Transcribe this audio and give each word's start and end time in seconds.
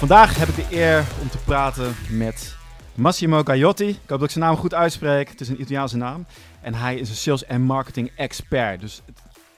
Vandaag 0.00 0.36
heb 0.36 0.48
ik 0.48 0.54
de 0.54 0.76
eer 0.76 1.06
om 1.20 1.28
te 1.28 1.38
praten 1.38 1.94
met 2.10 2.56
Massimo 2.94 3.42
Gaiotti. 3.42 3.88
Ik 3.88 3.96
hoop 3.96 4.18
dat 4.18 4.22
ik 4.22 4.30
zijn 4.30 4.44
naam 4.44 4.56
goed 4.56 4.74
uitspreek. 4.74 5.28
Het 5.28 5.40
is 5.40 5.48
een 5.48 5.60
Italiaanse 5.60 5.96
naam. 5.96 6.26
En 6.60 6.74
hij 6.74 6.96
is 6.96 7.08
een 7.08 7.16
sales 7.16 7.44
en 7.44 7.62
marketing 7.62 8.10
expert. 8.16 8.80
Dus 8.80 9.02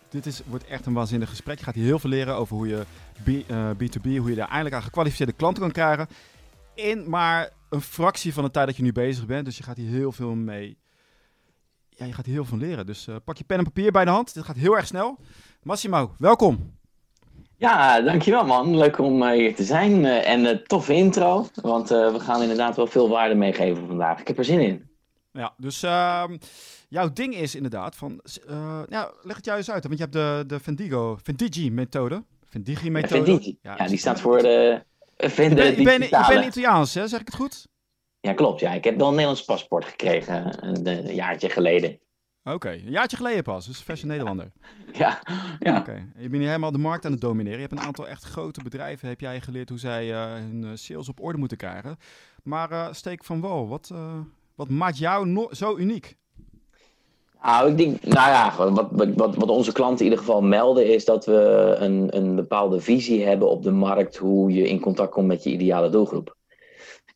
dit 0.08 0.26
is, 0.26 0.42
wordt 0.46 0.66
echt 0.66 0.86
een 0.86 0.92
waanzinnig 0.92 1.28
gesprek. 1.28 1.58
Je 1.58 1.64
gaat 1.64 1.74
hier 1.74 1.84
heel 1.84 1.98
veel 1.98 2.10
leren 2.10 2.34
over 2.34 2.56
hoe 2.56 2.68
je 2.68 2.84
B, 3.22 3.28
eh, 3.28 3.70
B2B, 3.70 4.16
hoe 4.18 4.30
je 4.30 4.34
daar 4.34 4.48
eindelijk 4.48 4.74
aan 4.74 4.82
gekwalificeerde 4.82 5.32
klanten 5.32 5.62
kan 5.62 5.72
krijgen. 5.72 6.08
In 6.74 7.08
maar 7.08 7.50
een 7.68 7.82
fractie 7.82 8.32
van 8.32 8.44
de 8.44 8.50
tijd 8.50 8.66
dat 8.66 8.76
je 8.76 8.82
nu 8.82 8.92
bezig 8.92 9.26
bent. 9.26 9.44
Dus 9.44 9.56
je 9.56 9.62
gaat 9.62 9.76
hier 9.76 9.90
heel 9.90 10.12
veel 10.12 10.34
mee. 10.34 10.78
Ja, 11.88 12.06
je 12.06 12.12
gaat 12.12 12.24
hier 12.24 12.34
heel 12.34 12.44
veel 12.44 12.58
leren. 12.58 12.86
Dus 12.86 13.06
eh, 13.06 13.16
pak 13.24 13.36
je 13.36 13.44
pen 13.44 13.58
en 13.58 13.64
papier 13.64 13.92
bij 13.92 14.04
de 14.04 14.10
hand. 14.10 14.34
Dit 14.34 14.44
gaat 14.44 14.56
heel 14.56 14.76
erg 14.76 14.86
snel. 14.86 15.18
Massimo, 15.62 16.14
welkom. 16.18 16.80
Ja, 17.62 18.00
dankjewel 18.00 18.44
man. 18.44 18.76
Leuk 18.76 18.98
om 18.98 19.22
eh, 19.22 19.30
hier 19.30 19.54
te 19.54 19.64
zijn. 19.64 20.04
eh, 20.04 20.28
en 20.28 20.44
een 20.44 20.64
toffe 20.64 20.94
intro, 20.94 21.46
want 21.54 21.90
eh, 21.90 22.12
we 22.12 22.20
gaan 22.20 22.42
inderdaad 22.42 22.76
wel 22.76 22.86
veel 22.86 23.08
waarde 23.08 23.34
meegeven 23.34 23.86
vandaag. 23.86 24.20
Ik 24.20 24.28
heb 24.28 24.38
er 24.38 24.44
zin 24.44 24.60
in. 24.60 24.90
Ja, 25.32 25.54
dus 25.56 25.82
ehm, 25.82 26.36
jouw 26.88 27.12
ding 27.12 27.34
is 27.34 27.54
inderdaad 27.54 27.96
van... 27.96 28.20
eh, 28.48 28.80
nou, 28.88 29.12
leg 29.22 29.36
het 29.36 29.44
jou 29.44 29.58
eens 29.58 29.70
uit. 29.70 29.82
Want 29.82 29.94
je 29.98 30.02
hebt 30.02 30.12
de, 30.16 30.44
de 30.46 30.60
Vendigo, 30.60 31.18
Vendigi-methode. 31.22 32.24
Vendigi-methode. 32.44 33.24
Venditi. 33.24 33.58
Ja, 33.62 33.76
dus- 33.76 33.88
die 33.88 33.98
staat 33.98 34.20
voor 34.20 34.38
de 34.38 34.82
Vende 35.16 35.62
je 35.64 35.82
bent, 35.82 36.08
je 36.08 36.24
bent 36.28 36.44
Italiaans, 36.44 36.94
hè? 36.94 37.06
Zeg 37.08 37.20
ik 37.20 37.26
het 37.26 37.34
goed? 37.36 37.66
Ja, 38.20 38.32
klopt. 38.32 38.60
Ja. 38.60 38.72
Ik 38.72 38.84
heb 38.84 38.96
wel 38.96 39.06
een 39.06 39.12
Nederlands 39.12 39.44
paspoort 39.44 39.84
gekregen 39.84 40.44
eh, 40.44 40.68
een, 40.68 40.86
een 40.86 41.14
jaartje 41.14 41.48
geleden. 41.48 41.98
Oké, 42.44 42.70
een 42.70 42.90
jaartje 42.90 43.16
geleden 43.16 43.42
pas. 43.42 43.66
Dus 43.66 43.82
verse 43.82 44.06
Nederlander. 44.06 44.52
Ja, 44.92 45.22
ja. 45.58 45.78
Oké, 45.78 45.92
je 46.16 46.28
bent 46.28 46.32
hier 46.32 46.46
helemaal 46.46 46.72
de 46.72 46.78
markt 46.78 47.04
aan 47.04 47.12
het 47.12 47.20
domineren. 47.20 47.60
Je 47.60 47.66
hebt 47.66 47.80
een 47.80 47.86
aantal 47.86 48.08
echt 48.08 48.24
grote 48.24 48.62
bedrijven, 48.62 49.08
heb 49.08 49.20
jij 49.20 49.40
geleerd 49.40 49.68
hoe 49.68 49.78
zij 49.78 50.12
eh, 50.12 50.32
hun 50.32 50.64
eh, 50.64 50.70
sales 50.74 51.08
op 51.08 51.20
orde 51.20 51.38
moeten 51.38 51.56
krijgen. 51.56 51.96
Maar 52.42 52.70
eh, 52.70 52.86
steek 52.90 53.24
van 53.24 53.40
wal, 53.40 53.68
wat, 53.68 53.92
wat 54.54 54.68
maakt 54.68 54.98
jou 54.98 55.26
no- 55.26 55.48
zo 55.52 55.76
uniek? 55.76 56.16
Nou, 57.42 57.70
ik 57.70 57.76
denk, 57.76 58.02
nou 58.02 58.30
ja, 58.30 58.70
wat, 58.72 58.88
wat, 59.14 59.34
wat 59.34 59.48
onze 59.48 59.72
klanten 59.72 59.98
in 59.98 60.10
ieder 60.10 60.18
geval 60.18 60.42
melden 60.42 60.94
is 60.94 61.04
dat 61.04 61.24
we 61.24 61.74
een, 61.78 62.16
een 62.16 62.34
bepaalde 62.34 62.80
visie 62.80 63.24
hebben 63.24 63.50
op 63.50 63.62
de 63.62 63.70
markt 63.70 64.16
hoe 64.16 64.52
je 64.52 64.68
in 64.68 64.80
contact 64.80 65.12
komt 65.12 65.26
met 65.26 65.42
je 65.42 65.50
ideale 65.50 65.88
doelgroep. 65.88 66.36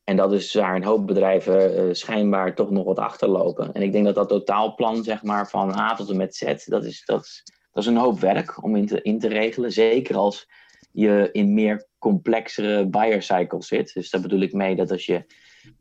En 0.06 0.16
dat 0.16 0.32
is 0.32 0.54
waar 0.54 0.74
een 0.74 0.84
hoop 0.84 1.06
bedrijven 1.06 1.76
eh, 1.76 1.94
schijnbaar 1.94 2.54
toch 2.54 2.70
nog 2.70 2.84
wat 2.84 2.98
achterlopen. 2.98 3.72
En 3.72 3.82
ik 3.82 3.92
denk 3.92 4.04
dat 4.04 4.14
dat 4.14 4.28
totaalplan, 4.28 5.04
zeg 5.04 5.22
maar, 5.22 5.48
van 5.48 5.78
A 5.78 5.94
tot 5.94 6.10
en 6.10 6.16
met 6.16 6.36
Z, 6.36 6.64
dat 6.64 6.84
is, 6.84 7.04
dat 7.04 7.24
is, 7.24 7.42
dat 7.72 7.82
is 7.82 7.88
een 7.88 7.96
hoop 7.96 8.20
werk 8.20 8.62
om 8.62 8.76
in 8.76 8.86
te, 8.86 9.02
in 9.02 9.18
te 9.18 9.28
regelen. 9.28 9.72
Zeker 9.72 10.16
als 10.16 10.48
je 10.92 11.28
in 11.32 11.54
meer 11.54 11.86
complexere 11.98 12.86
buyer 12.86 13.22
cycles 13.22 13.66
zit. 13.66 13.94
Dus 13.94 14.10
daar 14.10 14.20
bedoel 14.20 14.40
ik 14.40 14.52
mee 14.52 14.76
dat 14.76 14.90
als 14.90 15.06
je 15.06 15.24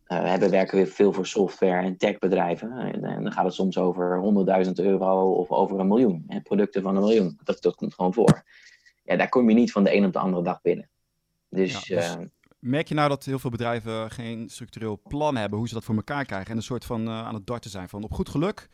eh, 0.05 0.33
we 0.33 0.49
werken 0.49 0.77
weer 0.77 0.87
veel 0.87 1.13
voor 1.13 1.27
software 1.27 1.83
en 1.83 1.97
techbedrijven. 1.97 2.71
En, 2.71 3.03
en 3.03 3.23
dan 3.23 3.31
gaat 3.31 3.45
het 3.45 3.53
soms 3.53 3.77
over 3.77 4.21
100.000 4.65 4.71
euro 4.73 5.31
of 5.33 5.51
over 5.51 5.79
een 5.79 5.87
miljoen. 5.87 6.23
Hè, 6.27 6.41
producten 6.41 6.81
van 6.81 6.95
een 6.95 7.01
miljoen. 7.01 7.39
Dat, 7.43 7.61
dat 7.61 7.75
komt 7.75 7.93
gewoon 7.93 8.13
voor. 8.13 8.43
Ja, 9.03 9.15
daar 9.15 9.29
kom 9.29 9.49
je 9.49 9.55
niet 9.55 9.71
van 9.71 9.83
de 9.83 9.95
een 9.95 10.05
op 10.05 10.13
de 10.13 10.19
andere 10.19 10.43
dag 10.43 10.61
binnen. 10.61 10.89
Dus, 11.49 11.87
Ja, 11.87 11.95
dus- 11.95 12.15
eh, 12.15 12.21
Merk 12.65 12.87
je 12.87 12.93
nou 12.93 13.09
dat 13.09 13.25
heel 13.25 13.39
veel 13.39 13.49
bedrijven 13.49 14.11
geen 14.11 14.49
structureel 14.49 15.01
plan 15.07 15.35
hebben 15.35 15.57
hoe 15.59 15.67
ze 15.67 15.73
dat 15.73 15.83
voor 15.83 15.95
elkaar 15.95 16.25
krijgen 16.25 16.51
en 16.51 16.57
een 16.57 16.63
soort 16.63 16.85
van 16.85 17.07
eh, 17.07 17.25
aan 17.25 17.33
het 17.33 17.47
darten 17.47 17.69
zijn 17.69 17.89
van 17.89 18.03
op 18.03 18.13
goed 18.13 18.29
geluk. 18.29 18.69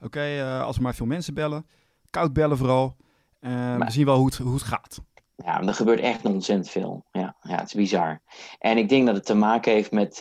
Oké, 0.00 0.20
eh, 0.20 0.62
als 0.62 0.76
er 0.76 0.82
maar 0.82 0.94
veel 0.94 1.06
mensen 1.06 1.34
bellen, 1.34 1.66
koud 2.10 2.32
bellen 2.32 2.56
vooral. 2.56 2.96
Maar- 3.40 3.78
We 3.78 3.90
zien 3.90 4.04
wel 4.04 4.16
hoe 4.16 4.26
het, 4.26 4.36
hoe 4.36 4.52
het 4.54 4.62
gaat. 4.62 5.00
ja, 5.36 5.62
er 5.62 5.74
gebeurt 5.74 6.00
echt 6.00 6.24
ontzettend 6.24 6.70
veel. 6.70 7.04
Ja, 7.12 7.36
ja, 7.42 7.56
het 7.56 7.66
is 7.66 7.74
bizar. 7.74 8.22
En 8.58 8.76
ik 8.78 8.88
denk 8.88 9.06
dat 9.06 9.14
het 9.16 9.26
te 9.26 9.34
maken 9.34 9.72
heeft 9.72 9.92
met 9.92 10.20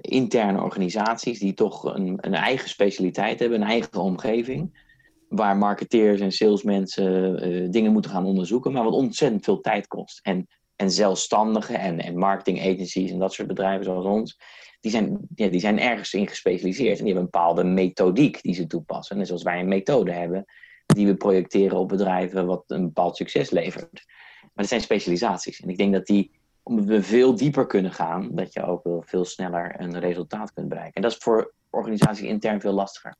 interne 0.00 0.62
organisaties 0.62 1.38
die 1.38 1.54
toch 1.54 1.84
een, 1.94 2.18
een 2.20 2.34
eigen 2.34 2.68
specialiteit 2.68 3.38
hebben, 3.38 3.60
een 3.60 3.68
eigen 3.68 4.00
omgeving. 4.00 4.82
Waar 5.28 5.56
marketeers 5.56 6.20
en 6.20 6.32
salesmensen 6.32 7.70
dingen 7.70 7.92
moeten 7.92 8.10
gaan 8.10 8.24
onderzoeken, 8.24 8.72
maar 8.72 8.84
wat 8.84 8.92
ontzettend 8.92 9.44
veel 9.44 9.60
tijd 9.60 9.86
kost. 9.86 10.20
En, 10.22 10.48
en 10.76 10.90
zelfstandigen 10.90 11.78
en, 11.78 12.00
en 12.00 12.18
marketing 12.18 12.60
agencies 12.60 13.10
en 13.10 13.18
dat 13.18 13.32
soort 13.32 13.48
bedrijven 13.48 13.84
zoals 13.84 14.04
ons, 14.04 14.38
die 14.80 14.92
zijn, 14.92 15.18
ja, 15.34 15.48
die 15.48 15.60
zijn 15.60 15.80
ergens 15.80 16.14
in 16.14 16.28
gespecialiseerd. 16.28 16.98
En 16.98 17.04
die 17.04 17.14
hebben 17.14 17.22
een 17.22 17.30
bepaalde 17.30 17.64
methodiek 17.64 18.42
die 18.42 18.54
ze 18.54 18.66
toepassen. 18.66 19.16
Net 19.16 19.26
zoals 19.26 19.42
wij 19.42 19.60
een 19.60 19.68
methode 19.68 20.12
hebben 20.12 20.44
die 20.86 21.06
we 21.06 21.14
projecteren 21.14 21.78
op 21.78 21.88
bedrijven 21.88 22.46
wat 22.46 22.64
een 22.66 22.84
bepaald 22.84 23.16
succes 23.16 23.50
levert. 23.50 24.02
Maar 24.40 24.50
dat 24.54 24.66
zijn 24.66 24.80
specialisaties. 24.80 25.60
En 25.60 25.68
ik 25.68 25.76
denk 25.76 25.92
dat 25.92 26.06
die, 26.06 26.30
omdat 26.62 26.84
we 26.84 27.02
veel 27.02 27.34
dieper 27.34 27.66
kunnen 27.66 27.92
gaan, 27.92 28.28
dat 28.32 28.52
je 28.52 28.64
ook 28.64 28.84
wel 28.84 29.02
veel 29.06 29.24
sneller 29.24 29.74
een 29.78 29.98
resultaat 29.98 30.52
kunt 30.52 30.68
bereiken. 30.68 30.94
En 30.94 31.02
dat 31.02 31.10
is 31.10 31.18
voor 31.18 31.54
organisaties 31.70 32.28
intern 32.28 32.60
veel 32.60 32.72
lastiger. 32.72 33.16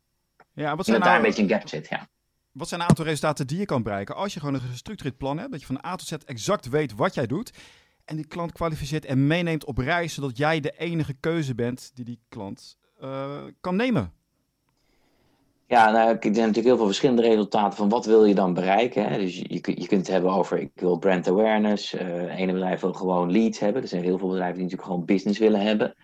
Ja, 0.52 0.68
wat 0.68 0.76
Dat 0.76 0.86
zijn, 0.86 1.00
daar 1.00 1.16
een 1.16 1.22
nou, 1.22 1.26
beetje 1.26 1.42
een 1.42 1.58
gap 1.58 1.68
zit, 1.68 1.88
ja. 1.88 2.08
Wat 2.54 2.68
zijn 2.68 2.80
een 2.80 2.88
aantal 2.88 3.04
resultaten 3.04 3.46
die 3.46 3.58
je 3.58 3.64
kan 3.64 3.82
bereiken 3.82 4.16
als 4.16 4.34
je 4.34 4.40
gewoon 4.40 4.54
een 4.54 4.60
gestructureerd 4.60 5.16
plan 5.16 5.38
hebt, 5.38 5.50
dat 5.50 5.60
je 5.60 5.66
van 5.66 5.84
A 5.86 5.96
tot 5.96 6.06
Z 6.06 6.12
exact 6.12 6.68
weet 6.68 6.94
wat 6.94 7.14
jij 7.14 7.26
doet 7.26 7.52
en 8.04 8.16
die 8.16 8.26
klant 8.26 8.52
kwalificeert 8.52 9.04
en 9.04 9.26
meeneemt 9.26 9.64
op 9.64 9.78
reis, 9.78 10.14
zodat 10.14 10.36
jij 10.36 10.60
de 10.60 10.70
enige 10.78 11.14
keuze 11.20 11.54
bent 11.54 11.90
die 11.94 12.04
die 12.04 12.20
klant 12.28 12.76
eh, 13.00 13.42
kan 13.60 13.76
nemen. 13.76 14.12
Ja, 15.66 15.90
nou, 15.90 16.08
er 16.08 16.18
zijn 16.20 16.32
natuurlijk 16.34 16.66
heel 16.66 16.76
veel 16.76 16.86
verschillende 16.86 17.22
resultaten 17.22 17.76
van 17.76 17.88
wat 17.88 18.06
wil 18.06 18.24
je 18.24 18.34
dan 18.34 18.54
bereiken. 18.54 19.08
Hè? 19.08 19.18
Dus 19.18 19.36
je, 19.38 19.54
je, 19.54 19.60
kunt- 19.60 19.78
het 19.88 20.06
hebben 20.06 20.30
over, 20.30 20.58
ik 20.58 20.70
wil 20.74 20.98
brand 20.98 21.28
awareness. 21.28 21.94
eh 21.94 22.38
ene 22.38 22.52
bedrijf 22.52 22.80
wil 22.80 22.92
gewoon 22.92 23.32
leads 23.32 23.58
hebben. 23.58 23.82
Er 23.82 23.88
zijn 23.88 24.02
heel 24.02 24.18
veel 24.18 24.28
bedrijven 24.28 24.54
die 24.54 24.62
natuurlijk 24.62 24.90
gewoon 24.90 25.04
business 25.06 25.38
willen 25.38 25.60
hebben. 25.60 25.94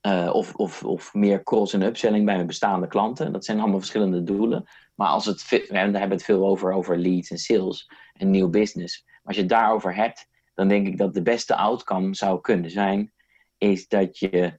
Eh, 0.00 0.30
of, 0.32 0.54
of, 0.54 0.84
of 0.84 1.14
meer 1.14 1.42
cross- 1.42 1.72
en 1.72 1.82
upselling 1.82 2.24
bij 2.24 2.36
hun 2.36 2.46
bestaande 2.46 2.86
klanten. 2.86 3.32
Dat 3.32 3.44
zijn 3.44 3.60
allemaal 3.60 3.78
verschillende 3.78 4.22
doelen. 4.22 4.64
Maar 4.94 5.08
als 5.08 5.26
het, 5.26 5.48
we 5.48 5.76
hebben 5.76 6.10
het 6.10 6.24
veel 6.24 6.46
over, 6.46 6.72
over 6.72 6.98
leads 6.98 7.30
en 7.30 7.38
sales 7.38 7.90
en 8.12 8.30
nieuw 8.30 8.48
business. 8.48 9.04
Maar 9.04 9.20
als 9.24 9.34
je 9.34 9.40
het 9.40 9.50
daarover 9.50 9.94
hebt, 9.94 10.28
dan 10.54 10.68
denk 10.68 10.86
ik 10.86 10.98
dat 10.98 11.14
de 11.14 11.22
beste 11.22 11.56
outcome 11.56 12.14
zou 12.14 12.40
kunnen 12.40 12.70
zijn, 12.70 13.12
is 13.58 13.88
dat 13.88 14.18
je 14.18 14.58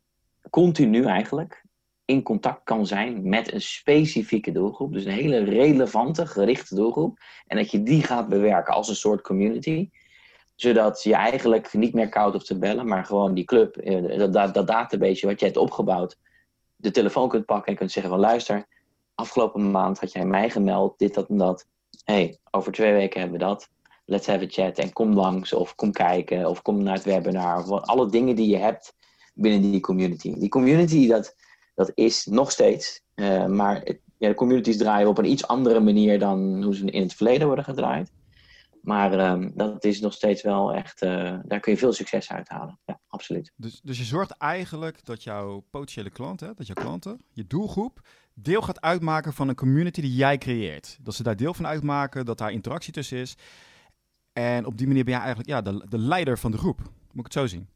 continu 0.49 1.05
eigenlijk 1.05 1.65
in 2.05 2.23
contact 2.23 2.63
kan 2.63 2.87
zijn 2.87 3.29
met 3.29 3.53
een 3.53 3.61
specifieke 3.61 4.51
doelgroep. 4.51 4.93
Dus 4.93 5.05
een 5.05 5.11
hele 5.11 5.43
relevante, 5.43 6.27
gerichte 6.27 6.75
doelgroep. 6.75 7.19
En 7.47 7.57
dat 7.57 7.71
je 7.71 7.83
die 7.83 8.03
gaat 8.03 8.29
bewerken 8.29 8.73
als 8.73 8.89
een 8.89 8.95
soort 8.95 9.21
community. 9.21 9.89
Zodat 10.61 11.03
je 11.03 11.13
eigenlijk 11.13 11.73
niet 11.73 11.93
meer 11.93 12.09
koud 12.09 12.33
hoeft 12.33 12.45
te 12.45 12.57
bellen, 12.57 12.87
maar 12.87 13.05
gewoon 13.05 13.33
die 13.33 13.43
club, 13.43 13.77
eh, 13.77 14.17
dat, 14.17 14.33
dat, 14.33 14.53
dat 14.53 14.67
database 14.67 15.27
wat 15.27 15.39
je 15.39 15.45
hebt 15.45 15.57
opgebouwd, 15.57 16.17
de 16.75 16.91
telefoon 16.91 17.29
kunt 17.29 17.45
pakken 17.45 17.71
en 17.71 17.77
kunt 17.77 17.91
zeggen 17.91 18.11
van 18.11 18.21
luister, 18.21 18.65
afgelopen 19.15 19.71
maand 19.71 19.99
had 19.99 20.11
jij 20.11 20.25
mij 20.25 20.49
gemeld, 20.49 20.99
dit, 20.99 21.13
dat 21.13 21.29
en 21.29 21.37
dat. 21.37 21.67
hey, 22.03 22.39
over 22.51 22.71
twee 22.71 22.93
weken 22.93 23.19
hebben 23.19 23.39
we 23.39 23.45
dat. 23.45 23.69
Let's 24.05 24.27
have 24.27 24.43
a 24.43 24.47
chat 24.47 24.77
en 24.77 24.93
kom 24.93 25.13
langs 25.13 25.53
of 25.53 25.75
kom 25.75 25.91
kijken 25.91 26.49
of 26.49 26.61
kom 26.61 26.83
naar 26.83 26.93
het 26.93 27.03
webinar. 27.03 27.57
Of 27.57 27.81
alle 27.81 28.09
dingen 28.09 28.35
die 28.35 28.49
je 28.49 28.57
hebt 28.57 28.95
binnen 29.33 29.71
die 29.71 29.79
community. 29.79 30.33
Die 30.39 30.49
community, 30.49 31.07
dat, 31.07 31.35
dat 31.75 31.91
is 31.93 32.25
nog 32.25 32.51
steeds. 32.51 33.01
eh, 33.13 33.45
maar 33.45 33.87
ja, 34.17 34.27
de 34.27 34.35
communities 34.35 34.77
draaien 34.77 35.07
op 35.07 35.17
een 35.17 35.31
iets 35.31 35.47
andere 35.47 35.79
manier 35.79 36.19
dan 36.19 36.63
hoe 36.63 36.75
ze 36.75 36.85
in 36.85 37.01
het 37.01 37.13
verleden 37.13 37.47
worden 37.47 37.65
gedraaid. 37.65 38.11
Maar 38.81 39.19
ehm, 39.19 39.49
dat 39.53 39.83
is 39.83 39.99
nog 39.99 40.13
steeds 40.13 40.41
wel 40.41 40.73
echt, 40.73 41.01
eh, 41.01 41.39
daar 41.43 41.59
kun 41.59 41.71
je 41.71 41.77
veel 41.77 41.93
succes 41.93 42.31
uit 42.31 42.49
halen. 42.49 42.79
Ja, 42.85 42.99
absoluut. 43.07 43.51
Dus, 43.55 43.81
dus 43.83 43.97
je 43.97 44.03
zorgt 44.03 44.31
eigenlijk 44.31 45.05
dat 45.05 45.23
jouw 45.23 45.59
potentiële 45.69 46.09
klanten, 46.09 46.55
dat 46.55 46.67
jouw 46.67 46.83
klanten, 46.83 47.19
je 47.33 47.47
doelgroep, 47.47 48.07
deel 48.33 48.61
gaat 48.61 48.81
uitmaken 48.81 49.33
van 49.33 49.47
een 49.47 49.55
community 49.55 50.01
die 50.01 50.15
jij 50.15 50.37
creëert. 50.37 50.97
Dat 51.01 51.15
ze 51.15 51.23
daar 51.23 51.35
deel 51.35 51.53
van 51.53 51.67
uitmaken, 51.67 52.25
dat 52.25 52.37
daar 52.37 52.51
interactie 52.51 52.93
tussen 52.93 53.17
is. 53.17 53.35
En 54.33 54.65
op 54.65 54.77
die 54.77 54.87
manier 54.87 55.03
ben 55.03 55.13
jij 55.13 55.23
eigenlijk 55.23 55.49
ja, 55.49 55.61
de, 55.61 55.85
de 55.89 55.97
leider 55.97 56.37
van 56.37 56.51
de 56.51 56.57
groep. 56.57 56.79
Moet 56.79 57.25
ik 57.25 57.33
het 57.33 57.33
zo 57.33 57.47
zien? 57.47 57.67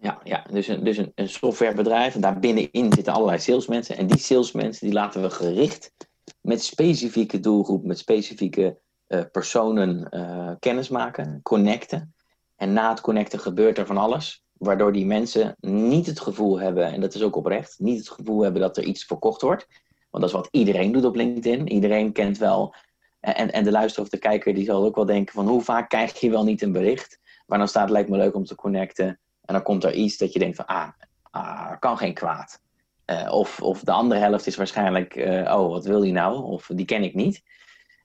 Ja, 0.00 0.20
ja. 0.24 0.44
dus, 0.50 0.68
een, 0.68 0.84
dus 0.84 0.96
een, 0.96 1.12
een 1.14 1.28
softwarebedrijf 1.28 2.14
en 2.14 2.20
daar 2.20 2.38
binnenin 2.38 2.92
zitten 2.92 3.12
allerlei 3.12 3.38
salesmensen. 3.38 3.96
En 3.96 4.06
die 4.06 4.18
salesmensen 4.18 4.86
die 4.86 4.94
laten 4.94 5.22
we 5.22 5.30
gericht 5.30 5.92
met 6.40 6.62
specifieke 6.62 7.40
doelgroep, 7.40 7.84
met 7.84 7.98
specifieke 7.98 8.78
eh, 9.10 9.20
personen 9.32 10.08
eh, 10.08 10.50
kennis 10.58 10.88
maken, 10.88 11.40
connecten. 11.42 12.14
En 12.56 12.72
na 12.72 12.90
het 12.90 13.00
connecten 13.00 13.38
gebeurt 13.38 13.78
er 13.78 13.86
van 13.86 13.96
alles, 13.96 14.44
waardoor 14.52 14.92
die 14.92 15.06
mensen 15.06 15.56
niet 15.60 16.06
het 16.06 16.20
gevoel 16.20 16.60
hebben, 16.60 16.86
en 16.86 17.00
dat 17.00 17.14
is 17.14 17.22
ook 17.22 17.36
oprecht, 17.36 17.78
niet 17.78 17.98
het 17.98 18.10
gevoel 18.10 18.42
hebben 18.42 18.60
dat 18.60 18.76
er 18.76 18.84
iets 18.84 19.04
verkocht 19.04 19.42
wordt. 19.42 19.66
Want 20.10 20.24
dat 20.24 20.32
is 20.32 20.32
wat 20.40 20.48
iedereen 20.50 20.92
doet 20.92 21.04
op 21.04 21.14
LinkedIn. 21.14 21.68
Iedereen 21.68 22.12
kent 22.12 22.38
wel, 22.38 22.74
en, 23.20 23.52
en 23.52 23.64
de 23.64 23.70
luisteraar 23.70 24.04
of 24.04 24.12
de 24.12 24.18
kijker 24.18 24.54
die 24.54 24.64
zal 24.64 24.84
ook 24.84 24.94
wel 24.94 25.06
denken 25.06 25.34
van 25.34 25.48
hoe 25.48 25.62
vaak 25.62 25.88
krijg 25.88 26.20
je 26.20 26.30
wel 26.30 26.44
niet 26.44 26.62
een 26.62 26.72
bericht 26.72 27.18
waar 27.46 27.58
dan 27.58 27.68
staat 27.68 27.90
lijkt 27.90 28.08
me 28.08 28.16
leuk 28.16 28.34
om 28.34 28.44
te 28.44 28.54
connecten. 28.54 29.06
En 29.44 29.54
dan 29.54 29.62
komt 29.62 29.84
er 29.84 29.94
iets 29.94 30.16
dat 30.16 30.32
je 30.32 30.38
denkt 30.38 30.56
van, 30.56 30.66
ah, 30.66 30.88
ah 31.30 31.78
kan 31.78 31.98
geen 31.98 32.14
kwaad. 32.14 32.60
Eh, 33.04 33.32
of, 33.32 33.62
of 33.62 33.80
de 33.80 33.92
andere 33.92 34.20
helft 34.20 34.46
is 34.46 34.56
waarschijnlijk, 34.56 35.16
eh, 35.16 35.58
oh, 35.58 35.68
wat 35.68 35.84
wil 35.84 36.00
die 36.00 36.12
nou? 36.12 36.42
Of 36.42 36.70
die 36.74 36.86
ken 36.86 37.02
ik 37.02 37.14
niet. 37.14 37.42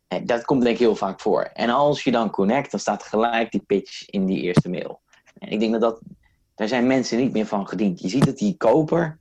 Eh, 0.08 0.20
dat 0.24 0.46
komt 0.46 0.62
denk 0.62 0.74
ik 0.74 0.82
heel 0.82 0.96
vaak 0.96 1.20
voor. 1.20 1.44
En 1.54 1.70
als 1.70 2.04
je 2.04 2.12
dan 2.12 2.30
connect, 2.30 2.72
dan 2.72 2.80
staat 2.80 3.04
gelijk 3.04 3.52
die 3.52 3.64
pitch 3.66 4.10
in 4.10 4.26
die 4.26 4.42
eerste 4.42 4.70
mail. 4.70 5.02
En 5.38 5.50
ik 5.50 5.60
denk 5.60 5.72
dat 5.72 5.82
dat 5.82 6.00
Daar 6.56 6.68
zijn 6.68 6.88
mensen 6.88 7.18
niet 7.18 7.34
meer 7.34 7.46
van 7.46 7.68
gediend. 7.68 8.02
Je 8.02 8.10
ziet 8.10 8.26
dat 8.26 8.38
die 8.38 8.58
koper, 8.58 9.20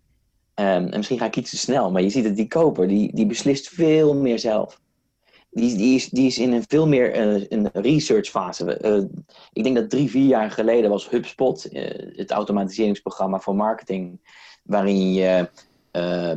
ehm, 0.54 0.86
en 0.86 0.96
misschien 0.96 1.18
ga 1.18 1.26
ik 1.26 1.36
iets 1.36 1.50
te 1.50 1.56
snel, 1.56 1.90
maar 1.90 2.02
je 2.02 2.10
ziet 2.10 2.24
dat 2.24 2.36
die 2.36 2.48
koper, 2.48 2.88
die, 2.88 3.14
die 3.14 3.26
beslist 3.26 3.68
veel 3.68 4.14
meer 4.14 4.38
zelf. 4.38 4.80
Die, 5.50 5.76
die, 5.76 5.94
is, 5.94 6.08
die 6.08 6.26
is 6.26 6.38
in 6.38 6.52
een 6.52 6.64
veel 6.68 6.86
meer 6.88 7.36
uh, 7.36 7.46
een 7.48 7.68
research 7.72 8.28
fase. 8.28 8.78
Uh, 8.84 9.04
ik 9.52 9.62
denk 9.62 9.76
dat 9.76 9.90
drie, 9.90 10.10
vier 10.10 10.26
jaar 10.26 10.50
geleden 10.50 10.90
was 10.90 11.10
HubSpot, 11.10 11.72
uh, 11.72 12.16
het 12.16 12.30
automatiseringsprogramma 12.30 13.40
voor 13.40 13.54
marketing, 13.54 14.20
waarin 14.62 15.12
je 15.12 15.48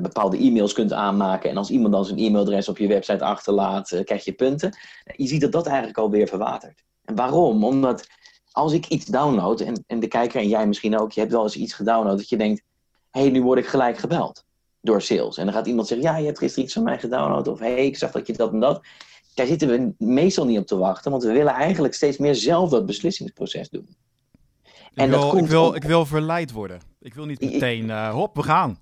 bepaalde 0.02 0.38
e-mails 0.38 0.74
kunt 0.74 0.94
aanmaken. 0.94 1.50
En 1.50 1.58
als 1.58 1.70
iemand 1.70 1.94
dan 1.94 2.06
zijn 2.06 2.20
e-mailadres 2.20 2.70
op 2.70 2.78
je 2.78 2.88
website 2.88 3.24
achterlaat, 3.24 4.02
krijg 4.04 4.26
je 4.26 4.34
punten. 4.34 4.78
Je 5.16 5.28
ziet 5.28 5.42
dat 5.42 5.52
dat 5.52 5.68
eigenlijk 5.68 5.98
alweer 5.98 6.28
verwatert. 6.28 6.84
En 7.06 7.16
waarom? 7.16 7.64
Omdat 7.64 8.08
als 8.52 8.74
ik 8.74 8.88
iets 8.88 9.06
download, 9.06 9.62
en, 9.62 9.84
en 9.88 10.00
de 10.00 10.08
kijker 10.08 10.42
en 10.42 10.48
jij 10.48 10.68
misschien 10.68 11.00
ook, 11.00 11.12
je 11.12 11.20
hebt 11.20 11.32
wel 11.32 11.44
eens 11.44 11.56
iets 11.56 11.74
gedownload 11.74 12.18
dat 12.18 12.30
je 12.30 12.38
denkt, 12.38 12.64
hé, 13.12 13.22
hey, 13.22 13.30
nu 13.30 13.42
word 13.42 13.60
ik 13.60 13.68
gelijk 13.68 13.98
gebeld 13.98 14.46
door 14.82 15.02
sales. 15.02 15.38
En 15.38 15.46
dan 15.46 15.54
gaat 15.54 15.68
iemand 15.68 15.88
zeggen, 15.88 16.08
ja, 16.08 16.18
je 16.18 16.26
hebt 16.26 16.38
gisteren 16.38 16.64
iets 16.64 16.74
van 16.74 16.84
mij 16.84 17.00
gedownload, 17.00 17.48
of 17.48 17.60
hé, 17.60 17.74
hey, 17.74 17.86
ik 17.86 17.98
zag 17.98 18.12
dat 18.12 18.28
je 18.28 18.34
dat 18.34 18.52
en 18.52 18.60
dat. 18.60 18.82
Daar 19.34 19.46
zitten 19.46 19.68
we 19.68 20.06
meestal 20.06 20.46
niet 20.46 20.60
op 20.60 20.68
te 20.68 20.78
wachten, 20.78 21.12
want 21.12 21.24
we 21.24 21.32
willen 21.32 21.54
eigenlijk 21.54 21.94
steeds 21.94 22.18
meer 22.18 22.36
zelf 22.36 22.70
dat 22.70 22.86
beslissingsproces 22.86 23.70
doen. 23.70 23.96
En 24.94 25.06
ik, 25.06 25.10
wil, 25.10 25.20
dat 25.20 25.30
komt 25.30 25.44
ik, 25.44 25.50
wil, 25.50 25.76
ik 25.76 25.84
wil 25.84 26.06
verleid 26.06 26.52
worden. 26.52 26.80
Ik 27.00 27.14
wil 27.14 27.26
niet 27.26 27.42
meteen, 27.42 27.86
uh, 27.86 28.10
hop, 28.14 28.36
we 28.36 28.44
gaan. 28.44 28.80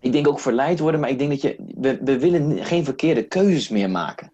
Ik 0.00 0.12
denk 0.12 0.28
ook 0.28 0.40
verleid 0.40 0.78
worden, 0.78 1.00
maar 1.00 1.10
ik 1.10 1.18
denk 1.18 1.30
dat 1.30 1.40
je, 1.40 1.56
we, 1.74 1.98
we 2.02 2.18
willen 2.18 2.64
geen 2.64 2.84
verkeerde 2.84 3.22
keuzes 3.22 3.68
meer 3.68 3.90
maken. 3.90 4.32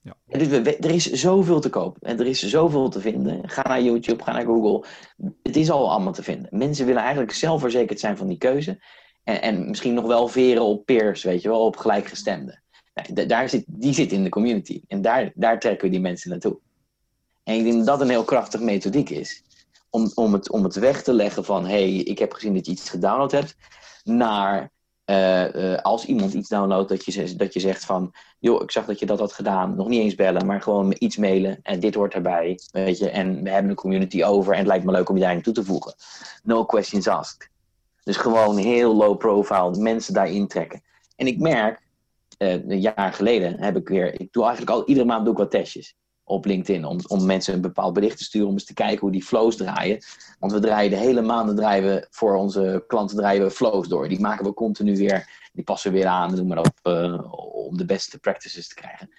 Ja. 0.00 0.16
Dus 0.26 0.48
er 0.48 0.90
is 0.90 1.12
zoveel 1.12 1.60
te 1.60 1.70
koop 1.70 1.96
en 2.00 2.20
er 2.20 2.26
is 2.26 2.42
zoveel 2.42 2.88
te 2.88 3.00
vinden. 3.00 3.48
Ga 3.48 3.68
naar 3.68 3.82
YouTube, 3.82 4.22
ga 4.22 4.32
naar 4.32 4.44
Google. 4.44 4.84
Het 5.42 5.56
is 5.56 5.70
al 5.70 5.90
allemaal 5.90 6.12
te 6.12 6.22
vinden. 6.22 6.48
Mensen 6.58 6.86
willen 6.86 7.02
eigenlijk 7.02 7.32
zelfverzekerd 7.32 8.00
zijn 8.00 8.16
van 8.16 8.26
die 8.26 8.38
keuze. 8.38 8.82
En, 9.24 9.42
en 9.42 9.68
misschien 9.68 9.94
nog 9.94 10.06
wel 10.06 10.28
veren 10.28 10.62
op 10.62 10.84
peers, 10.84 11.22
weet 11.22 11.42
je 11.42 11.48
wel, 11.48 11.64
op 11.64 11.76
gelijkgestemden. 11.76 12.62
Nou, 12.94 13.26
daar 13.26 13.48
zit, 13.48 13.64
die 13.66 13.94
zit 13.94 14.12
in 14.12 14.22
de 14.22 14.28
community. 14.28 14.80
En 14.88 15.02
daar, 15.02 15.32
daar 15.34 15.60
trekken 15.60 15.84
we 15.86 15.92
die 15.92 16.00
mensen 16.00 16.30
naartoe. 16.30 16.58
En 17.44 17.54
ik 17.54 17.62
denk 17.62 17.76
dat 17.76 17.86
dat 17.86 18.00
een 18.00 18.08
heel 18.08 18.24
krachtig 18.24 18.60
methodiek 18.60 19.10
is. 19.10 19.42
Om, 19.90 20.10
om, 20.14 20.32
het, 20.32 20.50
om 20.50 20.64
het 20.64 20.74
weg 20.74 21.02
te 21.02 21.12
leggen 21.12 21.44
van, 21.44 21.64
hé, 21.64 21.92
hey, 21.92 21.94
ik 21.94 22.18
heb 22.18 22.32
gezien 22.32 22.54
dat 22.54 22.66
je 22.66 22.72
iets 22.72 22.90
gedownload 22.90 23.30
hebt. 23.30 23.56
Naar, 24.04 24.72
uh, 25.06 25.54
uh, 25.54 25.78
als 25.78 26.04
iemand 26.04 26.32
iets 26.32 26.48
downloadt, 26.48 26.88
dat 26.88 27.04
je, 27.04 27.36
dat 27.36 27.52
je 27.52 27.60
zegt 27.60 27.84
van, 27.84 28.14
joh, 28.38 28.62
ik 28.62 28.70
zag 28.70 28.84
dat 28.84 28.98
je 28.98 29.06
dat 29.06 29.18
had 29.18 29.32
gedaan. 29.32 29.76
Nog 29.76 29.88
niet 29.88 30.00
eens 30.00 30.14
bellen, 30.14 30.46
maar 30.46 30.62
gewoon 30.62 30.94
iets 30.98 31.16
mailen. 31.16 31.58
En 31.62 31.80
dit 31.80 31.94
hoort 31.94 32.14
erbij, 32.14 32.58
weet 32.72 32.98
je. 32.98 33.10
En 33.10 33.42
we 33.42 33.50
hebben 33.50 33.70
een 33.70 33.76
community 33.76 34.24
over 34.24 34.52
en 34.52 34.58
het 34.58 34.66
lijkt 34.66 34.84
me 34.84 34.92
leuk 34.92 35.08
om 35.08 35.16
je 35.16 35.22
daarin 35.22 35.42
toe 35.42 35.54
te 35.54 35.64
voegen. 35.64 35.94
No 36.42 36.64
questions 36.64 37.08
asked. 37.08 37.50
Dus 38.02 38.16
gewoon 38.16 38.56
heel 38.56 38.96
low 38.96 39.18
profile, 39.18 39.76
mensen 39.76 40.14
daarin 40.14 40.46
trekken. 40.46 40.82
En 41.16 41.26
ik 41.26 41.38
merk, 41.38 41.82
uh, 42.38 42.52
een 42.52 42.80
jaar 42.80 43.12
geleden 43.12 43.60
heb 43.60 43.76
ik 43.76 43.88
weer, 43.88 44.20
ik 44.20 44.32
doe 44.32 44.44
eigenlijk 44.44 44.72
al, 44.72 44.86
iedere 44.86 45.06
maand 45.06 45.24
doe 45.24 45.32
ik 45.32 45.38
wat 45.38 45.50
testjes 45.50 45.96
op 46.28 46.44
LinkedIn. 46.44 46.84
Om, 46.84 46.98
om 47.06 47.26
mensen 47.26 47.54
een 47.54 47.60
bepaald 47.60 47.92
bericht 47.92 48.18
te 48.18 48.24
sturen, 48.24 48.48
om 48.48 48.52
eens 48.52 48.64
te 48.64 48.74
kijken 48.74 49.00
hoe 49.00 49.10
die 49.10 49.24
flows 49.24 49.56
draaien. 49.56 49.98
Want 50.38 50.52
we 50.52 50.60
draaien 50.60 50.90
de 50.90 50.96
hele 50.96 51.22
maanden 51.22 51.56
draaien 51.56 51.84
we 51.84 52.06
voor 52.10 52.36
onze 52.36 52.84
klanten 52.86 53.16
draaien 53.16 53.42
we 53.42 53.50
flows 53.50 53.88
door. 53.88 54.08
Die 54.08 54.20
maken 54.20 54.44
we 54.44 54.54
continu 54.54 54.96
weer, 54.96 55.48
die 55.52 55.64
passen 55.64 55.92
we 55.92 55.98
weer 55.98 56.06
aan, 56.06 56.34
noem 56.34 56.46
maar 56.46 56.58
op, 56.58 56.78
uh, 56.82 57.34
om 57.66 57.76
de 57.76 57.84
beste 57.84 58.18
practices 58.18 58.68
te 58.68 58.74
krijgen. 58.74 59.10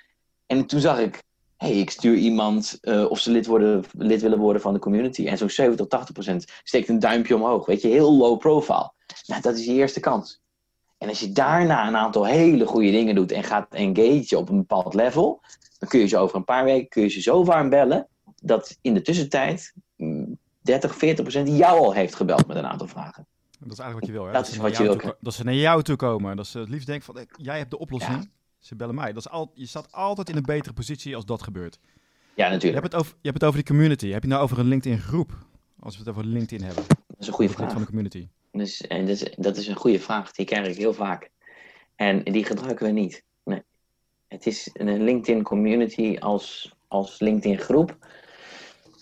En 0.45 0.65
toen 0.65 0.79
zag 0.79 0.99
ik, 0.99 1.23
hey, 1.57 1.71
ik 1.71 1.89
stuur 1.89 2.15
iemand 2.15 2.77
uh, 2.81 3.11
of 3.11 3.19
ze 3.19 3.31
lid, 3.31 3.45
worden, 3.45 3.83
lid 3.91 4.21
willen 4.21 4.39
worden 4.39 4.61
van 4.61 4.73
de 4.73 4.79
community. 4.79 5.27
En 5.27 5.37
zo'n 5.37 5.49
70 5.49 5.79
tot 5.79 5.89
80 5.89 6.13
procent 6.13 6.45
steekt 6.63 6.89
een 6.89 6.99
duimpje 6.99 7.35
omhoog. 7.35 7.65
Weet 7.65 7.81
je, 7.81 7.87
heel 7.87 8.13
low 8.13 8.39
profile. 8.39 8.91
Nou, 9.25 9.41
dat 9.41 9.57
is 9.57 9.65
je 9.65 9.73
eerste 9.73 9.99
kans. 9.99 10.41
En 10.97 11.09
als 11.09 11.19
je 11.19 11.31
daarna 11.31 11.87
een 11.87 11.95
aantal 11.95 12.25
hele 12.25 12.65
goede 12.65 12.91
dingen 12.91 13.15
doet 13.15 13.31
en 13.31 13.43
gaat 13.43 13.73
engage 13.73 14.37
op 14.37 14.49
een 14.49 14.57
bepaald 14.57 14.93
level, 14.93 15.41
dan 15.77 15.89
kun 15.89 15.99
je 15.99 16.07
ze 16.07 16.17
over 16.17 16.35
een 16.35 16.43
paar 16.43 16.63
weken 16.63 16.89
kun 16.89 17.01
je 17.01 17.09
ze 17.09 17.21
zo 17.21 17.43
warm 17.43 17.69
bellen 17.69 18.07
dat 18.41 18.77
in 18.81 18.93
de 18.93 19.01
tussentijd 19.01 19.73
30, 19.95 20.91
mm, 20.91 20.97
40 20.97 21.21
procent 21.21 21.47
jou 21.47 21.79
al 21.79 21.93
heeft 21.93 22.15
gebeld 22.15 22.47
met 22.47 22.57
een 22.57 22.67
aantal 22.67 22.87
vragen. 22.87 23.27
Dat 23.59 23.71
is 23.71 23.79
eigenlijk 23.79 23.99
wat 23.99 24.05
je 24.05 24.11
wil, 24.11 24.25
hè? 24.25 24.31
Dat, 24.31 24.43
dat 24.43 24.53
is 24.53 24.57
wat 24.57 24.77
je 24.77 24.83
wil. 24.83 25.15
Dat 25.19 25.33
ze 25.33 25.43
naar 25.43 25.53
jou 25.53 25.83
toe 25.83 25.95
komen. 25.95 26.35
Dat 26.35 26.47
ze 26.47 26.59
het 26.59 26.69
liefst 26.69 26.87
denken 26.87 27.05
van, 27.05 27.25
jij 27.37 27.57
hebt 27.57 27.71
de 27.71 27.79
oplossing. 27.79 28.29
Ze 28.59 28.75
bellen 28.75 28.95
mij. 28.95 29.13
Dat 29.13 29.25
is 29.25 29.29
al, 29.29 29.51
je 29.53 29.65
staat 29.65 29.91
altijd 29.91 30.29
in 30.29 30.35
een 30.35 30.43
betere 30.43 30.73
positie 30.73 31.15
als 31.15 31.25
dat 31.25 31.43
gebeurt. 31.43 31.79
Ja, 32.33 32.49
natuurlijk. 32.49 32.63
Je 32.63 32.89
hebt, 32.89 32.93
het 32.93 32.95
over, 32.95 33.11
je 33.11 33.29
hebt 33.29 33.33
het 33.33 33.43
over 33.43 33.63
die 33.63 33.67
community. 33.67 34.09
Heb 34.09 34.23
je 34.23 34.29
nou 34.29 34.41
over 34.43 34.59
een 34.59 34.67
LinkedIn 34.67 34.99
groep? 34.99 35.31
Als 35.79 35.93
we 35.93 35.99
het 35.99 36.09
over 36.09 36.25
LinkedIn 36.25 36.65
hebben. 36.65 36.83
Dat 36.87 37.17
is 37.19 37.27
een 37.27 37.33
goede 37.33 37.53
vraag. 37.53 37.71
Van 37.71 37.81
de 37.81 37.87
community. 37.87 38.27
Dus, 38.51 38.87
en 38.87 39.07
is, 39.07 39.23
dat 39.35 39.57
is 39.57 39.67
een 39.67 39.75
goede 39.75 39.99
vraag. 39.99 40.31
Die 40.31 40.45
krijg 40.45 40.67
ik 40.67 40.77
heel 40.77 40.93
vaak. 40.93 41.29
En 41.95 42.23
die 42.23 42.45
gebruiken 42.45 42.85
we 42.85 42.91
niet. 42.91 43.23
Nee. 43.43 43.61
Het 44.27 44.45
is 44.45 44.69
een 44.73 45.03
LinkedIn 45.03 45.43
community 45.43 46.17
als, 46.19 46.75
als 46.87 47.19
LinkedIn 47.19 47.57
groep. 47.57 47.97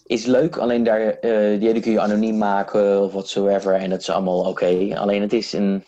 Is 0.05 0.25
leuk, 0.25 0.57
alleen 0.57 0.83
daar, 0.83 1.17
uh, 1.21 1.59
die 1.59 1.79
kun 1.79 1.91
je 1.91 1.99
anoniem 1.99 2.37
maken 2.37 3.01
of 3.01 3.11
whatsoever. 3.11 3.73
En 3.73 3.89
dat 3.89 4.01
is 4.01 4.09
allemaal 4.09 4.49
oké. 4.49 4.95
Alleen 4.97 5.21
het 5.21 5.33
is 5.33 5.53
een, 5.53 5.83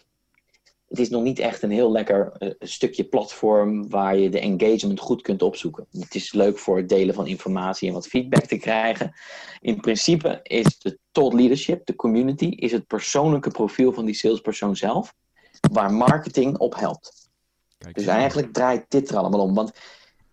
het 0.88 1.00
is 1.00 1.10
nog 1.10 1.24
niet 1.24 1.40
echt 1.40 1.62
een 1.62 1.72
heel 1.72 1.92
lekker 1.92 2.32
uh, 2.40 2.52
stukje 2.60 3.04
platform 3.04 3.90
waar 3.90 4.18
je 4.18 4.30
de 4.30 4.40
engagement 4.40 5.00
goed 5.00 5.22
kunt 5.22 5.42
opzoeken. 5.42 5.88
Het 5.92 6.16
is 6.16 6.34
leuk 6.34 6.58
voor 6.58 6.78
het 6.78 6.90
delen 6.90 7.16
van 7.16 7.28
informatie 7.28 7.88
en 7.88 7.94
wat 7.94 8.08
feedback 8.08 8.44
te 8.46 8.58
krijgen. 8.58 9.14
In 9.62 9.80
principe 9.80 10.40
is 10.44 10.80
de 10.80 10.98
thought 11.12 11.34
leadership, 11.34 11.86
de 11.86 11.96
community, 11.96 12.46
is 12.46 12.72
het 12.72 12.88
persoonlijke 12.88 13.50
profiel 13.50 13.94
van 13.94 14.06
die 14.06 14.16
salespersoon 14.16 14.76
zelf, 14.76 15.14
waar 15.72 15.94
marketing 15.94 16.58
op 16.58 16.76
helpt. 16.76 17.30
Kijk, 17.78 17.96
dus 17.96 18.06
eigenlijk 18.06 18.54
draait 18.54 18.86
dit 18.88 19.10
er 19.10 19.18
allemaal 19.18 19.42
om. 19.42 19.54
Want 19.54 19.72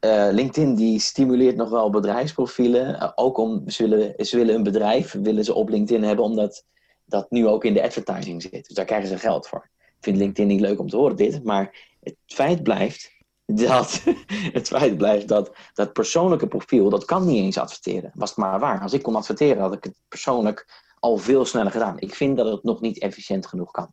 uh, 0.00 0.28
LinkedIn 0.30 0.74
die 0.74 0.98
stimuleert 0.98 1.56
nog 1.56 1.70
wel 1.70 1.90
bedrijfsprofielen. 1.90 2.94
Uh, 2.94 3.12
ook 3.14 3.38
om 3.38 3.68
ze 3.68 3.88
willen, 3.88 4.26
ze 4.26 4.36
willen 4.36 4.54
een 4.54 4.62
bedrijf, 4.62 5.12
willen 5.12 5.44
ze 5.44 5.54
op 5.54 5.68
LinkedIn 5.68 6.02
hebben, 6.02 6.24
omdat 6.24 6.64
dat 7.04 7.30
nu 7.30 7.46
ook 7.46 7.64
in 7.64 7.74
de 7.74 7.82
advertising 7.82 8.42
zit. 8.42 8.66
Dus 8.66 8.76
daar 8.76 8.84
krijgen 8.84 9.08
ze 9.08 9.18
geld 9.18 9.46
voor 9.48 9.72
vind 10.04 10.16
LinkedIn 10.16 10.46
niet 10.46 10.60
leuk 10.60 10.78
om 10.78 10.88
te 10.88 10.96
horen 10.96 11.16
dit, 11.16 11.44
maar 11.44 11.94
het 12.00 12.16
feit 12.26 12.62
blijft 12.62 13.12
dat, 13.46 14.04
het 14.58 14.68
feit 14.68 14.96
blijft 14.96 15.28
dat 15.28 15.56
dat 15.74 15.92
persoonlijke 15.92 16.48
profiel, 16.48 16.90
dat 16.90 17.04
kan 17.04 17.26
niet 17.26 17.42
eens 17.42 17.58
adverteren. 17.58 18.10
Was 18.14 18.28
het 18.28 18.38
maar 18.38 18.60
waar. 18.60 18.80
Als 18.80 18.92
ik 18.92 19.02
kon 19.02 19.16
adverteren, 19.16 19.62
had 19.62 19.75
ik 19.75 19.84
het 19.84 19.94
persoonlijk 20.08 20.82
al 20.99 21.16
veel 21.16 21.44
sneller 21.44 21.73
gedaan. 21.73 21.99
Ik 21.99 22.14
vind 22.14 22.37
dat 22.37 22.46
het 22.46 22.62
nog 22.62 22.80
niet 22.80 23.00
efficiënt 23.00 23.46
genoeg 23.46 23.70
kan. 23.70 23.92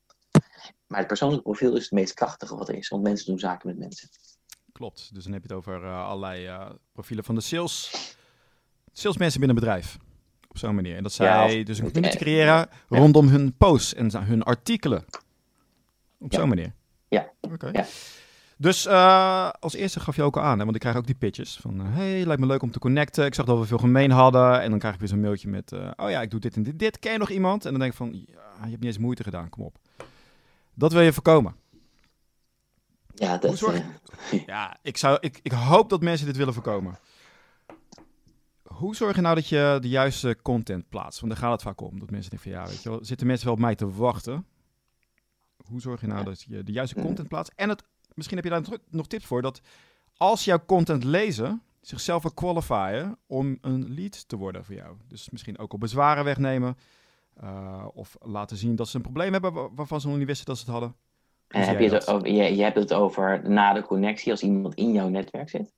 Maar 0.88 1.00
het 1.00 1.08
persoonlijke 1.08 1.44
profiel 1.44 1.76
is 1.76 1.84
het 1.84 1.92
meest 1.92 2.14
krachtige 2.14 2.56
wat 2.56 2.70
er 2.70 2.76
is, 2.76 2.90
want 2.90 3.04
mensen 3.04 3.26
doen 3.26 3.40
zaken 3.40 3.68
met 3.68 3.78
mensen. 3.78 4.10
Klopt, 4.72 5.14
dus 5.14 5.24
dan 5.24 5.34
heb 5.34 5.42
je 5.42 5.48
het 5.48 5.58
over 5.58 5.84
uh, 5.84 6.06
allerlei 6.06 6.48
uh, 6.48 6.70
profielen 6.92 7.24
van 7.24 7.36
de 7.36 7.42
sales, 7.42 7.92
salesmensen 8.92 9.40
binnen 9.40 9.58
een 9.58 9.64
bedrijf. 9.64 9.98
Op 10.48 10.58
zo'n 10.58 10.76
manier. 10.76 10.96
En 10.96 11.04
dat 11.04 11.12
zij 11.12 11.64
dus 11.64 11.80
een 11.80 11.92
community 11.92 12.18
creëren 12.18 12.70
rondom 12.90 13.28
hun 13.28 13.58
posts 13.58 13.94
en 13.94 14.24
hun 14.24 14.44
artikelen. 14.44 15.06
Op 16.22 16.34
zo'n 16.34 16.50
manier? 16.50 16.74
Ja. 17.08 17.32
Oké. 17.42 17.70
Ja. 17.72 17.86
Dus 18.58 18.86
uh, 18.88 19.50
als 19.60 19.74
eerste 19.74 20.00
gaf 20.00 20.16
je 20.16 20.24
ook 20.24 20.38
al 20.38 20.44
aan, 20.44 20.58
hè, 20.58 20.64
want 20.64 20.76
ik 20.76 20.82
krijg 20.82 20.96
ook 20.96 21.06
die 21.06 21.16
pitches 21.16 21.58
van, 21.62 21.82
uh, 21.82 21.96
hey, 21.96 22.26
lijkt 22.26 22.42
me 22.42 22.48
leuk 22.48 22.62
om 22.62 22.72
te 22.72 22.80
connecten. 22.80 23.26
Ik 23.26 23.34
zag 23.34 23.46
dat 23.46 23.60
we 23.60 23.66
veel 23.66 23.78
gemeen 23.78 24.12
hadden. 24.12 24.62
En 24.62 24.70
dan 24.70 24.80
krijg 24.80 24.94
ik 24.94 25.00
weer 25.00 25.10
zo'n 25.10 25.20
mailtje 25.20 25.50
met, 25.50 25.72
uh, 25.72 25.92
oh 25.96 26.10
ja, 26.10 26.22
ik 26.22 26.32
doe 26.32 26.40
dit 26.40 26.56
en 26.56 26.64
dit, 26.64 26.80
dit. 26.80 27.00
Ken 27.00 27.12
je 27.12 27.18
nog 27.18 27.30
iemand? 27.30 27.66
En 27.66 27.72
dan 27.72 27.80
denk 27.80 27.92
ik 27.92 27.98
van, 27.98 28.14
ja, 28.14 28.64
je 28.64 28.70
hebt 28.70 28.72
niet 28.72 28.84
eens 28.84 28.98
moeite 28.98 29.24
gedaan, 29.24 29.50
kom 29.50 29.64
op. 29.64 29.78
Dat 30.74 30.94
wil 30.94 31.02
je 31.02 31.14
voorkomen. 31.14 31.56
Ja, 33.16 33.38
dat... 33.38 33.58
Zorg... 33.58 33.82
ja, 34.46 34.78
ik, 34.82 34.98
zou, 34.98 35.18
ik, 35.20 35.40
ik 35.44 35.52
hoop 35.52 35.90
dat 35.90 36.02
mensen 36.02 36.26
dit 36.26 36.38
willen 36.38 36.54
voorkomen. 36.54 37.00
Hoe 38.64 38.96
zorg 38.96 39.16
je 39.16 39.22
nou 39.22 39.36
dat 39.36 39.48
je 39.48 39.78
de 39.82 39.90
juiste 39.90 40.38
content 40.42 40.90
plaatst? 40.90 41.20
Want 41.20 41.32
daar 41.32 41.42
gaat 41.42 41.52
het 41.52 41.62
vaak 41.62 41.82
om. 41.82 42.00
Dat 42.00 42.10
mensen 42.10 42.30
denken 42.30 42.52
van, 42.52 42.62
ja, 42.62 42.68
weet 42.68 42.84
je 42.84 42.90
wel, 42.90 43.06
zitten 43.06 43.28
mensen 43.28 43.46
wel 43.46 43.56
op 43.56 43.62
mij 43.62 43.76
te 43.76 43.92
wachten? 43.92 44.46
Hoe 45.66 45.82
zorg 45.82 46.02
je 46.02 46.08
nou 46.08 46.24
dat 46.24 46.42
je 46.42 46.64
de 46.64 46.72
juiste 46.72 47.02
content 47.02 47.28
plaatst? 47.28 47.54
En 47.56 47.70
het, 47.70 47.84
misschien 48.14 48.38
heb 48.38 48.46
je 48.46 48.52
daar 48.52 48.80
nog 48.90 49.08
tips 49.08 49.26
voor, 49.26 49.42
dat 49.42 49.62
als 50.18 50.46
jouw 50.46 50.66
content 50.66 51.04
lezen, 51.04 51.62
zichzelf 51.82 52.34
qualifyen 52.34 53.18
om 53.28 53.58
een 53.62 53.94
lead 53.94 54.28
te 54.28 54.36
worden 54.36 54.66
voor 54.66 54.76
jou. 54.76 54.96
Dus 55.08 55.30
misschien 55.30 55.58
ook 55.58 55.72
al 55.72 55.78
bezwaren 55.78 56.24
wegnemen. 56.24 56.78
Uh, 57.44 57.86
of 57.94 58.16
laten 58.20 58.58
zien 58.58 58.76
dat 58.76 58.88
ze 58.88 58.96
een 58.96 59.02
probleem 59.02 59.32
hebben 59.32 59.76
waarvan 59.76 60.02
ze 60.02 60.08
nog 60.08 60.18
niet 60.18 60.28
wisten 60.28 60.46
dat 60.46 60.58
ze 60.58 60.64
het 60.64 60.72
hadden. 60.72 60.96
En 61.48 61.68
heb 61.68 61.80
je, 61.80 61.90
het 61.90 62.08
over, 62.08 62.28
je, 62.28 62.56
je, 62.56 62.64
hebt 62.64 62.78
het 62.78 62.94
over 62.94 63.50
na 63.50 63.74
de 63.74 63.82
connectie 63.82 64.32
als 64.32 64.42
iemand 64.42 64.74
in 64.74 64.92
jouw 64.92 65.08
netwerk 65.08 65.50
zit? 65.50 65.74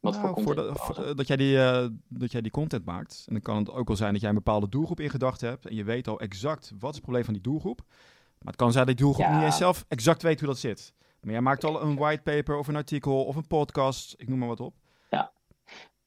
Wat 0.00 0.12
nou, 0.12 0.26
voor 0.26 0.44
content? 0.44 0.78
Voor 0.78 1.16
dat, 1.16 1.26
jij 1.26 1.36
die, 1.36 1.56
uh, 1.56 1.86
dat 2.08 2.32
jij 2.32 2.40
die 2.40 2.50
content 2.50 2.84
maakt. 2.84 3.24
En 3.26 3.32
dan 3.32 3.42
kan 3.42 3.56
het 3.56 3.70
ook 3.70 3.88
wel 3.88 3.96
zijn 3.96 4.12
dat 4.12 4.20
jij 4.20 4.28
een 4.28 4.36
bepaalde 4.36 4.68
doelgroep 4.68 5.00
in 5.00 5.10
gedachten 5.10 5.48
hebt. 5.48 5.66
En 5.66 5.74
je 5.74 5.84
weet 5.84 6.08
al 6.08 6.20
exact 6.20 6.72
wat 6.78 6.88
is 6.88 6.94
het 6.94 7.04
probleem 7.04 7.24
van 7.24 7.34
die 7.34 7.42
doelgroep. 7.42 7.80
Maar 8.38 8.52
het 8.52 8.56
kan 8.56 8.72
zijn 8.72 8.86
dat 8.86 8.98
je 8.98 9.04
doelgroep 9.04 9.28
niet 9.28 9.42
eens 9.42 9.56
zelf 9.56 9.84
exact 9.88 10.22
weet 10.22 10.38
hoe 10.38 10.48
dat 10.48 10.58
zit. 10.58 10.92
Maar 11.20 11.32
jij 11.32 11.40
maakt 11.40 11.64
al 11.64 11.82
een 11.82 11.96
whitepaper 11.96 12.56
of 12.56 12.68
een 12.68 12.76
artikel 12.76 13.24
of 13.24 13.36
een 13.36 13.46
podcast, 13.46 14.14
ik 14.16 14.28
noem 14.28 14.38
maar 14.38 14.48
wat 14.48 14.60
op. 14.60 14.74
Ja. 15.10 15.32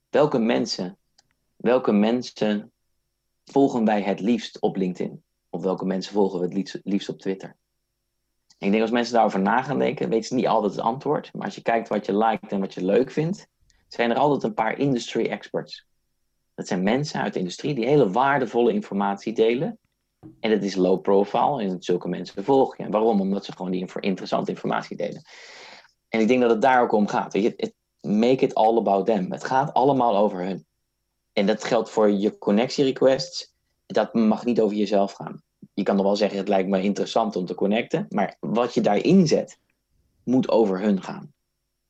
Welke 0.09 0.39
mensen, 0.39 0.97
welke 1.55 1.91
mensen 1.91 2.71
volgen 3.45 3.85
wij 3.85 4.01
het 4.01 4.19
liefst 4.19 4.59
op 4.59 4.75
LinkedIn? 4.75 5.23
Of 5.49 5.61
welke 5.61 5.85
mensen 5.85 6.13
volgen 6.13 6.39
we 6.39 6.45
het 6.45 6.53
liefst, 6.53 6.79
liefst 6.83 7.09
op 7.09 7.19
Twitter? 7.19 7.55
Ik 8.57 8.71
denk 8.71 8.81
als 8.81 8.91
mensen 8.91 9.13
daarover 9.13 9.39
na 9.39 9.61
gaan 9.61 9.79
denken, 9.79 10.09
weten 10.09 10.27
ze 10.27 10.35
niet 10.35 10.47
altijd 10.47 10.71
het 10.71 10.81
antwoord. 10.81 11.33
Maar 11.33 11.45
als 11.45 11.55
je 11.55 11.61
kijkt 11.61 11.87
wat 11.87 12.05
je 12.05 12.17
liked 12.17 12.51
en 12.51 12.59
wat 12.59 12.73
je 12.73 12.85
leuk 12.85 13.11
vindt, 13.11 13.47
zijn 13.87 14.09
er 14.11 14.17
altijd 14.17 14.43
een 14.43 14.53
paar 14.53 14.77
industry 14.77 15.25
experts. 15.25 15.85
Dat 16.55 16.67
zijn 16.67 16.83
mensen 16.83 17.21
uit 17.21 17.33
de 17.33 17.39
industrie 17.39 17.75
die 17.75 17.85
hele 17.85 18.11
waardevolle 18.11 18.73
informatie 18.73 19.33
delen. 19.33 19.79
En 20.39 20.49
dat 20.49 20.63
is 20.63 20.75
low 20.75 21.01
profile 21.01 21.61
en 21.61 21.83
zulke 21.83 22.07
mensen 22.07 22.43
volg 22.43 22.77
je. 22.77 22.83
En 22.83 22.91
waarom? 22.91 23.21
Omdat 23.21 23.45
ze 23.45 23.51
gewoon 23.51 23.71
die 23.71 23.89
interessante 23.99 24.51
informatie 24.51 24.97
delen. 24.97 25.21
En 26.09 26.19
ik 26.19 26.27
denk 26.27 26.41
dat 26.41 26.49
het 26.49 26.61
daar 26.61 26.81
ook 26.81 26.91
om 26.91 27.07
gaat. 27.07 27.33
Weet 27.33 27.43
je, 27.43 27.73
make 28.01 28.45
it 28.45 28.55
all 28.55 28.77
about 28.77 29.05
them. 29.05 29.31
Het 29.31 29.43
gaat 29.43 29.73
allemaal 29.73 30.17
over 30.17 30.43
hun. 30.43 30.65
En 31.33 31.45
dat 31.45 31.63
geldt 31.63 31.89
voor 31.89 32.11
je 32.11 32.37
connectie 32.37 32.83
requests. 32.83 33.53
Dat 33.85 34.13
mag 34.13 34.45
niet 34.45 34.61
over 34.61 34.77
jezelf 34.77 35.13
gaan. 35.13 35.41
Je 35.73 35.83
kan 35.83 35.95
nog 35.95 36.05
wel 36.05 36.15
zeggen, 36.15 36.37
het 36.37 36.47
lijkt 36.47 36.69
me 36.69 36.81
interessant 36.81 37.35
om 37.35 37.45
te 37.45 37.55
connecten. 37.55 38.05
Maar 38.09 38.37
wat 38.39 38.73
je 38.73 38.81
daarin 38.81 39.27
zet, 39.27 39.59
moet 40.23 40.49
over 40.49 40.79
hun 40.79 41.01
gaan. 41.01 41.33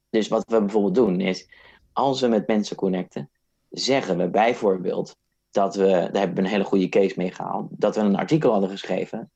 Dus 0.10 0.28
wat 0.28 0.44
we 0.48 0.60
bijvoorbeeld 0.60 0.96
doen 0.96 1.20
is, 1.20 1.50
als 1.94 2.22
we 2.22 2.28
met 2.28 2.48
mensen 2.48 2.76
connecten, 2.76 3.30
zeggen 3.70 4.18
we 4.18 4.30
bijvoorbeeld 4.30 5.16
dat 5.52 5.76
we, 5.76 5.88
daar 5.88 6.22
hebben 6.22 6.36
we 6.36 6.42
een 6.42 6.46
hele 6.46 6.64
goede 6.64 6.90
case 6.90 7.14
mee 7.18 7.32
gehaald, 7.32 7.68
dat 7.70 7.96
we 7.96 8.02
een 8.02 8.16
artikel 8.16 8.52
hadden 8.52 8.70
geschreven 8.70 9.32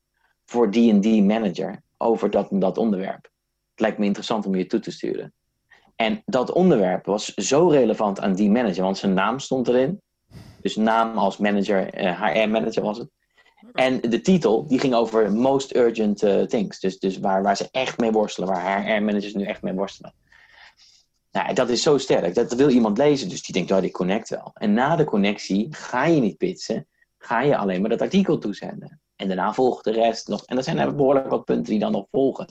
voor 0.46 0.72
D&D 0.72 1.06
manager 1.06 1.82
over 1.98 2.30
dat 2.30 2.52
en 2.52 2.60
dat 2.60 2.78
onderwerp. 2.78 3.24
Het 3.72 3.80
lijkt 3.80 3.98
me 3.98 4.06
interessant 4.06 4.46
om 4.46 4.56
je 4.56 4.66
toe 4.66 4.80
te 4.80 4.92
sturen. 4.92 5.34
En 5.96 6.22
dat 6.26 6.52
onderwerp 6.52 7.06
was 7.06 7.34
zo 7.34 7.68
relevant 7.68 8.20
aan 8.20 8.34
die 8.34 8.52
manager, 8.52 8.84
want 8.84 8.98
zijn 8.98 9.14
naam 9.14 9.40
stond 9.40 9.68
erin. 9.68 10.02
Dus 10.62 10.76
naam 10.76 11.18
als 11.18 11.38
manager, 11.38 11.86
HR-manager 11.96 12.78
eh, 12.78 12.84
was 12.84 12.98
het. 12.98 13.10
En 13.74 14.02
de 14.02 14.22
titel, 14.22 14.68
die 14.68 14.80
ging 14.80 14.94
over 14.94 15.32
most 15.32 15.76
urgent 15.76 16.24
uh, 16.24 16.42
things. 16.42 16.80
Dus, 16.80 17.00
dus 17.00 17.20
waar, 17.20 17.44
waar 17.44 17.58
ze 17.58 17.68
echt 17.72 18.00
mee 18.00 18.12
worstelen, 18.12 18.50
waar 18.50 18.86
HR-managers 18.86 19.34
nu 19.34 19.44
echt 19.44 19.62
mee 19.62 19.74
worstelen. 19.74 20.14
Nou, 21.36 21.54
dat 21.54 21.70
is 21.70 21.82
zo 21.82 21.98
sterk. 21.98 22.36
Dat 22.36 22.54
wil 22.54 22.70
iemand 22.70 22.98
lezen, 22.98 23.30
dus 23.30 23.44
die 23.44 23.54
denkt, 23.54 23.72
oh, 23.72 23.84
ik 23.84 23.92
connect 23.92 24.30
wel. 24.30 24.52
En 24.54 24.74
na 24.74 24.96
de 24.96 25.04
connectie 25.04 25.68
ga 25.76 26.06
je 26.06 26.22
niet 26.22 26.38
pitsen, 26.38 26.88
ga 27.18 27.42
je 27.42 27.58
alleen 27.58 27.82
maar 27.82 27.90
dat 27.90 28.02
artikel 28.02 28.38
toezenden. 28.38 29.02
En 29.16 29.28
daarna 29.28 29.54
volgt 29.54 29.84
de 29.84 29.92
rest 29.92 30.28
nog. 30.28 30.46
En 30.46 30.58
er 30.58 30.64
zijn 30.64 30.78
er 30.78 30.96
behoorlijk 30.96 31.30
wat 31.30 31.46
punten 31.46 31.72
die 31.72 31.80
dan 31.80 31.92
nog 31.92 32.08
volgen. 32.12 32.48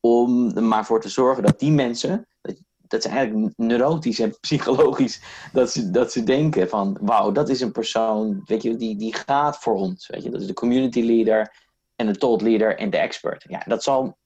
Om 0.00 0.56
er 0.56 0.62
maar 0.62 0.86
voor 0.86 1.00
te 1.00 1.08
zorgen 1.08 1.42
dat 1.42 1.58
die 1.58 1.70
mensen, 1.70 2.28
dat 2.76 3.02
ze 3.02 3.08
eigenlijk 3.08 3.52
neurotisch 3.56 4.18
en 4.18 4.38
psychologisch, 4.40 5.22
dat 5.52 5.70
ze, 5.70 5.90
dat 5.90 6.12
ze 6.12 6.24
denken 6.24 6.68
van, 6.68 6.98
wauw, 7.00 7.32
dat 7.32 7.48
is 7.48 7.60
een 7.60 7.72
persoon, 7.72 8.42
weet 8.44 8.62
je, 8.62 8.76
die, 8.76 8.96
die 8.96 9.14
gaat 9.14 9.58
voor 9.58 9.74
ons. 9.74 10.06
Weet 10.06 10.22
je, 10.22 10.30
dat 10.30 10.40
is 10.40 10.46
de 10.46 10.52
community 10.52 11.00
leader 11.00 11.54
en 11.96 12.06
de 12.06 12.16
thought 12.16 12.42
leader 12.42 12.76
en 12.76 12.90
de 12.90 12.98
expert. 12.98 13.44
Ja, 13.48 13.62
dat 13.66 13.82
zal 13.82 14.16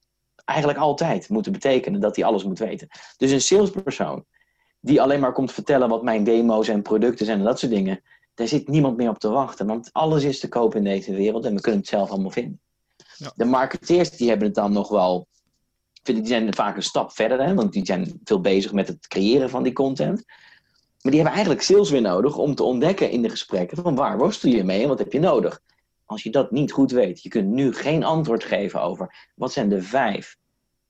eigenlijk 0.51 0.79
altijd 0.79 1.29
moeten 1.29 1.53
betekenen 1.53 2.01
dat 2.01 2.17
hij 2.17 2.25
alles 2.25 2.45
moet 2.45 2.59
weten. 2.59 2.89
Dus 3.17 3.31
een 3.31 3.41
salespersoon 3.41 4.25
die 4.81 5.03
alleen 5.03 5.21
maar 5.21 5.33
komt 5.33 5.53
vertellen 5.53 5.89
wat 5.89 6.03
mijn 6.03 6.25
demo's 6.25 6.69
en 6.69 6.83
producten 6.83 7.27
zijn 7.27 7.39
en 7.39 7.45
dat 7.45 7.59
soort 7.59 7.73
dingen, 7.73 8.03
daar 8.35 8.49
zit 8.49 8.69
niemand 8.69 8.97
meer 8.97 9.09
op 9.09 9.19
te 9.19 9.29
wachten. 9.29 9.67
Want 9.67 9.89
alles 9.93 10.25
is 10.25 10.41
te 10.41 10.49
koop 10.49 10.75
in 10.75 10.85
deze 10.85 11.15
wereld 11.15 11.45
en 11.45 11.55
we 11.55 11.61
kunnen 11.61 11.81
het 11.81 11.89
zelf 11.89 12.11
allemaal 12.11 12.31
vinden. 12.31 12.61
Ja. 13.17 13.33
De 13.35 13.45
marketeers 13.45 14.11
die 14.11 14.29
hebben 14.29 14.47
het 14.47 14.55
dan 14.55 14.73
nog 14.73 14.89
wel, 14.89 15.27
vind 16.03 16.19
ik, 16.19 16.25
die 16.25 16.33
zijn 16.33 16.55
vaak 16.55 16.77
een 16.77 16.83
stap 16.83 17.13
verder, 17.13 17.43
hè, 17.43 17.55
want 17.55 17.73
die 17.73 17.87
zijn 17.87 18.21
veel 18.25 18.41
bezig 18.41 18.73
met 18.73 18.89
het 18.89 19.07
creëren 19.09 19.51
van 19.51 19.63
die 19.63 19.73
content. 19.73 20.25
Maar 21.03 21.13
die 21.13 21.21
hebben 21.21 21.33
eigenlijk 21.33 21.63
sales 21.63 21.91
weer 21.91 22.01
nodig 22.01 22.37
om 22.37 22.55
te 22.55 22.63
ontdekken 22.63 23.11
in 23.11 23.23
de 23.23 23.29
gesprekken 23.29 23.83
van 23.83 23.95
waar 23.95 24.19
worstel 24.19 24.51
je 24.51 24.65
mee 24.65 24.83
en 24.83 24.89
wat 24.89 24.99
heb 24.99 25.13
je 25.13 25.21
nodig. 25.21 25.61
Als 26.05 26.23
je 26.23 26.31
dat 26.31 26.51
niet 26.51 26.73
goed 26.73 26.91
weet, 26.91 27.23
je 27.23 27.29
kunt 27.29 27.49
nu 27.49 27.73
geen 27.73 28.05
antwoord 28.05 28.45
geven 28.45 28.83
over 28.83 29.31
wat 29.35 29.53
zijn 29.53 29.69
de 29.69 29.83
vijf 29.83 30.37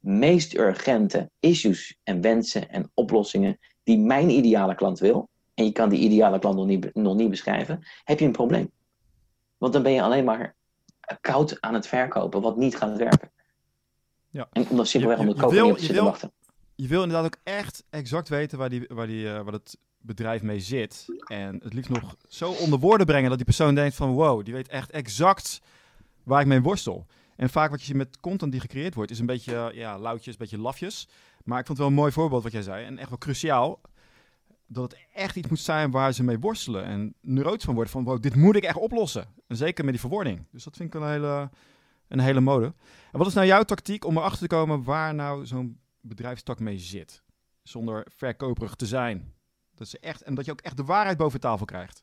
meest 0.00 0.54
urgente 0.54 1.30
issues 1.40 1.97
en 2.02 2.21
wensen 2.21 2.69
en 2.69 2.90
oplossingen 2.95 3.59
die 3.83 3.99
mijn 3.99 4.30
ideale 4.30 4.75
klant 4.75 4.99
wil, 4.99 5.28
en 5.54 5.64
je 5.64 5.73
kan 5.73 5.88
die 5.88 5.99
ideale 5.99 6.38
klant 6.38 6.57
nog 6.57 6.66
niet, 6.66 6.95
nog 6.95 7.14
niet 7.14 7.30
beschrijven, 7.30 7.87
heb 8.04 8.19
je 8.19 8.25
een 8.25 8.33
probleem. 8.33 8.71
Want 9.59 9.73
dan 9.73 9.83
ben 9.83 9.92
je 9.92 10.02
alleen 10.02 10.25
maar 10.25 10.54
koud 11.21 11.61
aan 11.61 11.75
het 11.75 11.87
verkopen, 11.87 12.40
wat 12.40 12.57
niet 12.57 12.76
gaat 12.76 12.97
werken. 12.97 13.30
Ja. 14.30 14.49
En 14.52 14.69
omdat 14.69 14.88
simpelweg 14.88 15.19
om 15.19 15.26
de 15.26 15.35
koper 15.35 15.64
niet 15.64 15.87
te 15.87 16.02
wachten. 16.02 16.33
Je 16.75 16.88
wil 16.88 17.02
inderdaad 17.02 17.26
ook 17.26 17.40
echt 17.42 17.85
exact 17.90 18.28
weten 18.28 18.59
waar, 18.59 18.69
die, 18.69 18.85
waar, 18.88 19.07
die, 19.07 19.25
uh, 19.25 19.40
waar 19.40 19.52
het 19.52 19.78
bedrijf 19.99 20.42
mee 20.42 20.61
zit. 20.61 21.07
En 21.25 21.61
het 21.62 21.75
liefst 21.75 21.90
nog 21.90 22.16
zo 22.28 22.50
onder 22.50 22.78
woorden 22.78 23.07
brengen 23.07 23.28
dat 23.28 23.38
die 23.38 23.47
persoon 23.47 23.75
denkt 23.75 23.95
van 23.95 24.12
wow, 24.12 24.45
die 24.45 24.54
weet 24.54 24.69
echt 24.69 24.90
exact 24.90 25.61
waar 26.23 26.40
ik 26.40 26.47
mee 26.47 26.62
worstel. 26.62 27.07
En 27.40 27.50
vaak 27.50 27.70
wat 27.70 27.80
je 27.80 27.87
ziet 27.87 27.97
met 27.97 28.20
content 28.20 28.52
die 28.52 28.61
gecreëerd 28.61 28.94
wordt, 28.94 29.11
is 29.11 29.18
een 29.18 29.26
beetje 29.26 29.70
ja, 29.75 29.99
loutjes, 29.99 30.32
een 30.32 30.38
beetje 30.38 30.59
lafjes. 30.59 31.09
Maar 31.44 31.59
ik 31.59 31.66
vond 31.66 31.78
het 31.78 31.78
wel 31.78 31.87
een 31.87 32.02
mooi 32.02 32.12
voorbeeld 32.12 32.42
wat 32.42 32.52
jij 32.52 32.62
zei. 32.62 32.85
En 32.85 32.99
echt 32.99 33.09
wel 33.09 33.18
cruciaal. 33.18 33.80
Dat 34.66 34.90
het 34.90 35.00
echt 35.14 35.37
iets 35.37 35.49
moet 35.49 35.59
zijn 35.59 35.90
waar 35.90 36.12
ze 36.12 36.23
mee 36.23 36.38
worstelen. 36.38 36.85
En 36.85 37.14
neurotisch 37.20 37.64
van 37.64 37.75
worden. 37.75 37.92
Van 37.92 38.04
wow, 38.04 38.23
dit 38.23 38.35
moet 38.35 38.56
ik 38.56 38.64
echt 38.64 38.76
oplossen. 38.76 39.28
En 39.47 39.56
zeker 39.56 39.85
met 39.85 39.92
die 39.92 40.02
verwording. 40.02 40.47
Dus 40.50 40.64
dat 40.64 40.76
vind 40.76 40.94
ik 40.94 41.00
een 41.00 41.09
hele, 41.09 41.50
een 42.09 42.20
hele 42.20 42.40
mode. 42.40 42.75
En 43.12 43.18
wat 43.18 43.26
is 43.26 43.35
nou 43.35 43.47
jouw 43.47 43.62
tactiek 43.62 44.04
om 44.04 44.16
erachter 44.16 44.49
te 44.49 44.54
komen 44.54 44.82
waar 44.82 45.14
nou 45.14 45.47
zo'n 45.47 45.80
bedrijfstak 46.00 46.59
mee 46.59 46.78
zit? 46.78 47.23
Zonder 47.62 48.06
verkoperig 48.16 48.75
te 48.75 48.87
zijn. 48.87 49.35
Dat 49.75 49.88
ze 49.88 49.99
echt, 49.99 50.23
en 50.23 50.35
dat 50.35 50.44
je 50.44 50.52
ook 50.52 50.61
echt 50.61 50.76
de 50.76 50.85
waarheid 50.85 51.16
boven 51.16 51.40
tafel 51.40 51.66
krijgt. 51.66 52.02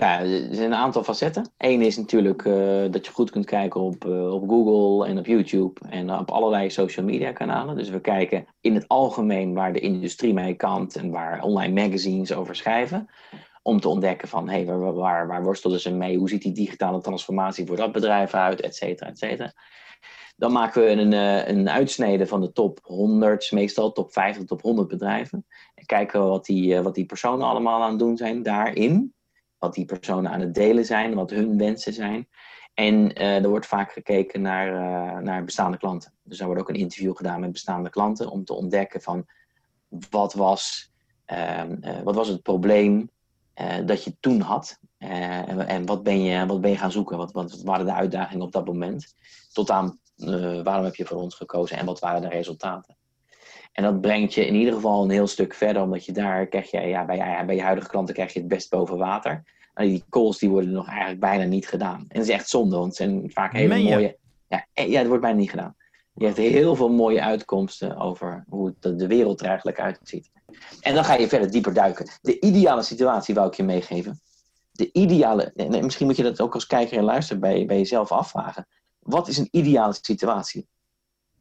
Ja, 0.00 0.20
er 0.20 0.48
zijn 0.50 0.72
een 0.72 0.74
aantal 0.74 1.04
facetten. 1.04 1.50
Eén 1.56 1.82
is 1.82 1.96
natuurlijk 1.96 2.44
uh, 2.44 2.54
dat 2.90 3.06
je 3.06 3.12
goed 3.12 3.30
kunt 3.30 3.44
kijken 3.44 3.80
op, 3.80 4.04
uh, 4.04 4.32
op 4.32 4.48
Google 4.48 5.06
en 5.06 5.18
op 5.18 5.26
YouTube 5.26 5.80
en 5.88 6.18
op 6.18 6.30
allerlei 6.30 6.70
social 6.70 7.06
media 7.06 7.32
kanalen. 7.32 7.76
Dus 7.76 7.88
we 7.88 8.00
kijken 8.00 8.46
in 8.60 8.74
het 8.74 8.88
algemeen 8.88 9.54
waar 9.54 9.72
de 9.72 9.80
industrie 9.80 10.34
mee 10.34 10.54
kan 10.54 10.90
en 10.92 11.10
waar 11.10 11.42
online 11.42 11.82
magazines 11.82 12.34
over 12.34 12.56
schrijven. 12.56 13.08
Om 13.62 13.80
te 13.80 13.88
ontdekken 13.88 14.28
van 14.28 14.48
hey, 14.48 14.64
waar, 14.66 15.26
waar, 15.26 15.42
worstelen 15.42 15.80
ze 15.80 15.94
mee? 15.94 16.18
Hoe 16.18 16.28
ziet 16.28 16.42
die 16.42 16.52
digitale 16.52 17.00
transformatie 17.00 17.66
voor 17.66 17.76
dat 17.76 17.92
bedrijf 17.92 18.34
uit? 18.34 18.60
Et 18.60 18.76
cetera, 18.76 19.10
et 19.10 19.18
cetera. 19.18 19.52
Dan 20.36 20.52
maken 20.52 20.82
we 20.82 20.88
een, 20.88 21.12
uh, 21.12 21.48
een 21.48 21.70
uitsnede 21.70 22.26
van 22.26 22.40
de 22.40 22.52
top 22.52 22.78
100, 22.82 23.52
meestal 23.52 23.92
top 23.92 24.12
50, 24.12 24.44
top 24.44 24.60
100 24.60 24.88
bedrijven. 24.88 25.46
En 25.74 25.86
kijken 25.86 26.28
wat 26.28 26.44
die, 26.44 26.80
wat 26.80 26.94
die 26.94 27.06
personen 27.06 27.46
allemaal 27.46 27.82
aan 27.82 27.90
het 27.90 27.98
doen 27.98 28.16
zijn 28.16 28.42
daarin 28.42 29.14
wat 29.58 29.74
die 29.74 29.84
personen 29.84 30.30
aan 30.30 30.40
het 30.40 30.54
delen 30.54 30.84
zijn, 30.84 31.14
wat 31.14 31.30
hun 31.30 31.58
wensen 31.58 31.92
zijn. 31.92 32.28
En 32.74 33.22
uh, 33.22 33.42
er 33.42 33.48
wordt 33.48 33.66
vaak 33.66 33.92
gekeken 33.92 34.42
naar, 34.42 34.68
uh, 34.68 35.18
naar 35.18 35.44
bestaande 35.44 35.76
klanten. 35.76 36.12
Dus 36.22 36.40
er 36.40 36.46
wordt 36.46 36.60
ook 36.60 36.68
een 36.68 36.74
interview 36.74 37.16
gedaan 37.16 37.40
met 37.40 37.52
bestaande 37.52 37.90
klanten 37.90 38.30
om 38.30 38.44
te 38.44 38.54
ontdekken 38.54 39.02
van 39.02 39.26
wat 40.10 40.34
was, 40.34 40.92
uh, 41.32 41.62
wat 42.04 42.14
was 42.14 42.28
het 42.28 42.42
probleem 42.42 43.12
dat 43.84 44.04
je 44.04 44.16
toen 44.20 44.40
had. 44.40 44.78
En, 44.98 45.66
en, 45.66 45.86
wat, 45.86 46.02
ben 46.02 46.22
je, 46.22 46.46
wat 46.46 46.60
ben 46.60 46.70
je 46.70 46.76
gaan 46.76 46.92
zoeken? 46.92 47.16
Wat, 47.16 47.32
wat, 47.32 47.62
waren 47.62 47.86
de 47.86 47.92
uitdagingen 47.92 48.44
op 48.44 48.52
dat 48.52 48.66
moment? 48.66 49.14
Tot 49.52 49.70
aan 49.70 49.98
waarom 50.62 50.84
heb 50.84 50.94
je 50.94 51.04
voor 51.04 51.16
ons 51.16 51.34
gekozen 51.34 51.78
en 51.78 51.86
wat 51.86 51.98
waren 51.98 52.20
de 52.20 52.28
resultaten? 52.28 52.96
En 53.74 53.82
dat 53.82 54.00
brengt 54.00 54.34
je 54.34 54.46
in 54.46 54.54
ieder 54.54 54.74
geval 54.74 55.02
een 55.02 55.10
heel 55.10 55.26
stuk 55.26 55.54
verder, 55.54 55.82
omdat 55.82 56.04
je 56.04 56.12
daar 56.12 56.46
krijg 56.46 56.70
je, 56.70 56.80
ja, 56.80 57.04
bij, 57.04 57.42
bij 57.46 57.54
je 57.54 57.62
huidige 57.62 57.88
klanten 57.88 58.14
krijg 58.14 58.32
je 58.32 58.38
het 58.38 58.48
best 58.48 58.70
boven 58.70 58.98
water. 58.98 59.42
En 59.74 59.88
die 59.88 60.04
calls 60.10 60.38
die 60.38 60.48
worden 60.48 60.72
nog 60.72 60.88
eigenlijk 60.88 61.20
bijna 61.20 61.44
niet 61.44 61.68
gedaan. 61.68 61.98
En 61.98 62.18
dat 62.18 62.22
is 62.22 62.28
echt 62.28 62.48
zonde, 62.48 62.76
want 62.76 62.86
het 62.86 62.96
zijn 62.96 63.30
vaak 63.30 63.52
hele 63.52 63.82
mooie. 63.82 64.16
Ja, 64.48 64.66
eh, 64.72 64.90
ja, 64.90 64.98
het 64.98 65.06
wordt 65.06 65.22
bijna 65.22 65.38
niet 65.38 65.50
gedaan. 65.50 65.76
Je 66.14 66.24
hebt 66.24 66.36
heel 66.36 66.76
veel 66.76 66.88
mooie 66.88 67.22
uitkomsten 67.22 67.96
over 67.96 68.44
hoe 68.48 68.74
de 68.80 69.06
wereld 69.06 69.40
er 69.40 69.46
eigenlijk 69.46 69.80
uitziet. 69.80 70.30
En 70.80 70.94
dan 70.94 71.04
ga 71.04 71.14
je 71.14 71.28
verder 71.28 71.50
dieper 71.50 71.74
duiken. 71.74 72.06
De 72.22 72.40
ideale 72.40 72.82
situatie 72.82 73.34
wou 73.34 73.46
ik 73.46 73.54
je 73.54 73.62
meegeven. 73.62 74.20
De 74.72 74.92
ideale, 74.92 75.52
misschien 75.80 76.06
moet 76.06 76.16
je 76.16 76.22
dat 76.22 76.40
ook 76.40 76.54
als 76.54 76.66
kijker 76.66 76.98
en 76.98 77.04
luister 77.04 77.38
bij, 77.38 77.66
bij 77.66 77.76
jezelf 77.76 78.12
afvragen. 78.12 78.66
Wat 78.98 79.28
is 79.28 79.38
een 79.38 79.48
ideale 79.50 79.96
situatie? 80.00 80.66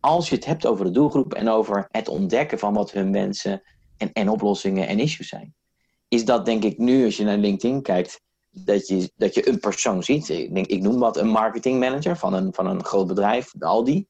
Als 0.03 0.29
je 0.29 0.35
het 0.35 0.45
hebt 0.45 0.65
over 0.65 0.85
de 0.85 0.91
doelgroep 0.91 1.33
en 1.33 1.49
over 1.49 1.87
het 1.91 2.07
ontdekken 2.07 2.59
van 2.59 2.73
wat 2.73 2.91
hun 2.91 3.11
wensen 3.11 3.61
en, 3.97 4.09
en 4.13 4.29
oplossingen 4.29 4.87
en 4.87 4.99
issues 4.99 5.27
zijn, 5.27 5.55
is 6.07 6.25
dat 6.25 6.45
denk 6.45 6.63
ik 6.63 6.77
nu, 6.77 7.05
als 7.05 7.17
je 7.17 7.23
naar 7.23 7.37
LinkedIn 7.37 7.81
kijkt, 7.81 8.21
dat 8.49 8.87
je, 8.87 9.11
dat 9.15 9.33
je 9.33 9.49
een 9.49 9.59
persoon 9.59 10.03
ziet. 10.03 10.29
Ik, 10.29 10.53
denk, 10.53 10.65
ik 10.65 10.81
noem 10.81 10.99
wat 10.99 11.17
een 11.17 11.27
marketingmanager 11.27 12.17
van 12.17 12.33
een, 12.33 12.53
van 12.53 12.67
een 12.67 12.83
groot 12.83 13.07
bedrijf, 13.07 13.53
Aldi. 13.59 14.07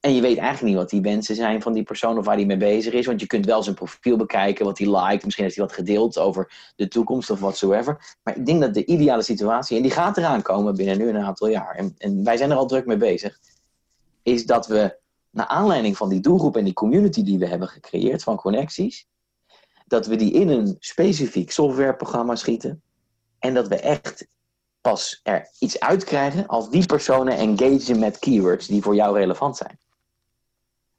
En 0.00 0.14
je 0.14 0.20
weet 0.20 0.36
eigenlijk 0.36 0.62
niet 0.62 0.82
wat 0.82 0.90
die 0.90 1.00
wensen 1.00 1.34
zijn 1.34 1.62
van 1.62 1.72
die 1.72 1.82
persoon 1.82 2.18
of 2.18 2.24
waar 2.24 2.36
die 2.36 2.46
mee 2.46 2.56
bezig 2.56 2.92
is. 2.92 3.06
Want 3.06 3.20
je 3.20 3.26
kunt 3.26 3.46
wel 3.46 3.62
zijn 3.62 3.74
profiel 3.74 4.16
bekijken, 4.16 4.64
wat 4.64 4.78
hij 4.78 4.86
liked. 4.86 5.24
Misschien 5.24 5.44
heeft 5.44 5.56
hij 5.56 5.66
wat 5.66 5.74
gedeeld 5.74 6.18
over 6.18 6.72
de 6.76 6.88
toekomst 6.88 7.30
of 7.30 7.40
whatsoever. 7.40 8.16
Maar 8.22 8.36
ik 8.36 8.46
denk 8.46 8.60
dat 8.60 8.74
de 8.74 8.84
ideale 8.84 9.22
situatie, 9.22 9.76
en 9.76 9.82
die 9.82 9.90
gaat 9.90 10.16
eraan 10.16 10.42
komen 10.42 10.76
binnen 10.76 10.98
nu 10.98 11.08
een 11.08 11.24
aantal 11.24 11.48
jaar. 11.48 11.74
En, 11.74 11.94
en 11.98 12.24
wij 12.24 12.36
zijn 12.36 12.50
er 12.50 12.56
al 12.56 12.66
druk 12.66 12.86
mee 12.86 12.96
bezig. 12.96 13.38
Is 14.22 14.46
dat 14.46 14.66
we 14.66 14.97
naar 15.30 15.46
aanleiding 15.46 15.96
van 15.96 16.08
die 16.08 16.20
doelgroep 16.20 16.56
en 16.56 16.64
die 16.64 16.72
community 16.72 17.22
die 17.22 17.38
we 17.38 17.46
hebben 17.46 17.68
gecreëerd 17.68 18.22
van 18.22 18.36
connecties, 18.36 19.06
dat 19.86 20.06
we 20.06 20.16
die 20.16 20.32
in 20.32 20.48
een 20.48 20.76
specifiek 20.78 21.50
softwareprogramma 21.50 22.34
schieten 22.34 22.82
en 23.38 23.54
dat 23.54 23.68
we 23.68 23.76
echt 23.76 24.26
pas 24.80 25.20
er 25.22 25.48
iets 25.58 25.80
uitkrijgen 25.80 26.46
als 26.46 26.70
die 26.70 26.86
personen 26.86 27.36
engagen 27.36 27.98
met 27.98 28.18
keywords 28.18 28.66
die 28.66 28.82
voor 28.82 28.94
jou 28.94 29.18
relevant 29.18 29.56
zijn. 29.56 29.78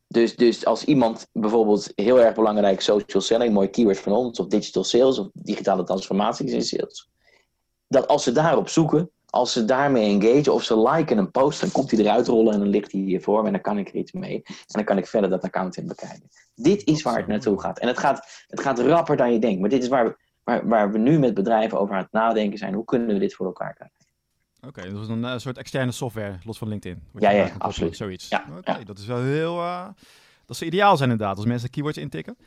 Dus, 0.08 0.36
dus 0.36 0.66
als 0.66 0.86
iemand 0.86 1.28
bijvoorbeeld 1.32 1.92
heel 1.96 2.20
erg 2.22 2.36
belangrijk 2.36 2.82
social 2.82 3.22
selling, 3.22 3.54
mooi 3.54 3.70
keyword 3.70 4.00
van 4.00 4.14
ons, 4.14 4.40
of 4.40 4.48
digital 4.48 4.84
sales, 4.84 5.20
of 5.20 5.28
digitale 5.34 5.84
transformaties 5.84 6.52
in 6.52 6.64
sales, 6.64 7.10
dat 7.88 8.08
als 8.08 8.24
ze 8.24 8.32
daarop 8.32 8.70
zoeken, 8.70 9.12
als 9.30 9.54
ze 9.54 9.66
daarmee 9.66 10.20
engage 10.20 10.52
of 10.52 10.64
ze 10.64 10.82
liken 10.82 11.18
een 11.18 11.32
post, 11.32 11.62
dan 11.62 11.72
komt 11.72 11.92
hij 11.92 12.00
eruit 12.00 12.28
rollen 12.28 12.54
en 12.54 12.60
dan 12.60 12.68
ligt 12.68 12.92
hij 12.92 13.02
hier 13.02 13.22
voor 13.22 13.42
me 13.42 13.48
en 13.48 13.54
dan 13.54 13.62
kan 13.62 13.78
ik 13.78 13.88
er 13.88 13.96
iets 13.96 14.12
mee. 14.12 14.42
En 14.46 14.54
dan 14.68 14.84
kan 14.84 14.98
ik 14.98 15.08
verder 15.08 15.30
dat 15.30 15.44
account 15.44 15.78
in 15.78 15.88
bekijken. 15.88 16.30
Dit 16.56 16.86
is 16.86 17.02
waar 17.02 17.18
het 17.18 17.28
naartoe 17.28 17.60
gaat. 17.60 17.80
En 17.80 17.88
het 17.88 17.98
gaat, 17.98 18.46
het 18.48 18.60
gaat 18.60 18.80
rapper 18.80 19.18
dan 19.18 19.34
je 19.34 19.40
denkt. 19.40 19.60
Maar 19.60 19.70
dit 19.70 19.84
is 19.84 19.90
waar 19.90 20.06
we, 20.06 20.16
waar, 20.44 20.68
waar 20.68 20.92
we 20.92 20.98
nu 20.98 21.20
met 21.20 21.34
bedrijven 21.34 21.80
over 21.80 21.96
aan 21.96 22.02
het 22.02 22.12
nadenken 22.12 22.58
zijn. 22.58 22.74
Hoe 22.74 22.86
kunnen 22.86 23.08
we 23.08 23.20
dit 23.20 23.34
voor 23.36 23.46
elkaar 23.46 23.74
krijgen? 23.74 23.98
Oké, 24.68 24.94
dat 24.94 25.02
is 25.02 25.08
een 25.08 25.24
uh, 25.24 25.38
soort 25.38 25.58
externe 25.58 25.92
software, 25.92 26.38
los 26.44 26.58
van 26.58 26.68
LinkedIn. 26.68 27.04
Ja, 27.14 27.30
ja, 27.30 27.50
absoluut. 27.58 27.96
Zoiets. 27.96 28.30
Ja, 28.30 28.46
Oké, 28.58 28.84
dat 28.84 28.98
is 28.98 29.06
wel 29.06 29.22
heel... 29.22 29.58
Uh, 29.58 29.88
dat 30.46 30.58
zou 30.58 30.70
ideaal 30.70 30.98
zijn 30.98 31.10
inderdaad, 31.10 31.38
als 31.38 31.46
mensen 31.46 31.70
keywords 31.70 31.98
intikken. 31.98 32.38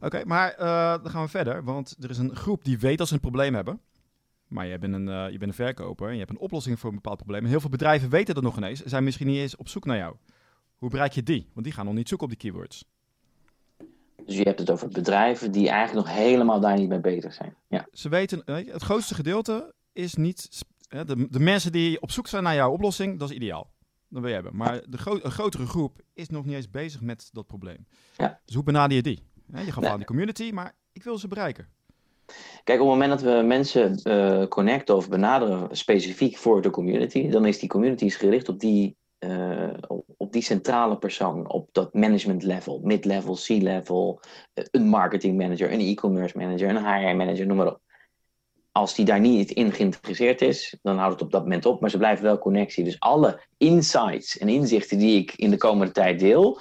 Oké, 0.00 0.22
maar 0.24 0.54
uh, 0.60 1.02
dan 1.02 1.10
gaan 1.10 1.22
we 1.22 1.28
verder. 1.28 1.64
Want 1.64 1.96
er 2.00 2.10
is 2.10 2.18
een 2.18 2.36
groep 2.36 2.64
die 2.64 2.78
weet 2.78 2.98
dat 2.98 3.08
ze 3.08 3.14
een 3.14 3.20
probleem 3.20 3.54
hebben. 3.54 3.80
Maar 4.52 4.66
je 4.66 4.78
bent 4.78 4.94
een, 4.94 5.08
uh, 5.08 5.30
je 5.30 5.38
bent 5.38 5.50
een 5.50 5.64
verkoper 5.64 6.06
en 6.06 6.12
je 6.12 6.18
hebt 6.18 6.30
een 6.30 6.38
oplossing 6.38 6.78
voor 6.78 6.88
een 6.88 6.94
bepaald 6.94 7.16
probleem. 7.16 7.42
En 7.42 7.48
heel 7.48 7.60
veel 7.60 7.70
bedrijven 7.70 8.10
weten 8.10 8.34
dat 8.34 8.42
nog 8.42 8.56
ineens. 8.56 8.82
Zijn 8.82 9.04
misschien 9.04 9.26
niet 9.26 9.38
eens 9.38 9.56
op 9.56 9.68
zoek 9.68 9.84
naar 9.84 9.96
jou. 9.96 10.16
Hoe 10.76 10.90
bereik 10.90 11.12
je 11.12 11.22
die? 11.22 11.50
Want 11.52 11.64
die 11.64 11.74
gaan 11.74 11.84
nog 11.84 11.94
niet 11.94 12.08
zoeken 12.08 12.26
op 12.26 12.32
die 12.32 12.42
keywords. 12.42 12.84
Dus 14.24 14.36
je 14.36 14.42
hebt 14.42 14.58
het 14.58 14.70
over 14.70 14.88
bedrijven 14.88 15.52
die 15.52 15.68
eigenlijk 15.68 16.06
nog 16.06 16.16
helemaal 16.16 16.60
daar 16.60 16.78
niet 16.78 16.88
mee 16.88 17.00
bezig 17.00 17.32
zijn. 17.32 17.54
Ja. 17.68 17.86
Ze 17.92 18.08
weten, 18.08 18.42
het 18.44 18.82
grootste 18.82 19.14
gedeelte 19.14 19.74
is 19.92 20.14
niet. 20.14 20.64
De, 20.88 21.26
de 21.30 21.40
mensen 21.40 21.72
die 21.72 22.00
op 22.00 22.10
zoek 22.10 22.26
zijn 22.26 22.42
naar 22.42 22.54
jouw 22.54 22.72
oplossing, 22.72 23.18
dat 23.18 23.30
is 23.30 23.36
ideaal. 23.36 23.70
Dat 24.08 24.20
wil 24.20 24.28
je 24.28 24.34
hebben. 24.34 24.56
Maar 24.56 24.82
de 24.88 24.98
gro 24.98 25.18
een 25.22 25.30
grotere 25.30 25.66
groep 25.66 26.00
is 26.14 26.28
nog 26.28 26.44
niet 26.44 26.54
eens 26.54 26.70
bezig 26.70 27.00
met 27.00 27.28
dat 27.32 27.46
probleem. 27.46 27.86
Ja. 28.16 28.40
Dus 28.44 28.54
hoe 28.54 28.64
benader 28.64 28.96
je 28.96 29.02
die? 29.02 29.22
Je 29.46 29.72
gaat 29.72 29.82
nee. 29.82 29.90
aan 29.90 29.96
die 29.96 30.06
community, 30.06 30.50
maar 30.50 30.72
ik 30.92 31.02
wil 31.02 31.18
ze 31.18 31.28
bereiken. 31.28 31.68
Kijk, 32.64 32.80
op 32.80 32.88
het 32.88 32.98
moment 32.98 33.20
dat 33.20 33.34
we 33.34 33.42
mensen 33.46 34.00
uh, 34.04 34.46
connecten 34.46 34.96
of 34.96 35.08
benaderen 35.08 35.76
specifiek 35.76 36.36
voor 36.36 36.62
de 36.62 36.70
community, 36.70 37.28
dan 37.28 37.46
is 37.46 37.58
die 37.58 37.68
community 37.68 38.08
gericht 38.08 38.48
op 38.48 38.60
die, 38.60 38.96
uh, 39.18 39.68
op 40.16 40.32
die 40.32 40.42
centrale 40.42 40.98
persoon, 40.98 41.50
op 41.50 41.68
dat 41.72 41.94
management 41.94 42.42
level, 42.42 42.80
mid-level, 42.82 43.34
C-level, 43.34 44.20
uh, 44.54 44.64
een 44.70 44.86
marketing 44.88 45.38
manager, 45.38 45.72
een 45.72 45.80
e-commerce 45.80 46.38
manager, 46.38 46.68
een 46.68 46.84
HR 46.84 47.16
manager, 47.16 47.46
noem 47.46 47.56
maar 47.56 47.66
op. 47.66 47.80
Als 48.72 48.94
die 48.94 49.04
daar 49.04 49.20
niet 49.20 49.50
in 49.50 49.72
geïnteresseerd 49.72 50.40
is, 50.40 50.78
dan 50.82 50.98
houdt 50.98 51.12
het 51.12 51.22
op 51.22 51.30
dat 51.30 51.42
moment 51.42 51.66
op, 51.66 51.80
maar 51.80 51.90
ze 51.90 51.98
blijven 51.98 52.24
wel 52.24 52.38
connectie. 52.38 52.84
Dus 52.84 53.00
alle 53.00 53.40
insights 53.56 54.38
en 54.38 54.48
inzichten 54.48 54.98
die 54.98 55.20
ik 55.20 55.32
in 55.34 55.50
de 55.50 55.56
komende 55.56 55.92
tijd 55.92 56.18
deel, 56.18 56.60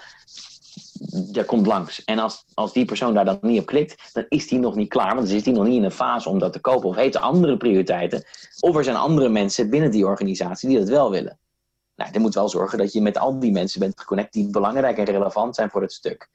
daar 1.10 1.46
komt 1.46 1.68
langs. 1.68 2.04
En 2.04 2.20
als, 2.20 2.46
als 2.54 2.74
die 2.74 2.86
persoon 2.86 3.14
daar 3.14 3.26
dan 3.26 3.38
niet 3.42 3.60
op 3.60 3.66
klikt, 3.66 4.14
dan 4.14 4.26
is 4.30 4.48
die 4.48 4.60
nog 4.60 4.76
niet 4.76 4.90
klaar. 4.90 5.16
Want 5.16 5.20
dan 5.20 5.28
zit 5.28 5.44
die 5.44 5.54
nog 5.54 5.66
niet 5.66 5.76
in 5.76 5.84
een 5.84 5.92
fase 5.92 6.30
om 6.30 6.40
dat 6.40 6.54
te 6.54 6.60
kopen. 6.60 6.90
Of 6.90 6.96
heeft 6.96 7.18
andere 7.18 7.58
prioriteiten. 7.58 8.24
Of 8.60 8.76
er 8.76 8.84
zijn 8.84 8.96
andere 8.96 9.30
mensen 9.30 9.70
binnen 9.70 9.92
die 9.92 10.06
organisatie 10.06 10.70
die 10.70 10.80
dat 10.80 10.90
wel 10.90 11.12
willen. 11.12 11.40
Nou, 11.96 12.12
dan 12.12 12.22
moet 12.22 12.34
wel 12.34 12.50
zorgen 12.50 12.78
dat 12.78 12.94
je 12.94 13.02
met 13.02 13.18
al 13.18 13.40
die 13.40 13.52
mensen 13.52 13.80
bent 13.80 14.00
geconnect 14.00 14.34
die 14.34 14.50
belangrijk 14.50 14.98
en 14.98 15.06
relevant 15.06 15.56
zijn 15.56 15.70
voor 15.70 15.82
het 15.82 15.94
stuk. 15.94 16.30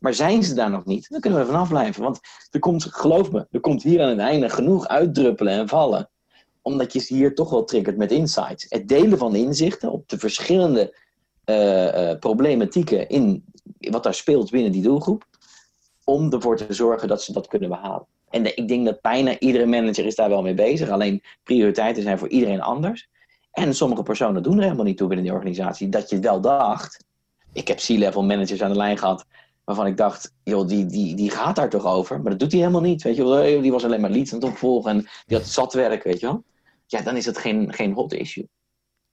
Maar 0.00 0.14
zijn 0.14 0.42
ze 0.42 0.54
daar 0.54 0.70
nog 0.70 0.84
niet, 0.84 1.08
dan 1.08 1.20
kunnen 1.20 1.38
we 1.38 1.44
er 1.44 1.52
vanaf 1.52 1.68
blijven. 1.68 2.02
Want 2.02 2.20
er 2.50 2.60
komt, 2.60 2.84
geloof 2.84 3.32
me, 3.32 3.46
er 3.50 3.60
komt 3.60 3.82
hier 3.82 4.02
aan 4.02 4.08
het 4.08 4.18
einde 4.18 4.48
genoeg 4.48 4.88
uitdruppelen 4.88 5.52
en 5.52 5.68
vallen. 5.68 6.10
Omdat 6.62 6.92
je 6.92 7.04
hier 7.08 7.34
toch 7.34 7.50
wel 7.50 7.64
triggert 7.64 7.96
met 7.96 8.12
insights. 8.12 8.66
Het 8.68 8.88
delen 8.88 9.18
van 9.18 9.34
inzichten 9.34 9.92
op 9.92 10.08
de 10.08 10.18
verschillende 10.18 10.96
uh, 11.44 12.10
uh, 12.10 12.18
problematieken 12.18 13.08
in 13.08 13.44
wat 13.78 14.02
daar 14.02 14.14
speelt 14.14 14.50
binnen 14.50 14.72
die 14.72 14.82
doelgroep. 14.82 15.24
Om 16.04 16.32
ervoor 16.32 16.56
te 16.56 16.66
zorgen 16.68 17.08
dat 17.08 17.22
ze 17.22 17.32
dat 17.32 17.46
kunnen 17.46 17.68
behalen. 17.68 18.06
En 18.30 18.56
ik 18.56 18.68
denk 18.68 18.84
dat 18.84 19.00
bijna 19.00 19.38
iedere 19.38 19.66
manager 19.66 20.04
is 20.04 20.14
daar 20.14 20.28
wel 20.28 20.42
mee 20.42 20.54
bezig. 20.54 20.88
Alleen 20.88 21.22
prioriteiten 21.42 22.02
zijn 22.02 22.18
voor 22.18 22.28
iedereen 22.28 22.60
anders. 22.60 23.08
En 23.50 23.74
sommige 23.74 24.02
personen 24.02 24.42
doen 24.42 24.56
er 24.56 24.62
helemaal 24.62 24.84
niet 24.84 24.96
toe 24.96 25.08
binnen 25.08 25.26
die 25.26 25.34
organisatie. 25.34 25.88
Dat 25.88 26.10
je 26.10 26.18
wel 26.18 26.40
dacht. 26.40 27.04
Ik 27.52 27.68
heb 27.68 27.78
C-level 27.78 28.24
managers 28.24 28.62
aan 28.62 28.70
de 28.70 28.76
lijn 28.76 28.98
gehad. 28.98 29.26
Waarvan 29.64 29.86
ik 29.86 29.96
dacht, 29.96 30.34
joh, 30.42 30.68
die, 30.68 30.86
die, 30.86 31.14
die 31.14 31.30
gaat 31.30 31.56
daar 31.56 31.70
toch 31.70 31.84
over. 31.84 32.20
Maar 32.20 32.30
dat 32.30 32.40
doet 32.40 32.52
hij 32.52 32.60
helemaal 32.60 32.80
niet. 32.80 33.02
Weet 33.02 33.16
je 33.16 33.24
wel. 33.24 33.62
Die 33.62 33.72
was 33.72 33.84
alleen 33.84 34.00
maar 34.00 34.10
leads 34.10 34.32
aan 34.32 34.40
het 34.40 34.48
opvolgen. 34.48 34.90
En 34.90 35.08
die 35.26 35.36
had 35.36 35.46
zat 35.46 35.72
werk, 35.72 36.02
weet 36.02 36.20
je 36.20 36.26
wel. 36.26 36.44
Ja, 36.86 37.02
dan 37.02 37.16
is 37.16 37.26
het 37.26 37.38
geen, 37.38 37.72
geen 37.72 37.92
hot 37.92 38.12
issue. 38.12 38.48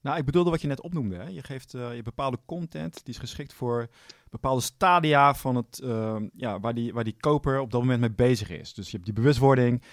Nou, 0.01 0.17
ik 0.17 0.25
bedoelde 0.25 0.49
wat 0.49 0.61
je 0.61 0.67
net 0.67 0.81
opnoemde. 0.81 1.15
Hè? 1.15 1.27
Je 1.27 1.43
geeft 1.43 1.73
uh, 1.73 1.95
je 1.95 2.01
bepaalde 2.01 2.37
content 2.45 3.05
die 3.05 3.13
is 3.13 3.19
geschikt 3.19 3.53
voor 3.53 3.87
bepaalde 4.33 4.61
stadia 4.61 5.33
van 5.33 5.55
het, 5.55 5.81
uh, 5.83 6.15
ja, 6.35 6.59
waar, 6.59 6.73
die, 6.73 6.93
waar 6.93 7.03
die 7.03 7.15
koper 7.19 7.59
op 7.59 7.71
dat 7.71 7.81
moment 7.81 7.99
mee 7.99 8.11
bezig 8.11 8.49
is. 8.49 8.73
Dus 8.73 8.85
je 8.85 8.91
hebt 8.91 9.05
die 9.05 9.13
bewustwording, 9.13 9.83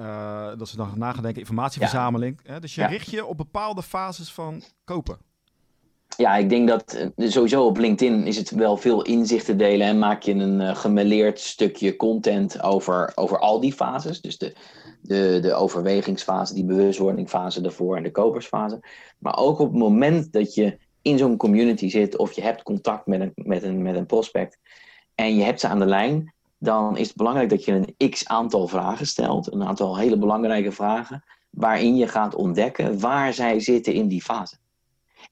uh, 0.00 0.48
dat 0.58 0.68
ze 0.68 0.76
dan 0.76 0.92
na 0.94 1.12
gaan 1.12 1.22
denken, 1.22 1.40
informatieverzameling. 1.40 2.40
Ja. 2.44 2.52
Hè? 2.52 2.60
Dus 2.60 2.74
je 2.74 2.80
ja. 2.80 2.86
richt 2.86 3.10
je 3.10 3.26
op 3.26 3.36
bepaalde 3.36 3.82
fases 3.82 4.32
van 4.32 4.62
kopen. 4.84 5.18
Ja, 6.16 6.36
ik 6.36 6.48
denk 6.48 6.68
dat 6.68 7.08
sowieso 7.16 7.66
op 7.66 7.76
LinkedIn 7.76 8.26
is 8.26 8.36
het 8.36 8.50
wel 8.50 8.76
veel 8.76 9.02
inzichten 9.02 9.58
delen 9.58 9.86
en 9.86 9.98
maak 9.98 10.22
je 10.22 10.34
een 10.34 10.60
uh, 10.60 10.76
gemêleerd 10.76 11.38
stukje 11.38 11.96
content 11.96 12.62
over, 12.62 13.12
over 13.14 13.38
al 13.38 13.60
die 13.60 13.72
fases. 13.72 14.20
Dus 14.20 14.38
de, 14.38 14.56
de, 15.00 15.38
de 15.42 15.54
overwegingsfase, 15.54 16.54
die 16.54 16.64
bewustwordingfase 16.64 17.60
daarvoor 17.60 17.96
en 17.96 18.02
de 18.02 18.10
kopersfase. 18.10 18.80
Maar 19.18 19.36
ook 19.36 19.58
op 19.58 19.68
het 19.68 19.78
moment 19.78 20.32
dat 20.32 20.54
je 20.54 20.78
in 21.02 21.18
zo'n 21.18 21.36
community 21.36 21.88
zit 21.88 22.16
of 22.16 22.32
je 22.32 22.42
hebt 22.42 22.62
contact 22.62 23.06
met 23.06 23.20
een, 23.20 23.32
met, 23.34 23.62
een, 23.62 23.82
met 23.82 23.94
een 23.94 24.06
prospect 24.06 24.58
en 25.14 25.36
je 25.36 25.44
hebt 25.44 25.60
ze 25.60 25.68
aan 25.68 25.78
de 25.78 25.86
lijn, 25.86 26.34
dan 26.58 26.96
is 26.96 27.06
het 27.06 27.16
belangrijk 27.16 27.50
dat 27.50 27.64
je 27.64 27.72
een 27.96 28.10
x 28.10 28.28
aantal 28.28 28.68
vragen 28.68 29.06
stelt, 29.06 29.52
een 29.52 29.64
aantal 29.64 29.96
hele 29.96 30.18
belangrijke 30.18 30.72
vragen, 30.72 31.24
waarin 31.50 31.96
je 31.96 32.08
gaat 32.08 32.34
ontdekken 32.34 33.00
waar 33.00 33.34
zij 33.34 33.60
zitten 33.60 33.94
in 33.94 34.08
die 34.08 34.22
fase. 34.22 34.56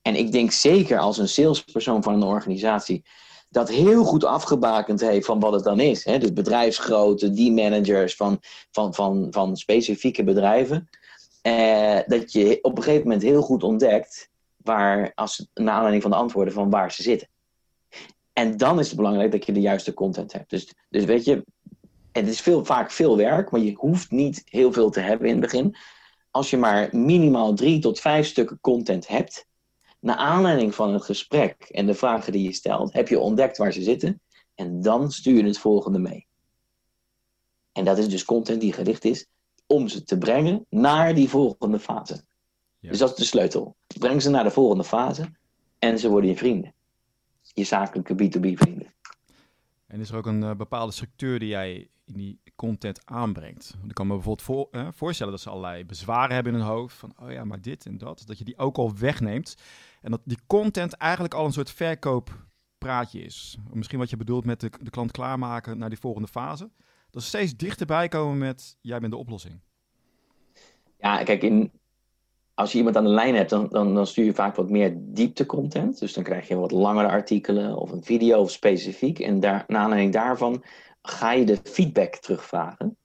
En 0.02 0.16
ik 0.16 0.32
denk 0.32 0.50
zeker 0.50 0.98
als 0.98 1.18
een 1.18 1.28
salespersoon 1.28 2.02
van 2.02 2.14
een 2.14 2.22
organisatie 2.22 3.04
dat 3.48 3.68
heel 3.68 4.04
goed 4.04 4.24
afgebakend 4.24 5.00
heeft 5.00 5.26
van 5.26 5.40
wat 5.40 5.52
het 5.52 5.64
dan 5.64 5.80
is. 5.80 6.04
Hè? 6.04 6.18
Dus 6.18 6.32
bedrijfsgrootte, 6.32 7.30
die 7.30 7.52
managers 7.52 8.16
van, 8.16 8.38
van, 8.70 8.94
van, 8.94 9.26
van 9.30 9.56
specifieke 9.56 10.24
bedrijven. 10.24 10.88
Eh, 11.42 11.98
dat 12.06 12.32
je 12.32 12.58
op 12.62 12.76
een 12.76 12.82
gegeven 12.82 13.06
moment 13.06 13.22
heel 13.22 13.42
goed 13.42 13.62
ontdekt 13.62 14.29
waar, 14.62 15.12
als, 15.14 15.48
naar 15.54 15.74
aanleiding 15.74 16.02
van 16.02 16.10
de 16.10 16.16
antwoorden 16.16 16.54
van 16.54 16.70
waar 16.70 16.92
ze 16.92 17.02
zitten. 17.02 17.28
En 18.32 18.56
dan 18.56 18.78
is 18.78 18.86
het 18.86 18.96
belangrijk 18.96 19.32
dat 19.32 19.46
je 19.46 19.52
de 19.52 19.60
juiste 19.60 19.94
content 19.94 20.32
hebt. 20.32 20.50
Dus, 20.50 20.74
dus 20.88 21.04
weet 21.04 21.24
je, 21.24 21.44
het 22.12 22.28
is 22.28 22.40
veel, 22.40 22.64
vaak 22.64 22.90
veel 22.90 23.16
werk, 23.16 23.50
maar 23.50 23.60
je 23.60 23.74
hoeft 23.74 24.10
niet 24.10 24.42
heel 24.44 24.72
veel 24.72 24.90
te 24.90 25.00
hebben 25.00 25.26
in 25.26 25.32
het 25.32 25.42
begin. 25.42 25.76
Als 26.30 26.50
je 26.50 26.56
maar 26.56 26.88
minimaal 26.92 27.54
drie 27.54 27.80
tot 27.80 28.00
vijf 28.00 28.26
stukken 28.26 28.58
content 28.60 29.08
hebt, 29.08 29.46
naar 30.00 30.16
aanleiding 30.16 30.74
van 30.74 30.92
het 30.92 31.04
gesprek 31.04 31.62
en 31.62 31.86
de 31.86 31.94
vragen 31.94 32.32
die 32.32 32.42
je 32.42 32.52
stelt, 32.52 32.92
heb 32.92 33.08
je 33.08 33.18
ontdekt 33.18 33.56
waar 33.56 33.72
ze 33.72 33.82
zitten. 33.82 34.20
En 34.54 34.82
dan 34.82 35.12
stuur 35.12 35.36
je 35.36 35.44
het 35.44 35.58
volgende 35.58 35.98
mee. 35.98 36.26
En 37.72 37.84
dat 37.84 37.98
is 37.98 38.08
dus 38.08 38.24
content 38.24 38.60
die 38.60 38.72
gericht 38.72 39.04
is 39.04 39.26
om 39.66 39.88
ze 39.88 40.02
te 40.02 40.18
brengen 40.18 40.66
naar 40.68 41.14
die 41.14 41.28
volgende 41.28 41.78
fase. 41.78 42.24
Ja. 42.80 42.90
Dus 42.90 42.98
dat 42.98 43.10
is 43.10 43.16
de 43.16 43.24
sleutel. 43.24 43.76
Breng 43.98 44.22
ze 44.22 44.30
naar 44.30 44.44
de 44.44 44.50
volgende 44.50 44.84
fase 44.84 45.30
en 45.78 45.98
ze 45.98 46.08
worden 46.08 46.30
je 46.30 46.36
vrienden. 46.36 46.74
Je 47.42 47.64
zakelijke 47.64 48.14
B2B 48.14 48.52
vrienden. 48.54 48.94
En 49.86 50.00
is 50.00 50.10
er 50.10 50.16
ook 50.16 50.26
een 50.26 50.42
uh, 50.42 50.54
bepaalde 50.54 50.92
structuur 50.92 51.38
die 51.38 51.48
jij 51.48 51.88
in 52.04 52.14
die 52.16 52.40
content 52.56 53.06
aanbrengt? 53.06 53.76
Ik 53.88 53.94
kan 53.94 54.06
me 54.06 54.14
bijvoorbeeld 54.14 54.46
voor, 54.46 54.68
uh, 54.70 54.88
voorstellen 54.92 55.32
dat 55.32 55.42
ze 55.42 55.50
allerlei 55.50 55.84
bezwaren 55.84 56.34
hebben 56.34 56.52
in 56.52 56.58
hun 56.58 56.68
hoofd. 56.68 56.96
Van, 56.96 57.12
oh 57.18 57.30
ja, 57.30 57.44
maar 57.44 57.60
dit 57.60 57.86
en 57.86 57.98
dat. 57.98 58.22
Dat 58.26 58.38
je 58.38 58.44
die 58.44 58.58
ook 58.58 58.76
al 58.76 58.96
wegneemt. 58.96 59.56
En 60.00 60.10
dat 60.10 60.20
die 60.24 60.38
content 60.46 60.92
eigenlijk 60.92 61.34
al 61.34 61.44
een 61.44 61.52
soort 61.52 61.70
verkooppraatje 61.70 63.20
is. 63.20 63.58
Misschien 63.72 63.98
wat 63.98 64.10
je 64.10 64.16
bedoelt 64.16 64.44
met 64.44 64.60
de, 64.60 64.70
de 64.82 64.90
klant 64.90 65.10
klaarmaken 65.10 65.78
naar 65.78 65.88
die 65.88 65.98
volgende 65.98 66.28
fase. 66.28 66.70
Dat 67.10 67.22
ze 67.22 67.28
steeds 67.28 67.56
dichterbij 67.56 68.08
komen 68.08 68.38
met, 68.38 68.76
jij 68.80 68.98
bent 68.98 69.12
de 69.12 69.18
oplossing. 69.18 69.60
Ja, 70.98 71.22
kijk, 71.22 71.42
in, 71.42 71.72
als 72.54 72.72
je 72.72 72.78
iemand 72.78 72.96
aan 72.96 73.04
de 73.04 73.10
lijn 73.10 73.34
hebt, 73.34 73.50
dan, 73.50 73.68
dan, 73.70 73.94
dan 73.94 74.06
stuur 74.06 74.24
je 74.24 74.34
vaak 74.34 74.56
wat 74.56 74.70
meer 74.70 74.94
diepte 74.96 75.46
content. 75.46 75.98
Dus 75.98 76.12
dan 76.12 76.24
krijg 76.24 76.48
je 76.48 76.56
wat 76.56 76.70
langere 76.70 77.08
artikelen 77.08 77.76
of 77.76 77.90
een 77.90 78.04
video 78.04 78.40
of 78.40 78.50
specifiek. 78.50 79.18
En 79.18 79.40
daar, 79.40 79.64
naar 79.66 79.82
aanleiding 79.82 80.12
daarvan 80.12 80.62
ga 81.02 81.32
je 81.32 81.44
de 81.44 81.58
feedback 81.62 82.16
terugvragen. 82.16 82.96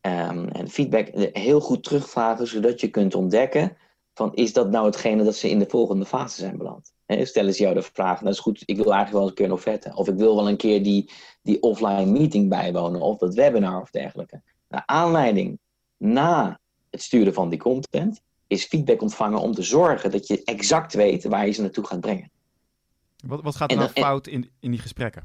Um, 0.00 0.48
en 0.48 0.68
feedback 0.68 1.08
heel 1.32 1.60
goed 1.60 1.82
terugvragen, 1.82 2.46
zodat 2.46 2.80
je 2.80 2.88
kunt 2.88 3.14
ontdekken 3.14 3.76
van 4.14 4.34
is 4.34 4.52
dat 4.52 4.70
nou 4.70 4.86
hetgene 4.86 5.24
dat 5.24 5.36
ze 5.36 5.50
in 5.50 5.58
de 5.58 5.68
volgende 5.68 6.04
fase 6.04 6.40
zijn 6.40 6.56
beland? 6.56 6.92
He, 7.06 7.24
stellen 7.24 7.54
ze 7.54 7.62
jou 7.62 7.74
de 7.74 7.82
vraag, 7.82 8.20
dat 8.20 8.32
is 8.32 8.38
goed, 8.38 8.62
ik 8.64 8.76
wil 8.76 8.92
eigenlijk 8.92 9.12
wel 9.12 9.20
eens 9.20 9.30
een 9.30 9.36
keer 9.36 9.48
nog 9.48 9.60
vetten. 9.60 9.96
Of 9.96 10.08
ik 10.08 10.16
wil 10.16 10.36
wel 10.36 10.48
een 10.48 10.56
keer 10.56 10.82
die, 10.82 11.10
die 11.42 11.62
offline 11.62 12.06
meeting 12.06 12.48
bijwonen, 12.48 13.00
of 13.00 13.18
dat 13.18 13.34
webinar 13.34 13.80
of 13.80 13.90
dergelijke. 13.90 14.42
Naar 14.68 14.82
aanleiding 14.86 15.58
na 15.96 16.60
het 16.90 17.02
sturen 17.02 17.34
van 17.34 17.48
die 17.48 17.58
content, 17.58 18.20
is 18.46 18.64
feedback 18.64 19.02
ontvangen 19.02 19.40
om 19.40 19.52
te 19.52 19.62
zorgen 19.62 20.10
dat 20.10 20.26
je 20.26 20.44
exact 20.44 20.94
weet 20.94 21.24
waar 21.24 21.46
je 21.46 21.52
ze 21.52 21.60
naartoe 21.60 21.86
gaat 21.86 22.00
brengen. 22.00 22.30
Wat, 23.26 23.42
wat 23.42 23.56
gaat 23.56 23.70
er 23.70 23.76
nou 23.76 23.90
fout 23.90 24.26
in, 24.26 24.50
in 24.60 24.70
die 24.70 24.80
gesprekken? 24.80 25.24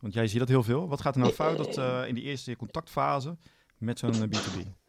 Want 0.00 0.14
jij 0.14 0.26
ziet 0.26 0.38
dat 0.38 0.48
heel 0.48 0.62
veel. 0.62 0.88
Wat 0.88 1.00
gaat 1.00 1.14
er 1.14 1.20
nou 1.20 1.32
fout 1.32 1.56
dat, 1.56 1.78
uh, 1.78 2.02
in 2.06 2.14
die 2.14 2.24
eerste 2.24 2.56
contactfase 2.56 3.36
met 3.78 3.98
zo'n 3.98 4.12
B2B? 4.12 4.84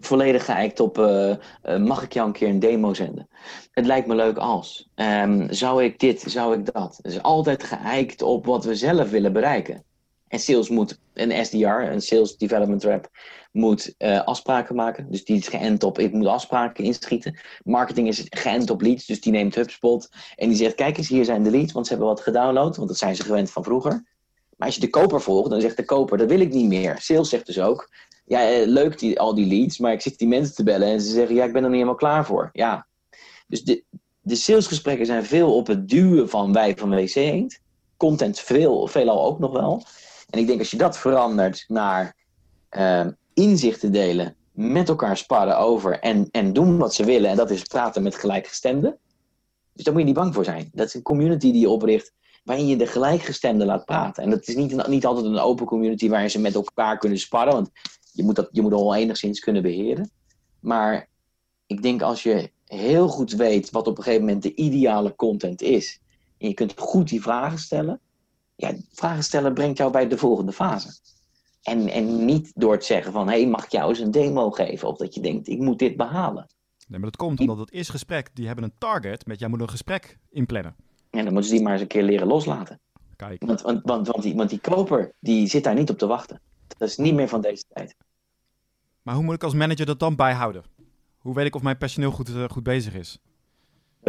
volledig 0.00 0.44
geëikt 0.44 0.80
op, 0.80 0.98
uh, 0.98 1.30
uh, 1.64 1.76
mag 1.76 2.02
ik 2.02 2.12
jou 2.12 2.26
een 2.26 2.32
keer 2.32 2.48
een 2.48 2.58
demo 2.58 2.94
zenden? 2.94 3.28
Het 3.70 3.86
lijkt 3.86 4.06
me 4.06 4.14
leuk 4.14 4.36
als. 4.36 4.88
Um, 4.94 5.52
zou 5.52 5.84
ik 5.84 5.98
dit, 5.98 6.20
zou 6.20 6.58
ik 6.58 6.72
dat? 6.72 6.96
Het 6.96 7.12
is 7.12 7.22
altijd 7.22 7.64
geëikt 7.64 8.22
op 8.22 8.46
wat 8.46 8.64
we 8.64 8.74
zelf 8.74 9.10
willen 9.10 9.32
bereiken. 9.32 9.84
En 10.36 10.42
sales 10.42 10.68
moet, 10.68 10.98
een 11.14 11.44
SDR, 11.44 11.66
een 11.66 12.00
Sales 12.00 12.36
Development 12.36 12.84
Rep, 12.84 13.08
moet 13.52 13.94
uh, 13.98 14.22
afspraken 14.24 14.74
maken. 14.74 15.06
Dus 15.10 15.24
die 15.24 15.36
is 15.36 15.48
geënt 15.48 15.82
op, 15.82 15.98
ik 15.98 16.12
moet 16.12 16.26
afspraken 16.26 16.84
inschieten. 16.84 17.38
Marketing 17.64 18.08
is 18.08 18.26
geënt 18.30 18.70
op 18.70 18.80
leads, 18.80 19.06
dus 19.06 19.20
die 19.20 19.32
neemt 19.32 19.54
HubSpot. 19.54 20.08
En 20.34 20.48
die 20.48 20.56
zegt, 20.56 20.74
kijk 20.74 20.98
eens, 20.98 21.08
hier 21.08 21.24
zijn 21.24 21.42
de 21.42 21.50
leads, 21.50 21.72
want 21.72 21.86
ze 21.86 21.92
hebben 21.92 22.10
wat 22.10 22.20
gedownload. 22.20 22.76
Want 22.76 22.88
dat 22.88 22.98
zijn 22.98 23.16
ze 23.16 23.22
gewend 23.22 23.50
van 23.50 23.64
vroeger. 23.64 23.90
Maar 24.56 24.66
als 24.66 24.74
je 24.74 24.80
de 24.80 24.90
koper 24.90 25.20
volgt, 25.20 25.50
dan 25.50 25.60
zegt 25.60 25.76
de 25.76 25.84
koper, 25.84 26.18
dat 26.18 26.28
wil 26.28 26.40
ik 26.40 26.52
niet 26.52 26.68
meer. 26.68 26.98
Sales 27.00 27.28
zegt 27.28 27.46
dus 27.46 27.60
ook, 27.60 27.90
ja, 28.24 28.50
eh, 28.50 28.66
leuk 28.66 28.98
die, 28.98 29.20
al 29.20 29.34
die 29.34 29.46
leads, 29.46 29.78
maar 29.78 29.92
ik 29.92 30.00
zit 30.00 30.18
die 30.18 30.28
mensen 30.28 30.54
te 30.54 30.62
bellen 30.62 30.88
en 30.88 31.00
ze 31.00 31.10
zeggen, 31.10 31.34
ja, 31.34 31.44
ik 31.44 31.52
ben 31.52 31.62
er 31.62 31.68
niet 31.68 31.78
helemaal 31.78 31.98
klaar 31.98 32.24
voor. 32.24 32.50
Ja, 32.52 32.86
dus 33.46 33.64
de, 33.64 33.84
de 34.20 34.34
salesgesprekken 34.34 35.06
zijn 35.06 35.24
veel 35.24 35.56
op 35.56 35.66
het 35.66 35.88
duwen 35.88 36.28
van 36.28 36.52
wij 36.52 36.76
van 36.76 36.90
WC 36.90 37.14
Eend. 37.14 37.60
Content 37.96 38.38
veel, 38.38 38.86
veelal 38.86 39.24
ook 39.24 39.38
nog 39.38 39.52
wel. 39.52 39.82
En 40.30 40.38
ik 40.38 40.46
denk 40.46 40.58
als 40.58 40.70
je 40.70 40.76
dat 40.76 40.98
verandert 40.98 41.64
naar 41.68 42.16
uh, 42.70 43.06
inzichten 43.34 43.92
delen, 43.92 44.36
met 44.52 44.88
elkaar 44.88 45.16
sparren 45.16 45.58
over 45.58 45.98
en, 45.98 46.28
en 46.30 46.52
doen 46.52 46.78
wat 46.78 46.94
ze 46.94 47.04
willen, 47.04 47.30
en 47.30 47.36
dat 47.36 47.50
is 47.50 47.62
praten 47.62 48.02
met 48.02 48.14
gelijkgestemden. 48.14 48.98
Dus 49.72 49.84
daar 49.84 49.92
moet 49.92 50.02
je 50.02 50.08
niet 50.08 50.18
bang 50.18 50.34
voor 50.34 50.44
zijn. 50.44 50.70
Dat 50.72 50.86
is 50.86 50.94
een 50.94 51.02
community 51.02 51.52
die 51.52 51.60
je 51.60 51.68
opricht 51.68 52.12
waarin 52.44 52.66
je 52.66 52.76
de 52.76 52.86
gelijkgestemden 52.86 53.66
laat 53.66 53.84
praten. 53.84 54.22
En 54.22 54.30
dat 54.30 54.48
is 54.48 54.54
niet, 54.54 54.86
niet 54.86 55.06
altijd 55.06 55.26
een 55.26 55.38
open 55.38 55.66
community 55.66 56.08
waarin 56.08 56.30
ze 56.30 56.40
met 56.40 56.54
elkaar 56.54 56.98
kunnen 56.98 57.18
sparren, 57.18 57.52
want 57.52 57.70
je 58.12 58.22
moet 58.22 58.36
dat 58.36 58.48
je 58.52 58.62
moet 58.62 58.72
al 58.72 58.94
enigszins 58.94 59.40
kunnen 59.40 59.62
beheren. 59.62 60.10
Maar 60.60 61.08
ik 61.66 61.82
denk 61.82 62.02
als 62.02 62.22
je 62.22 62.50
heel 62.64 63.08
goed 63.08 63.32
weet 63.32 63.70
wat 63.70 63.86
op 63.86 63.96
een 63.96 64.02
gegeven 64.02 64.24
moment 64.24 64.42
de 64.42 64.54
ideale 64.54 65.14
content 65.16 65.62
is, 65.62 66.00
en 66.38 66.48
je 66.48 66.54
kunt 66.54 66.72
goed 66.76 67.08
die 67.08 67.22
vragen 67.22 67.58
stellen, 67.58 68.00
ja, 68.56 68.74
vragen 68.92 69.24
stellen 69.24 69.54
brengt 69.54 69.78
jou 69.78 69.90
bij 69.90 70.08
de 70.08 70.18
volgende 70.18 70.52
fase. 70.52 70.98
En, 71.62 71.88
en 71.88 72.24
niet 72.24 72.52
door 72.54 72.72
het 72.72 72.84
zeggen 72.84 73.12
van, 73.12 73.28
hé, 73.28 73.40
hey, 73.40 73.46
mag 73.46 73.64
ik 73.64 73.70
jou 73.70 73.88
eens 73.88 73.98
een 73.98 74.10
demo 74.10 74.50
geven? 74.50 74.88
Of 74.88 74.96
dat 74.96 75.14
je 75.14 75.20
denkt, 75.20 75.48
ik 75.48 75.58
moet 75.58 75.78
dit 75.78 75.96
behalen. 75.96 76.46
Nee, 76.88 77.00
maar 77.00 77.10
dat 77.10 77.16
komt 77.16 77.40
omdat 77.40 77.58
het 77.58 77.72
eerste 77.72 77.92
gesprek, 77.92 78.30
die 78.34 78.46
hebben 78.46 78.64
een 78.64 78.74
target 78.78 79.26
met, 79.26 79.38
jij 79.38 79.48
moet 79.48 79.60
een 79.60 79.68
gesprek 79.68 80.18
inplannen. 80.30 80.76
En 81.10 81.24
dan 81.24 81.32
moeten 81.32 81.50
ze 81.50 81.54
die 81.56 81.62
maar 81.62 81.72
eens 81.72 81.82
een 81.82 81.88
keer 81.88 82.02
leren 82.02 82.26
loslaten. 82.26 82.80
Kijk. 83.16 83.44
Want, 83.46 83.60
want, 83.60 83.80
want, 83.84 84.06
want, 84.06 84.22
die, 84.22 84.34
want 84.34 84.50
die 84.50 84.58
koper, 84.58 85.12
die 85.20 85.46
zit 85.46 85.64
daar 85.64 85.74
niet 85.74 85.90
op 85.90 85.98
te 85.98 86.06
wachten. 86.06 86.40
Dat 86.66 86.88
is 86.88 86.96
niet 86.96 87.14
meer 87.14 87.28
van 87.28 87.40
deze 87.40 87.64
tijd. 87.68 87.96
Maar 89.02 89.14
hoe 89.14 89.24
moet 89.24 89.34
ik 89.34 89.42
als 89.42 89.54
manager 89.54 89.86
dat 89.86 89.98
dan 89.98 90.16
bijhouden? 90.16 90.64
Hoe 91.18 91.34
weet 91.34 91.46
ik 91.46 91.54
of 91.54 91.62
mijn 91.62 91.78
personeel 91.78 92.10
goed, 92.10 92.28
uh, 92.28 92.44
goed 92.48 92.62
bezig 92.62 92.94
is? 92.94 93.18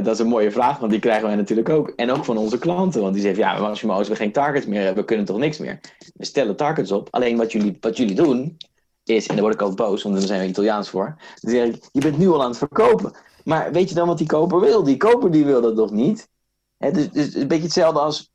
Dat 0.04 0.14
is 0.14 0.20
een 0.20 0.28
mooie 0.28 0.52
vraag, 0.52 0.80
want 0.80 0.92
die 0.92 1.00
krijgen 1.00 1.28
wij 1.28 1.36
natuurlijk 1.36 1.70
ook. 1.70 1.90
En 1.90 2.12
ook 2.12 2.26
van 2.26 2.38
onze 2.38 2.58
klanten. 2.58 3.02
Want 3.02 3.14
die 3.14 3.24
zeggen, 3.24 3.44
ja, 3.44 3.60
maar 3.60 3.70
als, 3.70 3.82
je, 3.82 3.92
als 3.92 4.08
we 4.08 4.16
geen 4.16 4.32
targets 4.32 4.66
meer 4.66 4.80
hebben, 4.84 5.00
we 5.00 5.06
kunnen 5.06 5.26
toch 5.26 5.38
niks 5.38 5.58
meer. 5.58 5.80
We 6.14 6.26
stellen 6.26 6.56
targets 6.56 6.92
op. 6.92 7.08
Alleen 7.12 7.38
wat 7.38 7.52
jullie, 7.52 7.78
wat 7.80 7.98
jullie 7.98 8.16
doen, 8.16 8.58
is, 9.04 9.28
en 9.28 9.36
daar 9.36 9.44
word 9.44 9.56
ik 9.56 9.62
ook 9.62 9.76
boos, 9.76 10.04
want 10.04 10.16
daar 10.16 10.28
zijn 10.28 10.42
we 10.42 10.48
Italiaans 10.48 10.90
voor. 10.90 11.16
Dan 11.42 11.54
je 11.92 12.02
bent 12.02 12.18
nu 12.18 12.30
al 12.30 12.42
aan 12.42 12.50
het 12.50 12.58
verkopen. 12.58 13.14
Maar 13.44 13.72
weet 13.72 13.90
je 13.90 13.96
dan 13.96 14.08
wat 14.08 14.18
die 14.18 14.28
koper 14.28 14.60
wil? 14.60 14.84
Die 14.84 14.98
koper 14.98 15.32
die 15.32 15.46
wil 15.46 15.62
dat 15.62 15.76
nog 15.76 15.92
niet. 15.92 16.30
He, 16.78 16.92
dus, 16.92 17.10
dus 17.10 17.36
een 17.36 17.48
beetje 17.48 17.64
hetzelfde 17.64 18.00
als 18.00 18.32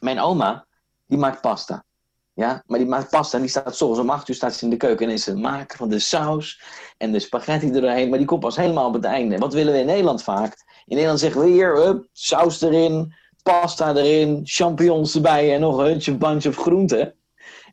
mijn 0.00 0.20
oma, 0.20 0.66
die 1.06 1.18
maakt 1.18 1.40
pasta. 1.40 1.84
Ja, 2.34 2.62
maar 2.66 2.78
die 2.78 2.88
maakt 2.88 3.10
pasta 3.10 3.36
en 3.36 3.42
die 3.42 3.50
staat 3.50 3.76
soms 3.76 3.98
om 3.98 4.10
acht 4.10 4.28
uur 4.28 4.34
staat 4.34 4.54
ze 4.54 4.64
in 4.64 4.70
de 4.70 4.76
keuken 4.76 5.06
en 5.06 5.12
is 5.12 5.24
ze 5.24 5.36
maken 5.36 5.78
van 5.78 5.88
de 5.88 5.98
saus 5.98 6.62
en 6.96 7.12
de 7.12 7.18
spaghetti 7.18 7.70
erheen. 7.70 8.08
Maar 8.08 8.18
die 8.18 8.26
komt 8.26 8.40
pas 8.40 8.56
helemaal 8.56 8.86
op 8.86 8.94
het 8.94 9.04
einde. 9.04 9.38
Wat 9.38 9.52
willen 9.52 9.72
we 9.72 9.78
in 9.78 9.86
Nederland 9.86 10.22
vaak? 10.22 10.64
In 10.86 10.94
Nederland 10.94 11.20
zeggen 11.20 11.40
we 11.40 11.46
hier, 11.46 11.76
hup, 11.76 12.06
saus 12.12 12.60
erin, 12.60 13.14
pasta 13.42 13.94
erin, 13.94 14.40
champignons 14.44 15.14
erbij 15.14 15.54
en 15.54 15.60
nog 15.60 15.78
een 15.78 16.18
bunch 16.18 16.46
of 16.46 16.56
groenten. 16.56 17.14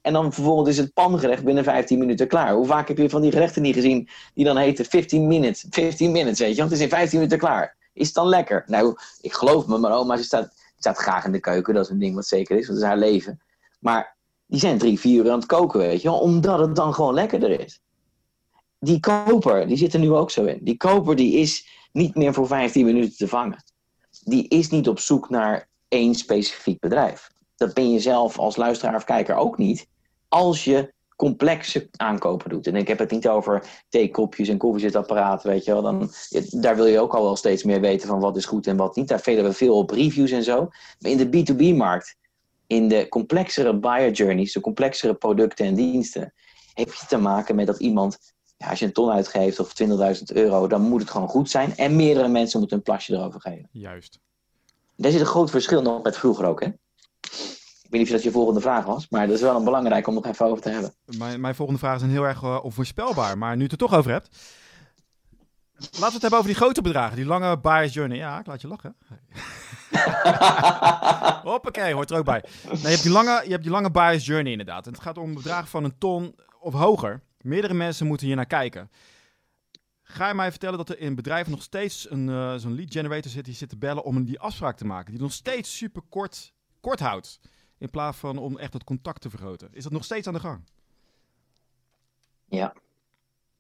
En 0.01 0.13
dan 0.13 0.33
vervolgens 0.33 0.69
is 0.69 0.77
het 0.77 0.93
pangerecht 0.93 1.43
binnen 1.43 1.63
15 1.63 1.99
minuten 1.99 2.27
klaar. 2.27 2.53
Hoe 2.53 2.65
vaak 2.65 2.87
heb 2.87 2.97
je 2.97 3.09
van 3.09 3.21
die 3.21 3.31
gerechten 3.31 3.61
niet 3.61 3.75
gezien 3.75 4.09
die 4.33 4.45
dan 4.45 4.57
heten 4.57 4.85
15 4.85 5.27
minutes? 5.27 5.65
15 5.69 6.11
minutes, 6.11 6.39
weet 6.39 6.49
je, 6.49 6.57
want 6.57 6.69
het 6.69 6.79
is 6.79 6.85
in 6.85 6.91
15 6.91 7.17
minuten 7.17 7.39
klaar. 7.39 7.75
Is 7.93 8.05
het 8.05 8.15
dan 8.15 8.27
lekker? 8.27 8.63
Nou, 8.67 8.95
ik 9.21 9.33
geloof 9.33 9.67
me, 9.67 9.77
maar 9.77 9.91
oma 9.91 10.17
ze 10.17 10.23
staat, 10.23 10.53
staat 10.77 10.97
graag 10.97 11.25
in 11.25 11.31
de 11.31 11.39
keuken. 11.39 11.73
Dat 11.73 11.83
is 11.83 11.89
een 11.89 11.99
ding 11.99 12.15
wat 12.15 12.25
zeker 12.25 12.57
is, 12.57 12.67
want 12.67 12.79
is 12.79 12.85
haar 12.85 12.97
leven. 12.97 13.41
Maar 13.79 14.15
die 14.45 14.59
zijn 14.59 14.77
drie, 14.77 14.99
vier 14.99 15.25
uur 15.25 15.31
aan 15.31 15.39
het 15.39 15.47
koken, 15.47 15.79
weet 15.79 16.01
je. 16.01 16.11
Omdat 16.11 16.59
het 16.59 16.75
dan 16.75 16.93
gewoon 16.93 17.13
lekkerder 17.13 17.59
is. 17.59 17.81
Die 18.79 18.99
koper, 18.99 19.67
die 19.67 19.77
zit 19.77 19.93
er 19.93 19.99
nu 19.99 20.11
ook 20.11 20.31
zo 20.31 20.43
in. 20.43 20.59
Die 20.61 20.77
koper 20.77 21.15
die 21.15 21.33
is 21.33 21.67
niet 21.93 22.15
meer 22.15 22.33
voor 22.33 22.47
15 22.47 22.85
minuten 22.85 23.17
te 23.17 23.27
vangen. 23.27 23.63
Die 24.23 24.47
is 24.47 24.69
niet 24.69 24.87
op 24.87 24.99
zoek 24.99 25.29
naar 25.29 25.67
één 25.87 26.15
specifiek 26.15 26.79
bedrijf. 26.79 27.31
Dat 27.55 27.73
ben 27.73 27.91
je 27.91 27.99
zelf 27.99 28.39
als 28.39 28.55
luisteraar 28.55 28.95
of 28.95 29.03
kijker 29.03 29.35
ook 29.35 29.57
niet. 29.57 29.87
Als 30.27 30.63
je 30.63 30.93
complexe 31.15 31.89
aankopen 31.91 32.49
doet. 32.49 32.67
En 32.67 32.75
ik 32.75 32.87
heb 32.87 32.99
het 32.99 33.11
niet 33.11 33.27
over 33.27 33.83
theekopjes 33.89 34.47
en 34.47 34.57
koffiezetapparaten, 34.57 35.49
weet 35.49 35.65
je 35.65 35.71
wel. 35.71 35.81
Dan, 35.81 36.11
daar 36.49 36.75
wil 36.75 36.85
je 36.85 36.99
ook 36.99 37.15
al 37.15 37.23
wel 37.23 37.35
steeds 37.35 37.63
meer 37.63 37.81
weten 37.81 38.07
van 38.07 38.19
wat 38.19 38.37
is 38.37 38.45
goed 38.45 38.67
en 38.67 38.77
wat 38.77 38.95
niet. 38.95 39.07
Daar 39.07 39.19
velen 39.19 39.43
we 39.43 39.53
veel 39.53 39.77
op 39.77 39.89
reviews 39.89 40.31
en 40.31 40.43
zo. 40.43 40.67
Maar 40.99 41.11
in 41.11 41.17
de 41.29 41.53
B2B-markt, 41.53 42.15
in 42.67 42.87
de 42.87 43.07
complexere 43.09 43.79
buyer 43.79 44.11
journeys, 44.11 44.53
de 44.53 44.59
complexere 44.59 45.13
producten 45.13 45.65
en 45.65 45.73
diensten, 45.73 46.33
heb 46.73 46.93
je 46.93 47.05
te 47.07 47.17
maken 47.17 47.55
met 47.55 47.67
dat 47.67 47.79
iemand, 47.79 48.32
ja, 48.63 48.69
als 48.69 48.79
je 48.79 48.85
een 48.85 48.93
ton 48.93 49.11
uitgeeft 49.11 49.59
of 49.59 49.73
20.000 50.17 50.23
euro, 50.33 50.67
dan 50.67 50.81
moet 50.81 51.01
het 51.01 51.09
gewoon 51.09 51.27
goed 51.27 51.49
zijn. 51.49 51.75
En 51.75 51.95
meerdere 51.95 52.27
mensen 52.27 52.59
moeten 52.59 52.77
een 52.77 52.83
plasje 52.83 53.13
erover 53.13 53.41
geven. 53.41 53.69
Juist. 53.71 54.19
Daar 54.95 55.11
zit 55.11 55.19
een 55.19 55.25
groot 55.25 55.49
verschil 55.49 55.81
nog 55.81 56.03
met 56.03 56.17
vroeger 56.17 56.45
ook, 56.45 56.61
hè? 56.61 56.67
Ik 56.67 57.89
weet 57.89 58.01
niet 58.01 58.03
of 58.03 58.09
dat 58.09 58.23
je 58.23 58.31
volgende 58.31 58.61
vraag 58.61 58.85
was, 58.85 59.09
maar 59.09 59.27
dat 59.27 59.35
is 59.35 59.41
wel 59.41 59.55
een 59.55 59.63
belangrijk 59.63 60.07
om 60.07 60.13
nog 60.13 60.25
even 60.25 60.45
over 60.45 60.63
te 60.63 60.69
hebben. 60.69 60.93
Mijn, 61.17 61.41
mijn 61.41 61.55
volgende 61.55 61.79
vraag 61.79 62.01
is 62.01 62.11
heel 62.11 62.23
erg 62.23 62.41
uh, 62.41 62.59
onvoorspelbaar, 62.63 63.37
maar 63.37 63.51
nu 63.51 63.57
je 63.57 63.63
het 63.63 63.71
er 63.71 63.87
toch 63.87 63.93
over 63.93 64.11
hebt. 64.11 64.29
Laten 65.75 65.99
we 65.99 66.05
het 66.05 66.21
hebben 66.21 66.39
over 66.39 66.51
die 66.51 66.59
grote 66.59 66.81
bedragen, 66.81 67.15
die 67.15 67.25
lange 67.25 67.59
buyer's 67.59 67.93
journey. 67.93 68.17
Ja, 68.17 68.39
ik 68.39 68.45
laat 68.45 68.61
je 68.61 68.67
lachen. 68.67 68.95
Hoppakee, 71.51 71.93
hoort 71.93 72.11
er 72.11 72.17
ook 72.17 72.25
bij. 72.25 72.43
Nee, 72.65 72.81
je, 72.81 72.87
hebt 72.87 73.03
die 73.03 73.11
lange, 73.11 73.41
je 73.43 73.51
hebt 73.51 73.63
die 73.63 73.71
lange 73.71 73.91
buyer's 73.91 74.25
journey 74.25 74.51
inderdaad. 74.51 74.85
En 74.85 74.91
het 74.91 75.01
gaat 75.01 75.17
om 75.17 75.33
bedragen 75.33 75.67
van 75.67 75.83
een 75.83 75.97
ton 75.97 76.35
of 76.59 76.73
hoger. 76.73 77.21
Meerdere 77.43 77.73
mensen 77.73 78.07
moeten 78.07 78.27
hier 78.27 78.35
naar 78.35 78.45
kijken. 78.45 78.89
Ga 80.03 80.27
je 80.27 80.33
mij 80.33 80.49
vertellen 80.49 80.77
dat 80.77 80.89
er 80.89 80.99
in 80.99 81.15
bedrijven 81.15 81.51
nog 81.51 81.61
steeds 81.61 82.09
een, 82.09 82.27
uh, 82.27 82.55
zo'n 82.55 82.75
lead 82.75 82.91
generator 82.91 83.31
zit 83.31 83.45
die 83.45 83.53
zit 83.53 83.69
te 83.69 83.77
bellen 83.77 84.03
om 84.03 84.25
die 84.25 84.39
afspraak 84.39 84.77
te 84.77 84.85
maken. 84.85 85.11
Die 85.11 85.21
nog 85.21 85.31
steeds 85.31 85.77
super 85.77 86.01
kort, 86.09 86.53
kort 86.79 86.99
houdt. 86.99 87.39
In 87.77 87.89
plaats 87.89 88.17
van 88.17 88.37
om 88.37 88.57
echt 88.57 88.73
het 88.73 88.83
contact 88.83 89.21
te 89.21 89.29
vergroten. 89.29 89.69
Is 89.71 89.83
dat 89.83 89.91
nog 89.91 90.03
steeds 90.03 90.27
aan 90.27 90.33
de 90.33 90.39
gang? 90.39 90.63
Ja, 92.45 92.73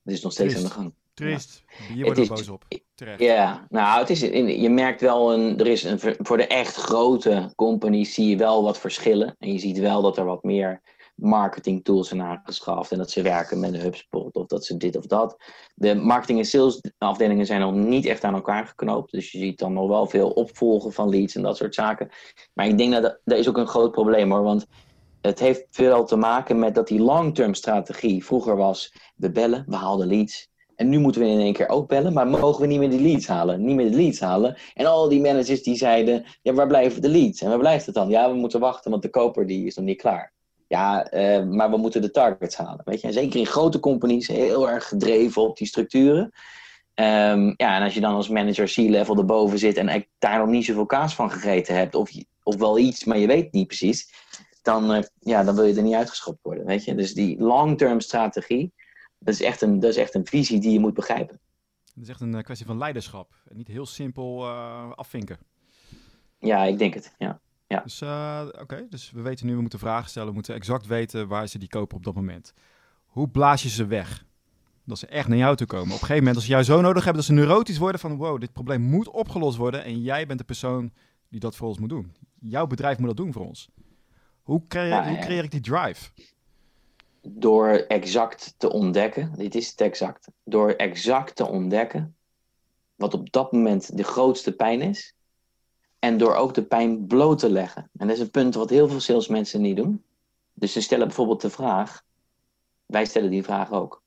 het 0.03 0.13
is 0.13 0.21
nog 0.21 0.31
steeds 0.31 0.55
aan 0.55 0.63
de 0.63 0.69
gang. 0.69 0.93
Triest. 1.13 1.63
Ja. 1.67 1.93
Hier 1.93 2.03
wordt 2.05 2.19
er 2.19 2.27
boos 2.27 2.49
op. 2.49 2.65
Terecht. 2.95 3.19
Ja, 3.19 3.65
nou, 3.69 3.99
het 3.99 4.09
is, 4.09 4.19
je 4.61 4.69
merkt 4.69 5.01
wel, 5.01 5.33
een, 5.33 5.59
er 5.59 5.67
is 5.67 5.83
een, 5.83 5.99
voor 5.99 6.37
de 6.37 6.47
echt 6.47 6.75
grote 6.75 7.53
companies 7.55 8.13
zie 8.13 8.29
je 8.29 8.37
wel 8.37 8.63
wat 8.63 8.79
verschillen. 8.79 9.35
En 9.39 9.51
je 9.51 9.59
ziet 9.59 9.77
wel 9.77 10.01
dat 10.01 10.17
er 10.17 10.25
wat 10.25 10.43
meer 10.43 10.81
marketing 11.15 11.83
tools 11.83 12.07
zijn 12.07 12.21
aangeschaft 12.21 12.91
en 12.91 12.97
dat 12.97 13.11
ze 13.11 13.21
werken 13.21 13.59
met 13.59 13.73
een 13.73 13.79
HubSpot 13.79 14.35
of 14.35 14.45
dat 14.45 14.65
ze 14.65 14.77
dit 14.77 14.97
of 14.97 15.05
dat. 15.05 15.43
De 15.75 15.95
marketing 15.95 16.39
en 16.39 16.45
sales 16.45 16.81
afdelingen 16.97 17.45
zijn 17.45 17.59
nog 17.59 17.73
niet 17.73 18.05
echt 18.05 18.23
aan 18.23 18.33
elkaar 18.33 18.67
geknoopt, 18.67 19.11
dus 19.11 19.31
je 19.31 19.37
ziet 19.37 19.59
dan 19.59 19.73
nog 19.73 19.87
wel 19.87 20.07
veel 20.07 20.29
opvolgen 20.29 20.93
van 20.93 21.09
leads 21.09 21.35
en 21.35 21.41
dat 21.41 21.57
soort 21.57 21.75
zaken. 21.75 22.09
Maar 22.53 22.67
ik 22.67 22.77
denk 22.77 22.91
dat 22.91 23.19
dat 23.23 23.37
is 23.37 23.49
ook 23.49 23.57
een 23.57 23.67
groot 23.67 23.91
probleem 23.91 24.31
hoor, 24.31 24.43
want 24.43 24.65
het 25.21 25.39
heeft 25.39 25.65
veel 25.69 26.05
te 26.05 26.15
maken 26.15 26.59
met 26.59 26.75
dat 26.75 26.87
die 26.87 26.99
long-term 26.99 27.53
strategie 27.53 28.25
vroeger 28.25 28.55
was, 28.55 28.93
we 29.15 29.31
bellen, 29.31 29.63
we 29.67 29.75
haalden 29.75 30.07
leads. 30.07 30.51
En 30.75 30.89
nu 30.89 30.99
moeten 30.99 31.21
we 31.21 31.27
in 31.27 31.39
één 31.39 31.53
keer 31.53 31.69
ook 31.69 31.87
bellen, 31.87 32.13
maar 32.13 32.27
mogen 32.27 32.61
we 32.61 32.67
niet 32.67 32.79
meer 32.79 32.89
die 32.89 33.01
leads 33.01 33.27
halen? 33.27 33.65
Niet 33.65 33.75
meer 33.75 33.91
de 33.91 33.97
leads 33.97 34.19
halen. 34.19 34.57
En 34.73 34.85
al 34.85 35.09
die 35.09 35.21
managers 35.21 35.63
die 35.63 35.75
zeiden, 35.75 36.25
ja, 36.41 36.53
waar 36.53 36.67
blijven 36.67 37.01
de 37.01 37.09
leads? 37.09 37.41
En 37.41 37.49
waar 37.49 37.57
blijft 37.57 37.85
het 37.85 37.95
dan? 37.95 38.09
Ja, 38.09 38.31
we 38.31 38.37
moeten 38.37 38.59
wachten, 38.59 38.91
want 38.91 39.03
de 39.03 39.09
koper 39.09 39.47
die 39.47 39.65
is 39.65 39.75
nog 39.75 39.85
niet 39.85 40.01
klaar. 40.01 40.32
Ja, 40.73 41.13
uh, 41.13 41.45
maar 41.45 41.69
we 41.69 41.77
moeten 41.77 42.01
de 42.01 42.11
targets 42.11 42.55
halen. 42.55 42.81
Weet 42.85 43.01
je? 43.01 43.07
En 43.07 43.13
zeker 43.13 43.39
in 43.39 43.45
grote 43.45 43.79
companies 43.79 44.27
heel 44.27 44.69
erg 44.69 44.87
gedreven 44.87 45.41
op 45.41 45.57
die 45.57 45.67
structuren. 45.67 46.23
Um, 46.23 47.53
ja, 47.57 47.75
en 47.75 47.83
als 47.83 47.93
je 47.93 47.99
dan 47.99 48.13
als 48.13 48.29
manager 48.29 48.65
C-level 48.65 49.17
erboven 49.17 49.59
zit 49.59 49.77
en 49.77 50.05
daar 50.19 50.39
nog 50.39 50.47
niet 50.47 50.65
zoveel 50.65 50.85
kaas 50.85 51.15
van 51.15 51.31
gegeten 51.31 51.75
hebt, 51.75 51.95
of, 51.95 52.11
of 52.43 52.55
wel 52.55 52.77
iets, 52.77 53.03
maar 53.03 53.17
je 53.17 53.27
weet 53.27 53.51
niet 53.51 53.67
precies, 53.67 54.13
dan, 54.61 54.95
uh, 54.95 55.03
ja, 55.19 55.43
dan 55.43 55.55
wil 55.55 55.63
je 55.63 55.75
er 55.75 55.83
niet 55.83 55.93
uitgeschopt 55.93 56.39
worden. 56.41 56.65
Weet 56.65 56.83
je? 56.83 56.95
Dus 56.95 57.13
die 57.13 57.41
long-term 57.41 57.99
strategie, 57.99 58.73
dat 59.19 59.33
is, 59.33 59.41
echt 59.41 59.61
een, 59.61 59.79
dat 59.79 59.89
is 59.89 59.97
echt 59.97 60.15
een 60.15 60.25
visie 60.25 60.59
die 60.59 60.71
je 60.71 60.79
moet 60.79 60.93
begrijpen. 60.93 61.39
Het 61.93 62.03
is 62.03 62.09
echt 62.09 62.21
een 62.21 62.43
kwestie 62.43 62.65
van 62.65 62.77
leiderschap. 62.77 63.33
Niet 63.49 63.67
heel 63.67 63.85
simpel 63.85 64.47
afvinken. 64.95 65.37
Ja, 66.39 66.63
ik 66.63 66.77
denk 66.77 66.93
het. 66.93 67.13
Ja. 67.17 67.41
Ja. 67.73 67.81
Dus 67.81 68.01
oké, 68.61 68.85
dus 68.89 69.11
we 69.11 69.21
weten 69.21 69.45
nu, 69.45 69.55
we 69.55 69.61
moeten 69.61 69.79
vragen 69.79 70.09
stellen, 70.09 70.27
we 70.27 70.33
moeten 70.33 70.55
exact 70.55 70.87
weten 70.87 71.27
waar 71.27 71.47
ze 71.47 71.57
die 71.57 71.69
kopen 71.69 71.97
op 71.97 72.03
dat 72.03 72.15
moment. 72.15 72.53
Hoe 73.05 73.29
blaas 73.29 73.63
je 73.63 73.69
ze 73.69 73.85
weg? 73.85 74.25
Dat 74.85 74.99
ze 74.99 75.07
echt 75.07 75.27
naar 75.27 75.37
jou 75.37 75.55
toe 75.55 75.67
komen. 75.67 75.85
Op 75.85 75.91
een 75.91 75.97
gegeven 75.97 76.17
moment, 76.17 76.35
als 76.35 76.45
ze 76.45 76.51
jou 76.51 76.63
zo 76.63 76.81
nodig 76.81 77.03
hebben, 77.03 77.15
dat 77.15 77.25
ze 77.25 77.33
neurotisch 77.33 77.77
worden 77.77 77.99
van 77.99 78.15
wow, 78.15 78.39
dit 78.39 78.53
probleem 78.53 78.81
moet 78.81 79.09
opgelost 79.09 79.57
worden. 79.57 79.83
En 79.83 80.01
jij 80.01 80.25
bent 80.25 80.39
de 80.39 80.45
persoon 80.45 80.91
die 81.29 81.39
dat 81.39 81.55
voor 81.55 81.67
ons 81.67 81.79
moet 81.79 81.89
doen. 81.89 82.15
Jouw 82.39 82.67
bedrijf 82.67 82.97
moet 82.97 83.07
dat 83.07 83.17
doen 83.17 83.33
voor 83.33 83.45
ons. 83.45 83.69
Hoe 84.41 84.67
creëer, 84.67 85.07
hoe 85.07 85.19
creëer 85.19 85.43
ik 85.43 85.51
die 85.51 85.61
drive? 85.61 86.09
Door 87.21 87.69
exact 87.69 88.53
te 88.57 88.71
ontdekken, 88.71 89.33
dit 89.35 89.55
is 89.55 89.69
het 89.69 89.81
exact, 89.81 90.27
door 90.43 90.69
exact 90.69 91.35
te 91.35 91.47
ontdekken 91.47 92.15
wat 92.95 93.13
op 93.13 93.31
dat 93.31 93.51
moment 93.51 93.97
de 93.97 94.03
grootste 94.03 94.55
pijn 94.55 94.81
is. 94.81 95.15
En 96.03 96.17
door 96.17 96.35
ook 96.35 96.53
de 96.53 96.63
pijn 96.63 97.07
bloot 97.07 97.39
te 97.39 97.49
leggen. 97.49 97.89
En 97.97 98.07
dat 98.07 98.15
is 98.15 98.21
een 98.21 98.31
punt 98.31 98.55
wat 98.55 98.69
heel 98.69 98.87
veel 98.87 98.99
salesmensen 98.99 99.61
niet 99.61 99.75
doen. 99.75 100.03
Dus 100.53 100.71
ze 100.71 100.81
stellen 100.81 101.07
bijvoorbeeld 101.07 101.41
de 101.41 101.49
vraag, 101.49 102.03
wij 102.85 103.05
stellen 103.05 103.29
die 103.29 103.43
vraag 103.43 103.71
ook. 103.71 104.03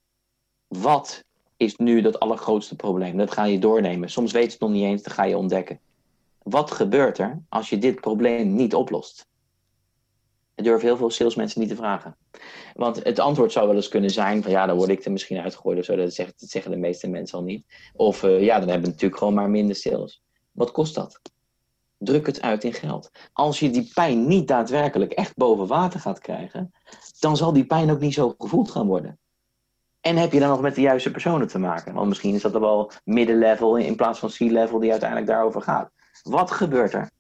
Wat 0.67 1.25
is 1.57 1.77
nu 1.77 2.01
dat 2.01 2.21
allergrootste 2.21 2.77
probleem? 2.77 3.17
Dat 3.17 3.31
ga 3.31 3.45
je 3.45 3.59
doornemen. 3.59 4.11
Soms 4.11 4.33
weet 4.33 4.45
je 4.45 4.51
het 4.51 4.61
nog 4.61 4.71
niet 4.71 4.83
eens, 4.83 5.03
dan 5.03 5.15
ga 5.15 5.25
je 5.25 5.37
ontdekken. 5.37 5.81
Wat 6.43 6.71
gebeurt 6.71 7.19
er 7.19 7.43
als 7.49 7.71
je 7.71 7.79
dit 7.79 8.01
probleem 8.01 8.55
niet 8.55 8.75
oplost? 8.75 9.27
Dat 10.55 10.65
durven 10.65 10.87
heel 10.87 10.97
veel 10.97 11.11
salesmensen 11.11 11.61
niet 11.61 11.69
te 11.69 11.77
vragen. 11.77 12.17
Want 12.75 13.05
het 13.05 13.19
antwoord 13.19 13.53
zou 13.53 13.67
wel 13.67 13.77
eens 13.77 13.89
kunnen 13.89 14.11
zijn: 14.11 14.43
van 14.43 14.51
ja, 14.51 14.67
dan 14.67 14.77
word 14.77 14.89
ik 14.89 15.05
er 15.05 15.13
misschien 15.13 15.39
uitgegooid 15.39 15.79
of 15.79 15.85
zo. 15.85 15.97
Dat 15.97 16.15
zeggen, 16.15 16.35
dat 16.39 16.63
de 16.73 16.77
meeste 16.77 17.09
mensen 17.09 17.39
al 17.39 17.45
niet. 17.45 17.67
Of 17.93 18.23
uh, 18.23 18.43
ja, 18.43 18.59
dan 18.59 18.69
hebben 18.69 18.87
we 18.87 18.93
natuurlijk 18.93 19.19
gewoon 19.19 19.35
maar 19.35 19.51
minder 19.51 19.77
sales. 19.77 20.23
Wat 20.53 20.71
kost 20.73 20.95
dat? 20.95 21.21
Druk 21.99 22.27
het 22.27 22.43
uit 22.43 22.65
in 22.65 22.73
geld. 22.73 23.11
Als 23.33 23.61
je 23.61 23.71
die 23.71 23.91
pijn 23.95 24.27
niet 24.27 24.49
daadwerkelijk 24.49 25.13
echt 25.13 25.37
boven 25.37 25.67
water 25.67 26.01
gaat 26.01 26.19
krijgen, 26.19 26.73
dan 27.19 27.37
zal 27.37 27.53
die 27.53 27.67
pijn 27.67 27.91
ook 27.91 28.01
niet 28.01 28.15
zo 28.15 28.35
gevoeld 28.39 28.71
gaan 28.71 28.87
worden. 28.87 29.19
En 30.01 30.17
heb 30.17 30.33
je 30.33 30.41
dan 30.41 30.49
nog 30.49 30.61
met 30.61 30.75
de 30.75 30.81
juiste 30.81 31.11
personen 31.11 31.49
te 31.49 31.59
maken? 31.59 31.95
Want 31.95 32.09
misschien 32.09 32.35
is 32.35 32.43
dat 32.43 32.55
er 32.55 32.61
wel 32.61 32.91
middenlevel 33.05 33.77
in 33.77 33.97
plaats 33.97 34.19
van 34.19 34.29
C-level 34.29 34.79
die 34.79 34.91
uiteindelijk 34.91 35.31
daarover 35.31 35.63
gaat. 35.63 35.91
Wat 36.23 36.51
gebeurt 36.51 36.93
er 36.93 37.11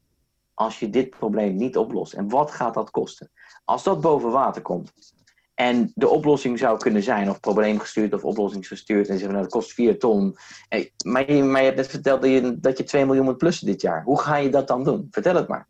als 0.55 0.79
je 0.79 0.91
dit 0.91 1.11
probleem 1.11 1.57
niet 1.57 1.77
oplost? 1.77 2.13
En 2.13 2.29
wat 2.29 2.51
gaat 2.51 2.75
dat 2.75 2.91
kosten? 2.91 3.31
Als 3.65 3.83
dat 3.83 4.01
boven 4.01 4.31
water 4.31 4.63
komt 4.63 4.93
en 5.57 5.93
de 5.95 6.09
oplossing 6.09 6.59
zou 6.59 6.79
kunnen 6.79 7.03
zijn, 7.03 7.31
of 7.31 7.41
probleemgestuurd 7.41 8.15
of 8.15 8.25
oplossingsgestuurd, 8.25 9.09
en 9.09 9.15
zeggen 9.19 9.31
nou, 9.31 9.43
dat 9.43 9.53
kost 9.53 9.73
4 9.73 9.99
ton. 9.99 10.37
maar, 11.05 11.33
je, 11.33 11.43
maar 11.43 11.63
hebt 11.63 11.77
net 11.77 11.89
verteld 11.89 12.23
dat 12.23 12.31
je, 12.31 12.61
dat 12.61 12.79
je 12.79 12.85
2 12.85 13.07
miljoen 13.07 13.25
moet 13.25 13.37
plussen 13.37 13.67
dit 13.67 13.81
jaar. 13.81 14.03
Hoe 14.05 14.21
ga 14.21 14.37
je 14.37 14.51
dat 14.51 14.69
dan 14.69 14.85
doen? 14.85 15.09
Vertel 15.11 15.35
het 15.35 15.49
maar. 15.49 15.69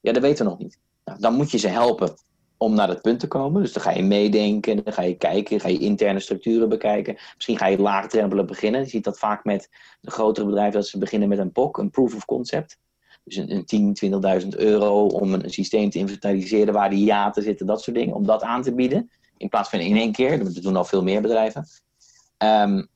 Ja, 0.00 0.12
dat 0.12 0.22
weten 0.22 0.44
we 0.44 0.50
nog 0.50 0.60
niet. 0.60 0.78
Nou, 1.04 1.20
dan 1.20 1.34
moet 1.34 1.50
je 1.50 1.58
ze 1.58 1.68
helpen 1.68 2.14
om 2.56 2.74
naar 2.74 2.86
dat 2.86 3.02
punt 3.02 3.20
te 3.20 3.28
komen. 3.28 3.62
Dus 3.62 3.72
dan 3.72 3.82
ga 3.82 3.90
je 3.90 4.02
meedenken, 4.02 4.84
dan 4.84 4.92
ga 4.92 5.02
je 5.02 5.16
kijken, 5.16 5.60
ga 5.60 5.68
je 5.68 5.78
interne 5.78 6.20
structuren 6.20 6.68
bekijken. 6.68 7.16
Misschien 7.34 7.58
ga 7.58 7.66
je 7.66 7.78
laagdrempelig 7.78 8.44
beginnen. 8.44 8.80
Je 8.80 8.88
ziet 8.88 9.04
dat 9.04 9.18
vaak 9.18 9.44
met 9.44 9.68
de 10.00 10.10
grotere 10.10 10.46
bedrijven 10.46 10.80
dat 10.80 10.88
ze 10.88 10.98
beginnen 10.98 11.28
met 11.28 11.38
een 11.38 11.52
POC, 11.52 11.78
een 11.78 11.90
proof 11.90 12.14
of 12.14 12.24
concept. 12.24 12.78
Dus 13.24 13.36
een, 13.36 13.50
een 13.50 13.64
10, 13.64 13.96
20.000 14.42 14.48
euro 14.48 15.06
om 15.06 15.34
een, 15.34 15.50
systeem 15.50 15.90
te 15.90 15.98
inventariseren 15.98 16.74
waar 16.74 16.90
die 16.90 17.14
te 17.32 17.42
zitten, 17.42 17.66
dat 17.66 17.82
soort 17.82 17.96
dingen. 17.96 18.14
Om 18.14 18.26
dat 18.26 18.42
aan 18.42 18.62
te 18.62 18.74
bieden. 18.74 19.10
In 19.36 19.48
plaats 19.48 19.68
van 19.68 19.78
in 19.78 19.96
één 19.96 20.12
keer. 20.12 20.44
Dat 20.44 20.54
doen 20.54 20.76
al 20.76 20.84
veel 20.84 21.02
meer 21.02 21.22
bedrijven. 21.22 21.66
Um, 22.38 22.88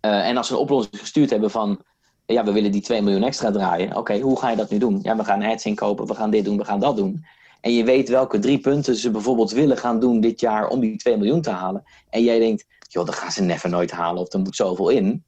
uh, 0.00 0.28
en 0.28 0.36
als 0.36 0.46
ze 0.46 0.52
een 0.52 0.60
oplossing 0.60 0.98
gestuurd 0.98 1.30
hebben 1.30 1.50
van 1.50 1.82
ja, 2.26 2.44
we 2.44 2.52
willen 2.52 2.72
die 2.72 2.82
2 2.82 3.02
miljoen 3.02 3.22
extra 3.22 3.50
draaien. 3.50 3.96
Oké, 3.96 4.18
hoe 4.18 4.38
ga 4.38 4.50
je 4.50 4.56
dat 4.56 4.70
nu 4.70 4.78
doen? 4.78 4.98
Ja, 5.02 5.16
we 5.16 5.24
gaan 5.24 5.42
ads 5.42 5.64
inkopen, 5.64 6.06
we 6.06 6.14
gaan 6.14 6.30
dit 6.30 6.44
doen, 6.44 6.56
we 6.56 6.64
gaan 6.64 6.80
dat 6.80 6.96
doen 6.96 7.24
en 7.66 7.72
je 7.72 7.84
weet 7.84 8.08
welke 8.08 8.38
drie 8.38 8.58
punten 8.58 8.96
ze 8.96 9.10
bijvoorbeeld 9.10 9.50
willen 9.50 9.76
gaan 9.76 10.00
doen 10.00 10.20
dit 10.20 10.40
jaar 10.40 10.68
om 10.68 10.80
die 10.80 10.96
2 10.96 11.16
miljoen 11.16 11.42
te 11.42 11.50
halen. 11.50 11.84
En 12.10 12.22
jij 12.22 12.38
denkt, 12.38 12.66
joh, 12.88 13.06
dat 13.06 13.14
gaan 13.14 13.32
ze 13.32 13.42
never 13.42 13.68
nooit 13.68 13.90
halen 13.90 14.22
of 14.22 14.32
er 14.32 14.38
moet 14.38 14.56
zoveel 14.56 14.88
in. 14.88 15.24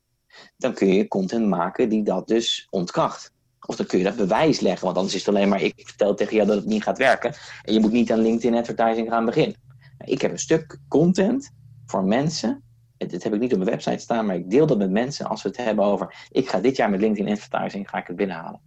Dan 0.56 0.74
kun 0.74 0.88
je 0.88 1.08
content 1.08 1.46
maken 1.46 1.88
die 1.88 2.02
dat 2.02 2.28
dus 2.28 2.66
ontkracht. 2.70 3.32
Of 3.68 3.76
dan 3.76 3.86
kun 3.86 3.98
je 3.98 4.04
dat 4.04 4.16
bewijs 4.16 4.60
leggen, 4.60 4.84
want 4.84 4.96
anders 4.96 5.14
is 5.14 5.26
het 5.26 5.34
alleen 5.34 5.48
maar 5.48 5.62
ik 5.62 5.74
vertel 5.76 6.14
tegen 6.14 6.34
jou 6.34 6.46
dat 6.46 6.56
het 6.56 6.66
niet 6.66 6.82
gaat 6.82 6.98
werken. 6.98 7.34
En 7.62 7.72
je 7.72 7.80
moet 7.80 7.92
niet 7.92 8.12
aan 8.12 8.18
LinkedIn 8.18 8.58
advertising 8.58 9.08
gaan 9.08 9.24
beginnen. 9.24 9.56
Ik 10.04 10.20
heb 10.20 10.30
een 10.30 10.38
stuk 10.38 10.78
content 10.88 11.50
voor 11.86 12.04
mensen. 12.04 12.62
Dit 12.96 13.22
heb 13.22 13.34
ik 13.34 13.40
niet 13.40 13.52
op 13.52 13.58
mijn 13.58 13.70
website 13.70 13.98
staan, 13.98 14.26
maar 14.26 14.36
ik 14.36 14.50
deel 14.50 14.66
dat 14.66 14.78
met 14.78 14.90
mensen 14.90 15.26
als 15.26 15.42
we 15.42 15.48
het 15.48 15.58
hebben 15.58 15.84
over. 15.84 16.28
Ik 16.30 16.48
ga 16.48 16.60
dit 16.60 16.76
jaar 16.76 16.90
met 16.90 17.00
LinkedIn 17.00 17.32
advertising 17.32 17.88
ga 17.88 17.98
ik 17.98 18.06
het 18.06 18.16
binnenhalen. 18.16 18.60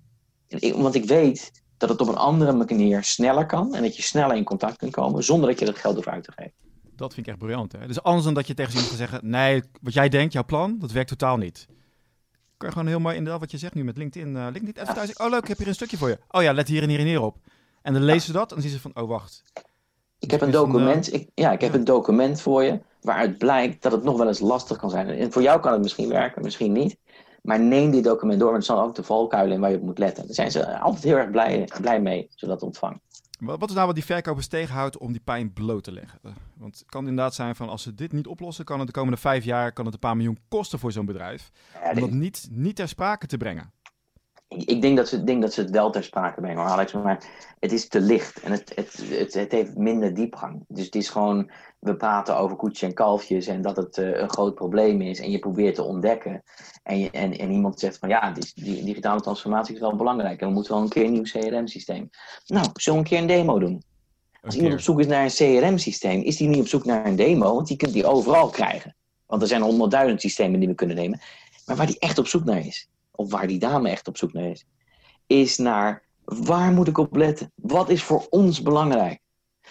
want 0.75 0.95
ik 0.95 1.05
weet 1.05 1.51
dat 1.77 1.89
het 1.89 2.01
op 2.01 2.07
een 2.07 2.15
andere 2.15 2.53
manier 2.53 3.03
sneller 3.03 3.45
kan 3.45 3.75
en 3.75 3.81
dat 3.81 3.95
je 3.95 4.01
sneller 4.01 4.35
in 4.35 4.43
contact 4.43 4.77
kunt 4.77 4.91
komen 4.91 5.23
zonder 5.23 5.49
dat 5.49 5.59
je 5.59 5.65
dat 5.65 5.77
geld 5.77 5.95
hoeft 5.95 6.07
uit 6.07 6.23
te 6.23 6.31
geven. 6.31 6.53
Dat 6.95 7.13
vind 7.13 7.25
ik 7.25 7.31
echt 7.31 7.41
briljant. 7.41 7.71
Hè? 7.71 7.87
Dus 7.87 8.03
anders 8.03 8.25
dan 8.25 8.33
dat 8.33 8.47
je 8.47 8.53
tegen 8.53 8.71
iemand 8.71 8.89
gaat 8.89 8.97
zeggen: 8.97 9.29
nee, 9.29 9.63
wat 9.81 9.93
jij 9.93 10.09
denkt, 10.09 10.33
jouw 10.33 10.45
plan, 10.45 10.79
dat 10.79 10.91
werkt 10.91 11.09
totaal 11.09 11.37
niet. 11.37 11.67
Kan 12.61 12.69
je 12.69 12.75
gewoon 12.75 12.91
heel 12.91 12.99
mooi 12.99 13.15
inderdaad 13.15 13.41
wat 13.41 13.51
je 13.51 13.57
zegt 13.57 13.73
nu 13.73 13.83
met 13.83 13.97
LinkedIn. 13.97 14.35
Uh, 14.35 14.47
LinkedIn 14.51 14.79
advertising. 14.79 15.19
Oh 15.19 15.29
leuk, 15.29 15.41
ik 15.41 15.47
heb 15.47 15.57
hier 15.57 15.67
een 15.67 15.73
stukje 15.73 15.97
voor 15.97 16.09
je. 16.09 16.17
Oh 16.29 16.41
ja, 16.41 16.53
let 16.53 16.67
hier 16.67 16.83
en 16.83 16.89
hier 16.89 16.99
en 16.99 17.05
hier 17.05 17.21
op. 17.21 17.37
En 17.81 17.93
dan 17.93 18.03
lezen 18.03 18.21
ze 18.21 18.31
dat 18.31 18.49
en 18.49 18.55
dan 18.55 18.61
zien 18.61 18.71
ze 18.71 18.79
van: 18.79 18.91
oh 18.95 19.07
wacht. 19.09 19.43
Ik 20.19 20.31
heb 20.31 20.41
een 20.41 20.51
document. 20.51 21.13
Ik, 21.13 21.29
ja, 21.33 21.51
ik 21.51 21.61
heb 21.61 21.73
een 21.73 21.83
document 21.83 22.41
voor 22.41 22.63
je 22.63 22.79
waaruit 23.01 23.37
blijkt 23.37 23.81
dat 23.81 23.91
het 23.91 24.03
nog 24.03 24.17
wel 24.17 24.27
eens 24.27 24.39
lastig 24.39 24.77
kan 24.77 24.89
zijn. 24.89 25.09
En 25.09 25.31
voor 25.31 25.41
jou 25.41 25.59
kan 25.59 25.71
het 25.71 25.81
misschien 25.81 26.09
werken, 26.09 26.41
misschien 26.41 26.71
niet. 26.71 26.97
Maar 27.41 27.59
neem 27.59 27.91
dit 27.91 28.03
document 28.03 28.39
door, 28.39 28.51
want 28.51 28.67
er 28.67 28.73
zijn 28.73 28.85
ook 28.85 28.95
de 28.95 29.03
valkuilen 29.03 29.55
in 29.55 29.61
waar 29.61 29.71
je 29.71 29.77
op 29.77 29.83
moet 29.83 29.97
letten. 29.97 30.25
Daar 30.25 30.35
zijn 30.35 30.51
ze 30.51 30.79
altijd 30.79 31.03
heel 31.03 31.17
erg 31.17 31.31
blij, 31.31 31.69
blij 31.81 32.01
mee, 32.01 32.27
zodat 32.35 32.63
ontvangen. 32.63 33.01
Wat 33.45 33.69
is 33.69 33.75
nou 33.75 33.85
wat 33.85 33.95
die 33.95 34.05
verkopers 34.05 34.47
tegenhoudt 34.47 34.97
om 34.97 35.11
die 35.11 35.21
pijn 35.21 35.53
bloot 35.53 35.83
te 35.83 35.91
leggen? 35.91 36.19
Want 36.53 36.79
het 36.79 36.89
kan 36.89 37.07
inderdaad 37.07 37.33
zijn 37.33 37.55
van 37.55 37.69
als 37.69 37.81
ze 37.81 37.95
dit 37.95 38.11
niet 38.11 38.27
oplossen, 38.27 38.65
kan 38.65 38.77
het 38.77 38.87
de 38.87 38.93
komende 38.93 39.17
vijf 39.17 39.43
jaar 39.43 39.71
kan 39.73 39.85
het 39.85 39.93
een 39.93 39.99
paar 39.99 40.15
miljoen 40.15 40.39
kosten 40.47 40.79
voor 40.79 40.91
zo'n 40.91 41.05
bedrijf. 41.05 41.51
om 41.93 41.99
dat 41.99 42.11
niet, 42.11 42.47
niet 42.51 42.75
ter 42.75 42.87
sprake 42.87 43.27
te 43.27 43.37
brengen. 43.37 43.71
Ik 44.57 44.81
denk 44.81 44.97
dat, 44.97 45.07
ze, 45.07 45.23
denk 45.23 45.41
dat 45.41 45.53
ze 45.53 45.61
het 45.61 45.69
wel 45.69 45.91
ter 45.91 46.03
sprake 46.03 46.41
brengen, 46.41 46.63
Alex. 46.63 46.93
Maar 46.93 47.23
het 47.59 47.71
is 47.71 47.87
te 47.87 47.99
licht 47.99 48.39
en 48.39 48.51
het, 48.51 48.71
het, 48.75 49.03
het, 49.09 49.33
het 49.33 49.51
heeft 49.51 49.77
minder 49.77 50.13
diepgang. 50.13 50.65
Dus 50.67 50.85
het 50.85 50.95
is 50.95 51.09
gewoon 51.09 51.51
we 51.81 51.95
praten 51.95 52.37
over 52.37 52.57
koetsje 52.57 52.85
en 52.85 52.93
kalfjes 52.93 53.47
en 53.47 53.61
dat 53.61 53.75
het 53.75 53.97
uh, 53.97 54.19
een 54.19 54.29
groot 54.29 54.55
probleem 54.55 55.01
is 55.01 55.19
en 55.19 55.31
je 55.31 55.39
probeert 55.39 55.75
te 55.75 55.83
ontdekken. 55.83 56.43
En, 56.83 56.99
je, 56.99 57.09
en, 57.11 57.37
en 57.37 57.51
iemand 57.51 57.79
zegt 57.79 57.97
van 57.97 58.09
ja, 58.09 58.31
die, 58.31 58.51
die, 58.55 58.83
digitale 58.83 59.21
transformatie 59.21 59.73
is 59.73 59.79
wel 59.79 59.95
belangrijk 59.95 60.41
en 60.41 60.47
we 60.47 60.53
moeten 60.53 60.73
wel 60.73 60.81
een 60.81 60.89
keer 60.89 61.05
een 61.05 61.11
nieuw 61.11 61.23
CRM-systeem. 61.23 62.09
Nou, 62.45 62.67
zullen 62.73 62.99
we 62.99 63.05
een 63.05 63.11
keer 63.11 63.21
een 63.21 63.37
demo 63.37 63.59
doen? 63.59 63.83
Als 64.41 64.55
iemand 64.55 64.73
op 64.73 64.79
zoek 64.79 64.99
is 64.99 65.07
naar 65.07 65.23
een 65.23 65.59
CRM-systeem, 65.61 66.21
is 66.21 66.37
die 66.37 66.47
niet 66.47 66.59
op 66.59 66.67
zoek 66.67 66.85
naar 66.85 67.05
een 67.05 67.15
demo, 67.15 67.53
want 67.53 67.67
die 67.67 67.77
kunt 67.77 67.93
die 67.93 68.05
overal 68.05 68.49
krijgen. 68.49 68.95
Want 69.25 69.41
er 69.41 69.47
zijn 69.47 69.61
honderdduizend 69.61 70.21
systemen 70.21 70.59
die 70.59 70.69
we 70.69 70.75
kunnen 70.75 70.95
nemen. 70.95 71.21
Maar 71.65 71.75
waar 71.75 71.85
die 71.85 71.99
echt 71.99 72.17
op 72.17 72.27
zoek 72.27 72.43
naar 72.43 72.65
is, 72.65 72.89
of 73.21 73.31
waar 73.31 73.47
die 73.47 73.59
dame 73.59 73.89
echt 73.89 74.07
op 74.07 74.17
zoek 74.17 74.33
naar 74.33 74.49
is, 74.49 74.65
is 75.27 75.57
naar 75.57 76.03
waar 76.23 76.71
moet 76.71 76.87
ik 76.87 76.97
op 76.97 77.15
letten? 77.15 77.51
Wat 77.55 77.89
is 77.89 78.03
voor 78.03 78.25
ons 78.29 78.61
belangrijk? 78.61 79.19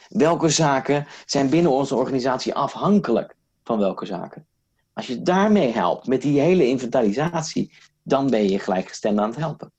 Welke 0.09 0.49
zaken 0.49 1.07
zijn 1.27 1.51
binnen 1.51 1.73
onze 1.73 1.95
organisatie 1.95 2.55
afhankelijk 2.55 3.37
van 3.65 3.79
welke 3.79 4.07
zaken? 4.07 4.47
Als 4.93 5.07
je 5.07 5.23
daarmee 5.23 5.73
helpt, 5.73 6.07
met 6.07 6.23
die 6.23 6.41
hele 6.41 6.67
inventarisatie, 6.67 7.73
dan 8.03 8.31
ben 8.31 8.49
je 8.49 8.59
gelijkgestemd 8.59 9.19
aan 9.19 9.29
het 9.29 9.39
helpen. 9.39 9.73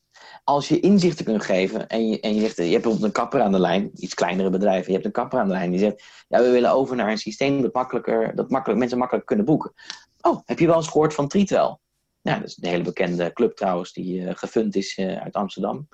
Als 0.44 0.68
je 0.68 0.80
inzichten 0.80 1.26
kunt 1.26 1.44
geven 1.44 1.88
en 1.88 2.10
je, 2.10 2.20
en 2.20 2.36
je 2.36 2.42
zegt, 2.42 2.56
je 2.56 2.62
hebt 2.62 2.74
bijvoorbeeld 2.74 3.04
een 3.04 3.12
kapper 3.12 3.42
aan 3.42 3.52
de 3.52 3.60
lijn, 3.60 3.92
iets 3.94 4.14
kleinere 4.14 4.50
bedrijven, 4.50 4.88
je 4.88 4.94
hebt 4.94 5.06
een 5.06 5.12
kapper 5.12 5.40
aan 5.40 5.48
de 5.48 5.54
lijn 5.54 5.72
die 5.72 5.80
zegt, 5.80 6.04
ja, 6.28 6.42
we 6.42 6.50
willen 6.50 6.72
over 6.72 6.96
naar 6.96 7.12
een 7.12 7.18
systeem 7.18 7.62
dat, 7.62 7.74
makkelijker, 7.74 8.36
dat 8.36 8.50
makkelijk, 8.50 8.80
mensen 8.80 8.98
makkelijk 8.98 9.26
kunnen 9.26 9.46
boeken. 9.46 9.74
Oh, 10.22 10.40
heb 10.46 10.60
je 10.60 10.68
wel 10.68 10.76
eens 10.76 10.88
gehoord 10.88 11.14
van 11.14 11.28
Treatwell? 11.28 11.78
Ja, 12.22 12.40
dat 12.40 12.48
is 12.48 12.58
een 12.62 12.70
hele 12.70 12.84
bekende 12.84 13.34
club 13.34 13.56
trouwens, 13.56 13.94
die 13.94 14.20
uh, 14.20 14.32
gefund 14.36 14.76
is 14.76 14.98
uh, 14.98 15.22
uit 15.22 15.34
Amsterdam, 15.34 15.88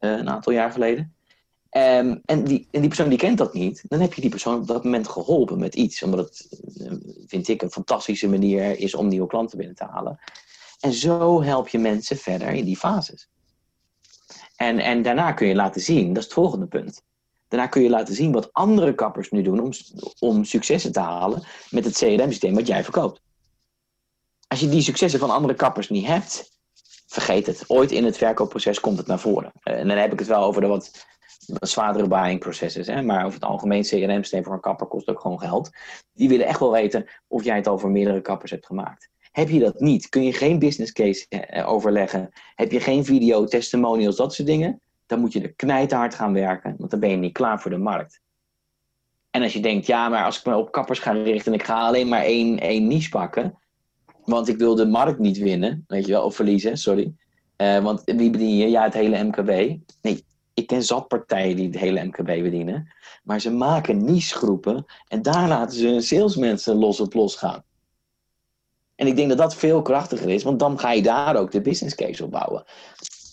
uh, 0.00 0.10
een 0.10 0.28
aantal 0.28 0.52
jaar 0.52 0.70
geleden. 0.70 1.14
Um, 1.76 2.20
en, 2.24 2.44
die, 2.44 2.68
en 2.70 2.80
die 2.80 2.88
persoon 2.88 3.08
die 3.08 3.18
kent 3.18 3.38
dat 3.38 3.54
niet, 3.54 3.84
dan 3.88 4.00
heb 4.00 4.14
je 4.14 4.20
die 4.20 4.30
persoon 4.30 4.60
op 4.60 4.66
dat 4.66 4.84
moment 4.84 5.08
geholpen 5.08 5.58
met 5.58 5.74
iets. 5.74 6.02
Omdat 6.02 6.18
het, 6.18 6.62
eh, 6.78 6.92
vind 7.26 7.48
ik, 7.48 7.62
een 7.62 7.70
fantastische 7.70 8.28
manier 8.28 8.78
is 8.78 8.94
om 8.94 9.08
nieuwe 9.08 9.26
klanten 9.26 9.58
binnen 9.58 9.76
te 9.76 9.84
halen. 9.84 10.18
En 10.80 10.92
zo 10.92 11.42
help 11.42 11.68
je 11.68 11.78
mensen 11.78 12.16
verder 12.16 12.48
in 12.48 12.64
die 12.64 12.76
fases. 12.76 13.28
En, 14.56 14.78
en 14.78 15.02
daarna 15.02 15.32
kun 15.32 15.46
je 15.46 15.54
laten 15.54 15.80
zien, 15.80 16.08
dat 16.08 16.16
is 16.16 16.24
het 16.24 16.32
volgende 16.32 16.66
punt. 16.66 17.02
Daarna 17.48 17.66
kun 17.66 17.82
je 17.82 17.90
laten 17.90 18.14
zien 18.14 18.32
wat 18.32 18.52
andere 18.52 18.94
kappers 18.94 19.30
nu 19.30 19.42
doen 19.42 19.60
om, 19.60 19.70
om 20.18 20.44
successen 20.44 20.92
te 20.92 21.00
halen 21.00 21.42
met 21.70 21.84
het 21.84 21.96
CRM-systeem 21.96 22.54
wat 22.54 22.66
jij 22.66 22.84
verkoopt. 22.84 23.23
Als 24.54 24.62
je 24.62 24.68
die 24.68 24.82
successen 24.82 25.20
van 25.20 25.30
andere 25.30 25.54
kappers 25.54 25.88
niet 25.88 26.06
hebt, 26.06 26.58
vergeet 27.06 27.46
het. 27.46 27.64
Ooit 27.66 27.90
in 27.90 28.04
het 28.04 28.16
verkoopproces 28.16 28.80
komt 28.80 28.98
het 28.98 29.06
naar 29.06 29.18
voren. 29.18 29.52
Eh, 29.62 29.78
en 29.78 29.88
dan 29.88 29.96
heb 29.96 30.12
ik 30.12 30.18
het 30.18 30.28
wel 30.28 30.42
over 30.42 30.60
de 30.60 30.66
wat 30.66 31.06
zwaardere 31.60 32.08
buying 32.08 32.40
processes. 32.40 32.86
Hè? 32.86 33.02
Maar 33.02 33.24
over 33.24 33.34
het 33.34 33.48
algemeen 33.48 33.82
CRM-systeem 33.82 34.44
voor 34.44 34.52
een 34.52 34.60
kapper 34.60 34.86
kost 34.86 35.08
ook 35.08 35.20
gewoon 35.20 35.40
geld. 35.40 35.70
Die 36.12 36.28
willen 36.28 36.46
echt 36.46 36.60
wel 36.60 36.72
weten 36.72 37.06
of 37.28 37.44
jij 37.44 37.56
het 37.56 37.66
al 37.66 37.78
voor 37.78 37.90
meerdere 37.90 38.20
kappers 38.20 38.50
hebt 38.50 38.66
gemaakt. 38.66 39.08
Heb 39.32 39.48
je 39.48 39.58
dat 39.58 39.80
niet, 39.80 40.08
kun 40.08 40.22
je 40.22 40.32
geen 40.32 40.58
business 40.58 40.92
case 40.92 41.26
eh, 41.28 41.68
overleggen, 41.68 42.30
heb 42.54 42.72
je 42.72 42.80
geen 42.80 43.04
video, 43.04 43.44
testimonials, 43.44 44.16
dat 44.16 44.34
soort 44.34 44.48
dingen, 44.48 44.80
dan 45.06 45.20
moet 45.20 45.32
je 45.32 45.40
er 45.40 45.54
knijthard 45.54 46.14
gaan 46.14 46.32
werken, 46.32 46.74
want 46.78 46.90
dan 46.90 47.00
ben 47.00 47.10
je 47.10 47.16
niet 47.16 47.32
klaar 47.32 47.60
voor 47.60 47.70
de 47.70 47.76
markt. 47.76 48.20
En 49.30 49.42
als 49.42 49.52
je 49.52 49.60
denkt, 49.60 49.86
ja, 49.86 50.08
maar 50.08 50.24
als 50.24 50.38
ik 50.38 50.44
me 50.44 50.56
op 50.56 50.72
kappers 50.72 50.98
ga 50.98 51.12
richten 51.12 51.52
en 51.52 51.58
ik 51.58 51.64
ga 51.64 51.86
alleen 51.86 52.08
maar 52.08 52.22
één, 52.22 52.60
één 52.60 52.86
niche 52.86 53.08
pakken, 53.08 53.58
want 54.24 54.48
ik 54.48 54.58
wil 54.58 54.74
de 54.74 54.86
markt 54.86 55.18
niet 55.18 55.38
winnen, 55.38 55.84
weet 55.86 56.06
je 56.06 56.12
wel, 56.12 56.24
of 56.24 56.34
verliezen, 56.34 56.76
sorry. 56.76 57.14
Uh, 57.56 57.82
want 57.82 58.02
wie 58.04 58.30
bedien 58.30 58.56
je? 58.56 58.70
Ja, 58.70 58.82
het 58.82 58.94
hele 58.94 59.24
MKB. 59.24 59.78
Nee, 60.00 60.24
ik 60.54 60.66
ken 60.66 60.82
zat 60.82 61.08
partijen 61.08 61.56
die 61.56 61.66
het 61.66 61.78
hele 61.78 62.04
MKB 62.04 62.24
bedienen. 62.24 62.92
Maar 63.22 63.40
ze 63.40 63.50
maken 63.50 64.04
nichegroepen 64.04 64.84
en 65.08 65.22
daar 65.22 65.48
laten 65.48 65.78
ze 65.78 65.86
hun 65.86 66.02
salesmensen 66.02 66.76
los 66.76 67.00
op 67.00 67.14
los 67.14 67.36
gaan. 67.36 67.64
En 68.94 69.06
ik 69.06 69.16
denk 69.16 69.28
dat 69.28 69.38
dat 69.38 69.54
veel 69.54 69.82
krachtiger 69.82 70.28
is, 70.28 70.42
want 70.42 70.58
dan 70.58 70.78
ga 70.78 70.92
je 70.92 71.02
daar 71.02 71.36
ook 71.36 71.50
de 71.50 71.60
business 71.60 71.94
case 71.94 72.24
op 72.24 72.30
bouwen. 72.30 72.64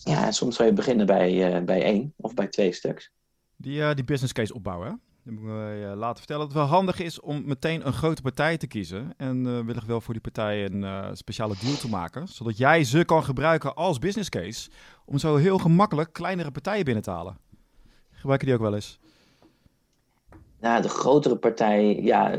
Ja, 0.04 0.30
soms 0.30 0.56
zou 0.56 0.68
je 0.68 0.74
beginnen 0.74 1.06
bij, 1.06 1.56
uh, 1.56 1.64
bij 1.64 1.82
één 1.82 2.14
of 2.16 2.34
bij 2.34 2.48
twee 2.48 2.72
stuks. 2.72 3.10
Die, 3.56 3.78
uh, 3.78 3.94
die 3.94 4.04
business 4.04 4.32
case 4.32 4.54
opbouwen, 4.54 5.00
dan 5.24 5.34
moet 5.34 5.42
ik 5.42 5.48
uh, 5.48 5.92
laten 5.94 6.18
vertellen 6.18 6.42
dat 6.42 6.52
het 6.52 6.62
wel 6.62 6.76
handig 6.76 7.00
is 7.00 7.20
om 7.20 7.42
meteen 7.46 7.86
een 7.86 7.92
grote 7.92 8.22
partij 8.22 8.56
te 8.56 8.66
kiezen. 8.66 9.14
En 9.16 9.36
uh, 9.36 9.60
willen 9.60 9.86
wel 9.86 10.00
voor 10.00 10.14
die 10.14 10.22
partij 10.22 10.64
een 10.64 10.82
uh, 10.82 11.08
speciale 11.12 11.54
deal 11.60 11.76
te 11.76 11.88
maken. 11.88 12.28
Zodat 12.28 12.56
jij 12.56 12.84
ze 12.84 13.04
kan 13.04 13.24
gebruiken 13.24 13.74
als 13.74 13.98
business 13.98 14.28
case. 14.28 14.70
Om 15.04 15.18
zo 15.18 15.36
heel 15.36 15.58
gemakkelijk 15.58 16.12
kleinere 16.12 16.50
partijen 16.50 16.84
binnen 16.84 17.02
te 17.02 17.10
halen. 17.10 17.38
Gebruiken 18.10 18.46
die 18.46 18.56
ook 18.56 18.62
wel 18.62 18.74
eens? 18.74 19.00
Nou, 20.60 20.82
de 20.82 20.88
grotere 20.88 21.36
partij, 21.36 22.02
ja, 22.02 22.38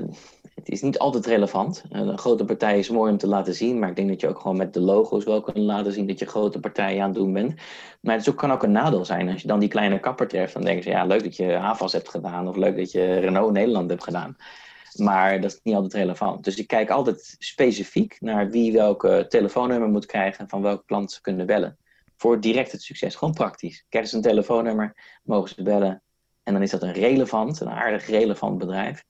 het 0.63 0.73
is 0.73 0.81
niet 0.81 0.99
altijd 0.99 1.25
relevant. 1.25 1.83
Een 1.89 2.17
grote 2.17 2.45
partij 2.45 2.79
is 2.79 2.89
mooi 2.89 3.11
om 3.11 3.17
te 3.17 3.27
laten 3.27 3.55
zien, 3.55 3.79
maar 3.79 3.89
ik 3.89 3.95
denk 3.95 4.09
dat 4.09 4.21
je 4.21 4.27
ook 4.27 4.39
gewoon 4.39 4.57
met 4.57 4.73
de 4.73 4.79
logo's 4.79 5.23
wel 5.23 5.41
kan 5.41 5.61
laten 5.61 5.91
zien 5.91 6.07
dat 6.07 6.19
je 6.19 6.25
grote 6.25 6.59
partijen 6.59 7.01
aan 7.01 7.09
het 7.09 7.17
doen 7.17 7.33
bent. 7.33 7.61
Maar 8.01 8.15
het 8.15 8.35
kan 8.35 8.51
ook 8.51 8.63
een 8.63 8.71
nadeel 8.71 9.05
zijn. 9.05 9.29
Als 9.29 9.41
je 9.41 9.47
dan 9.47 9.59
die 9.59 9.69
kleine 9.69 9.99
kapper 9.99 10.27
treft, 10.27 10.53
dan 10.53 10.63
denken 10.63 10.83
ze, 10.83 10.89
ja, 10.89 11.05
leuk 11.05 11.23
dat 11.23 11.35
je 11.35 11.57
AFAS 11.57 11.91
hebt 11.91 12.09
gedaan 12.09 12.47
of 12.47 12.55
leuk 12.55 12.77
dat 12.77 12.91
je 12.91 13.19
Renault 13.19 13.51
Nederland 13.51 13.89
hebt 13.89 14.03
gedaan. 14.03 14.35
Maar 14.95 15.41
dat 15.41 15.51
is 15.51 15.59
niet 15.63 15.75
altijd 15.75 15.93
relevant. 15.93 16.43
Dus 16.43 16.57
ik 16.57 16.67
kijk 16.67 16.89
altijd 16.89 17.35
specifiek 17.39 18.17
naar 18.19 18.49
wie 18.49 18.73
welke 18.73 19.25
telefoonnummer 19.29 19.89
moet 19.89 20.05
krijgen 20.05 20.49
van 20.49 20.61
welke 20.61 20.85
klant 20.85 21.11
ze 21.11 21.21
kunnen 21.21 21.45
bellen. 21.45 21.77
Voor 22.17 22.39
direct 22.39 22.71
het 22.71 22.81
succes. 22.81 23.15
Gewoon 23.15 23.33
praktisch. 23.33 23.85
Krijgen 23.89 24.11
ze 24.11 24.17
een 24.17 24.23
telefoonnummer, 24.23 25.19
mogen 25.23 25.49
ze 25.49 25.63
bellen. 25.63 26.01
En 26.43 26.53
dan 26.53 26.61
is 26.61 26.71
dat 26.71 26.83
een 26.83 26.93
relevant, 26.93 27.59
een 27.59 27.69
aardig 27.69 28.07
relevant 28.07 28.57
bedrijf. 28.57 29.03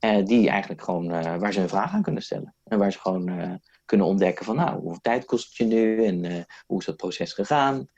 Uh, 0.00 0.24
die 0.24 0.48
eigenlijk 0.48 0.82
gewoon, 0.82 1.04
uh, 1.04 1.36
waar 1.36 1.52
ze 1.52 1.60
een 1.60 1.68
vraag 1.68 1.92
aan 1.92 2.02
kunnen 2.02 2.22
stellen. 2.22 2.54
En 2.64 2.78
waar 2.78 2.92
ze 2.92 2.98
gewoon 2.98 3.28
uh, 3.28 3.54
kunnen 3.84 4.06
ontdekken 4.06 4.44
van, 4.44 4.56
nou, 4.56 4.80
hoeveel 4.80 5.00
tijd 5.00 5.24
kost 5.24 5.46
het 5.46 5.56
je 5.56 5.64
nu 5.64 6.04
en 6.04 6.46
hoe 6.66 6.78
is 6.78 6.84
dat 6.84 6.96
proces 6.96 7.32
gegaan? 7.32 7.88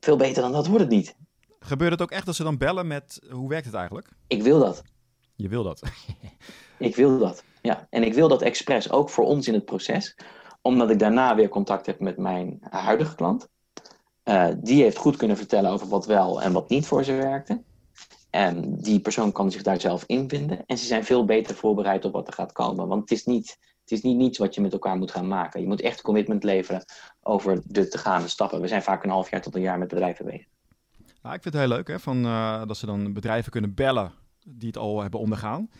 Veel 0.00 0.16
beter 0.16 0.42
dan 0.42 0.52
dat 0.52 0.66
wordt 0.66 0.82
het 0.82 0.92
niet. 0.92 1.16
Gebeurt 1.58 1.90
het 1.90 2.02
ook 2.02 2.10
echt 2.10 2.26
dat 2.26 2.34
ze 2.34 2.42
dan 2.42 2.58
bellen 2.58 2.86
met, 2.86 3.20
hoe 3.30 3.48
werkt 3.48 3.66
het 3.66 3.74
eigenlijk? 3.74 4.08
Ik 4.26 4.42
wil 4.42 4.58
dat. 4.58 4.82
Je 5.34 5.48
wil 5.48 5.62
dat? 5.62 5.82
ik 6.78 6.96
wil 6.96 7.18
dat, 7.18 7.44
ja. 7.60 7.86
En 7.90 8.02
ik 8.02 8.14
wil 8.14 8.28
dat 8.28 8.42
expres, 8.42 8.90
ook 8.90 9.10
voor 9.10 9.24
ons 9.24 9.48
in 9.48 9.54
het 9.54 9.64
proces. 9.64 10.16
Omdat 10.60 10.90
ik 10.90 10.98
daarna 10.98 11.34
weer 11.34 11.48
contact 11.48 11.86
heb 11.86 12.00
met 12.00 12.18
mijn 12.18 12.58
huidige 12.70 13.14
klant. 13.14 13.48
die 14.58 14.82
heeft 14.82 14.96
goed 14.96 15.16
kunnen 15.16 15.36
vertellen 15.36 15.70
over 15.70 15.88
wat 15.88 16.06
wel 16.06 16.42
en 16.42 16.52
wat 16.52 16.68
niet 16.68 16.86
voor 16.86 17.04
ze 17.04 17.12
werkte. 17.12 17.62
En 18.32 18.76
die 18.76 19.00
persoon 19.00 19.32
kan 19.32 19.50
zich 19.50 19.62
daar 19.62 19.80
zelf 19.80 20.04
in 20.06 20.28
vinden. 20.28 20.66
En 20.66 20.78
ze 20.78 20.84
zijn 20.84 21.04
veel 21.04 21.24
beter 21.24 21.54
voorbereid 21.54 22.04
op 22.04 22.12
wat 22.12 22.26
er 22.26 22.32
gaat 22.32 22.52
komen. 22.52 22.88
Want 22.88 23.00
het 23.00 23.10
is 23.10 23.24
niet, 23.24 23.58
het 23.80 23.90
is 23.90 24.02
niet 24.02 24.16
niets 24.16 24.38
wat 24.38 24.54
je 24.54 24.60
met 24.60 24.72
elkaar 24.72 24.96
moet 24.96 25.10
gaan 25.10 25.28
maken. 25.28 25.60
Je 25.60 25.66
moet 25.66 25.80
echt 25.80 26.02
commitment 26.02 26.44
leveren 26.44 26.84
over 27.22 27.62
de 27.64 27.88
te 27.88 27.98
gaande 27.98 28.28
stappen. 28.28 28.60
We 28.60 28.68
zijn 28.68 28.82
vaak 28.82 29.04
een 29.04 29.10
half 29.10 29.30
jaar 29.30 29.42
tot 29.42 29.54
een 29.54 29.60
jaar 29.60 29.78
met 29.78 29.88
bedrijven 29.88 30.24
bezig. 30.24 30.46
Nou, 31.22 31.34
ik 31.34 31.42
vind 31.42 31.54
het 31.54 31.62
heel 31.62 31.72
leuk 31.72 31.88
hè, 31.88 32.00
van, 32.00 32.24
uh, 32.24 32.66
dat 32.66 32.76
ze 32.76 32.86
dan 32.86 33.12
bedrijven 33.12 33.50
kunnen 33.50 33.74
bellen 33.74 34.12
die 34.44 34.68
het 34.68 34.78
al 34.78 35.00
hebben 35.00 35.20
ondergaan. 35.20 35.70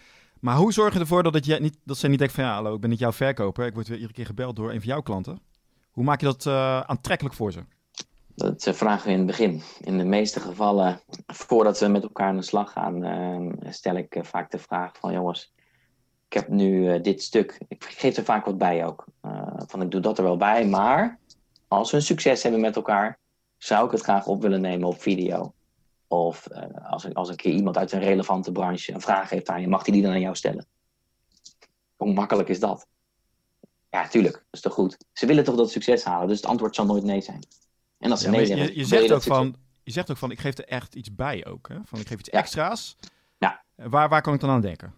Maar 0.40 0.56
hoe 0.56 0.72
zorg 0.72 0.94
je 0.94 1.00
ervoor 1.00 1.22
dat, 1.22 1.46
je 1.46 1.60
niet, 1.60 1.78
dat 1.84 1.96
ze 1.96 2.08
niet 2.08 2.18
denken 2.18 2.36
van 2.36 2.44
ja, 2.44 2.54
hallo, 2.54 2.74
ik 2.74 2.80
ben 2.80 2.90
niet 2.90 2.98
jouw 2.98 3.12
verkoper. 3.12 3.66
Ik 3.66 3.74
word 3.74 3.88
weer 3.88 3.96
iedere 3.96 4.14
keer 4.14 4.26
gebeld 4.26 4.56
door 4.56 4.72
een 4.72 4.80
van 4.80 4.88
jouw 4.88 5.02
klanten. 5.02 5.40
Hoe 5.90 6.04
maak 6.04 6.20
je 6.20 6.26
dat 6.26 6.46
uh, 6.46 6.80
aantrekkelijk 6.80 7.34
voor 7.34 7.52
ze? 7.52 7.64
Dat 8.34 8.68
vragen 8.72 9.06
we 9.06 9.12
in 9.12 9.18
het 9.18 9.26
begin. 9.26 9.62
In 9.80 9.98
de 9.98 10.04
meeste 10.04 10.40
gevallen, 10.40 11.00
voordat 11.26 11.78
we 11.78 11.86
met 11.86 12.02
elkaar 12.02 12.28
aan 12.28 12.36
de 12.36 12.42
slag 12.42 12.72
gaan, 12.72 13.04
uh, 13.04 13.72
stel 13.72 13.96
ik 13.96 14.14
uh, 14.14 14.22
vaak 14.22 14.50
de 14.50 14.58
vraag 14.58 14.96
van 14.98 15.12
jongens, 15.12 15.52
ik 16.26 16.32
heb 16.32 16.48
nu 16.48 16.94
uh, 16.94 17.02
dit 17.02 17.22
stuk. 17.22 17.60
Ik 17.68 17.84
geef 17.84 18.16
er 18.16 18.24
vaak 18.24 18.44
wat 18.44 18.58
bij 18.58 18.86
ook. 18.86 19.04
van 19.66 19.82
ik 19.82 19.90
doe 19.90 20.00
dat 20.00 20.18
er 20.18 20.24
wel 20.24 20.36
bij, 20.36 20.66
maar 20.66 21.18
als 21.68 21.90
we 21.90 21.96
een 21.96 22.02
succes 22.02 22.42
hebben 22.42 22.60
met 22.60 22.76
elkaar, 22.76 23.18
zou 23.58 23.86
ik 23.86 23.90
het 23.90 24.00
graag 24.00 24.26
op 24.26 24.42
willen 24.42 24.60
nemen 24.60 24.88
op 24.88 25.00
video. 25.00 25.54
Of 26.08 26.48
als, 26.82 27.14
als 27.14 27.28
een 27.28 27.36
keer 27.36 27.52
iemand 27.52 27.76
uit 27.76 27.92
een 27.92 28.00
relevante 28.00 28.52
branche 28.52 28.92
een 28.92 29.00
vraag 29.00 29.30
heeft 29.30 29.48
aan 29.48 29.60
je, 29.60 29.68
mag 29.68 29.82
die 29.82 29.92
die 29.92 30.02
dan 30.02 30.12
aan 30.12 30.20
jou 30.20 30.36
stellen? 30.36 30.66
Hoe 31.96 32.12
makkelijk 32.12 32.48
is 32.48 32.60
dat? 32.60 32.86
Ja, 33.90 34.08
tuurlijk, 34.08 34.34
dat 34.34 34.44
is 34.50 34.60
toch 34.60 34.74
goed. 34.74 34.96
Ze 35.12 35.26
willen 35.26 35.44
toch 35.44 35.56
dat 35.56 35.70
succes 35.70 36.04
halen, 36.04 36.28
dus 36.28 36.36
het 36.36 36.46
antwoord 36.46 36.74
zal 36.74 36.86
nooit 36.86 37.04
nee 37.04 37.20
zijn. 37.20 37.46
En 38.02 38.10
als 38.10 38.20
ze 38.20 38.26
ja, 38.26 38.32
nee 38.32 38.40
je, 38.40 38.46
zeggen, 38.46 38.76
je, 38.76 38.84
zegt 38.84 39.12
ook 39.12 39.22
van, 39.22 39.54
je 39.82 39.92
zegt 39.92 40.10
ook 40.10 40.16
van, 40.16 40.30
ik 40.30 40.40
geef 40.40 40.58
er 40.58 40.64
echt 40.64 40.94
iets 40.94 41.14
bij 41.14 41.46
ook. 41.46 41.68
Hè? 41.68 41.76
Van, 41.84 42.00
ik 42.00 42.06
geef 42.06 42.18
iets 42.18 42.28
Ja. 42.32 42.38
extra's. 42.38 42.96
Ja. 43.38 43.62
Waar, 43.74 44.08
waar 44.08 44.22
kan 44.22 44.34
ik 44.34 44.40
dan 44.40 44.50
aan 44.50 44.60
denken? 44.60 44.94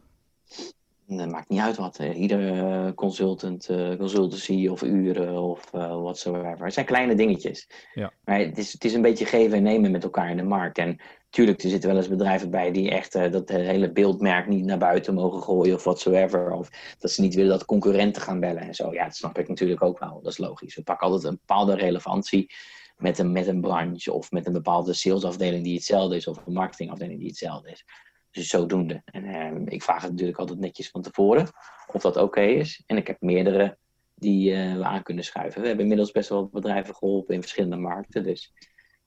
Dat 1.06 1.30
maakt 1.30 1.48
niet 1.48 1.60
uit 1.60 1.76
wat. 1.76 1.96
eh, 1.98 2.20
Ieder 2.20 2.58
eh, 2.58 2.92
consultant, 2.94 3.68
eh, 3.68 3.96
consultancy 3.98 4.66
of 4.68 4.82
uren 4.82 5.42
of 5.42 5.72
eh 5.72 6.00
whatsoever. 6.02 6.64
Het 6.64 6.74
zijn 6.74 6.86
kleine 6.86 7.14
dingetjes. 7.14 7.68
Ja. 7.94 8.12
Maar 8.24 8.38
het 8.38 8.58
is, 8.58 8.72
het 8.72 8.84
is 8.84 8.94
een 8.94 9.02
beetje 9.02 9.24
geven 9.26 9.56
en 9.56 9.62
nemen 9.62 9.90
met 9.90 10.04
elkaar 10.04 10.30
in 10.30 10.36
de 10.36 10.42
markt. 10.42 10.78
En 10.78 11.00
tuurlijk, 11.30 11.62
er 11.62 11.68
zitten 11.70 11.88
wel 11.88 11.98
eens 11.98 12.08
bedrijven 12.08 12.50
bij 12.50 12.70
die 12.72 12.90
echt 12.90 13.14
eh, 13.14 13.32
dat 13.32 13.48
hele 13.48 13.92
beeldmerk 13.92 14.46
niet 14.48 14.64
naar 14.64 14.78
buiten 14.78 15.14
mogen 15.14 15.42
gooien 15.42 15.74
of 15.74 15.84
whatsoever. 15.84 16.50
Of 16.52 16.68
dat 16.98 17.10
ze 17.10 17.20
niet 17.20 17.34
willen 17.34 17.50
dat 17.50 17.64
concurrenten 17.64 18.22
gaan 18.22 18.40
bellen 18.40 18.62
en 18.62 18.74
zo. 18.74 18.92
Ja, 18.92 19.04
dat 19.04 19.16
snap 19.16 19.38
ik 19.38 19.48
natuurlijk 19.48 19.82
ook 19.82 19.98
wel. 19.98 20.20
Dat 20.22 20.32
is 20.32 20.38
logisch. 20.38 20.74
We 20.74 20.82
pakken 20.82 21.06
altijd 21.06 21.24
een 21.32 21.38
bepaalde 21.46 21.74
relevantie 21.74 22.54
met 22.96 23.18
een, 23.18 23.32
met 23.32 23.46
een 23.46 23.60
branche 23.60 24.12
of 24.12 24.30
met 24.30 24.46
een 24.46 24.52
bepaalde 24.52 24.92
salesafdeling 24.92 25.64
die 25.64 25.74
hetzelfde 25.74 26.16
is 26.16 26.26
of 26.26 26.46
een 26.46 26.52
marketingafdeling 26.52 27.18
die 27.18 27.28
hetzelfde 27.28 27.70
is. 27.70 27.84
Dus 28.30 28.48
zodoende. 28.48 29.02
En 29.04 29.24
eh, 29.24 29.62
ik 29.64 29.82
vraag 29.82 30.02
het 30.02 30.10
natuurlijk 30.10 30.38
altijd 30.38 30.58
netjes 30.58 30.90
van 30.90 31.02
tevoren 31.02 31.48
of 31.92 32.02
dat 32.02 32.16
oké 32.16 32.40
is. 32.40 32.82
En 32.86 32.96
ik 32.96 33.06
heb 33.06 33.16
meerdere 33.20 33.78
die 34.14 34.52
eh, 34.52 34.74
we 34.76 34.84
aan 34.84 35.02
kunnen 35.02 35.24
schuiven. 35.24 35.60
We 35.60 35.66
hebben 35.66 35.84
inmiddels 35.84 36.10
best 36.10 36.28
wel 36.28 36.48
bedrijven 36.48 36.94
geholpen 36.94 37.34
in 37.34 37.40
verschillende 37.40 37.76
markten. 37.76 38.22
Dus 38.22 38.52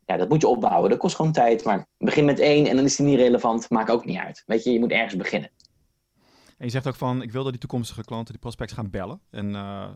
ja, 0.05 0.17
dat 0.17 0.29
moet 0.29 0.41
je 0.41 0.47
opbouwen. 0.47 0.89
Dat 0.89 0.99
kost 0.99 1.15
gewoon 1.15 1.31
tijd. 1.31 1.63
Maar 1.63 1.87
begin 1.97 2.25
met 2.25 2.39
één 2.39 2.67
en 2.67 2.75
dan 2.75 2.85
is 2.85 2.95
die 2.95 3.05
niet 3.05 3.19
relevant. 3.19 3.69
Maakt 3.69 3.91
ook 3.91 4.05
niet 4.05 4.17
uit. 4.17 4.43
Weet 4.45 4.63
je, 4.63 4.71
je 4.71 4.79
moet 4.79 4.91
ergens 4.91 5.15
beginnen. 5.15 5.49
En 6.57 6.65
je 6.65 6.71
zegt 6.71 6.87
ook 6.87 6.95
van, 6.95 7.21
ik 7.21 7.31
wil 7.31 7.43
dat 7.43 7.51
die 7.51 7.61
toekomstige 7.61 8.03
klanten, 8.03 8.33
die 8.33 8.41
prospects 8.41 8.73
gaan 8.73 8.89
bellen. 8.89 9.21
En 9.29 9.55
eh, 9.55 9.89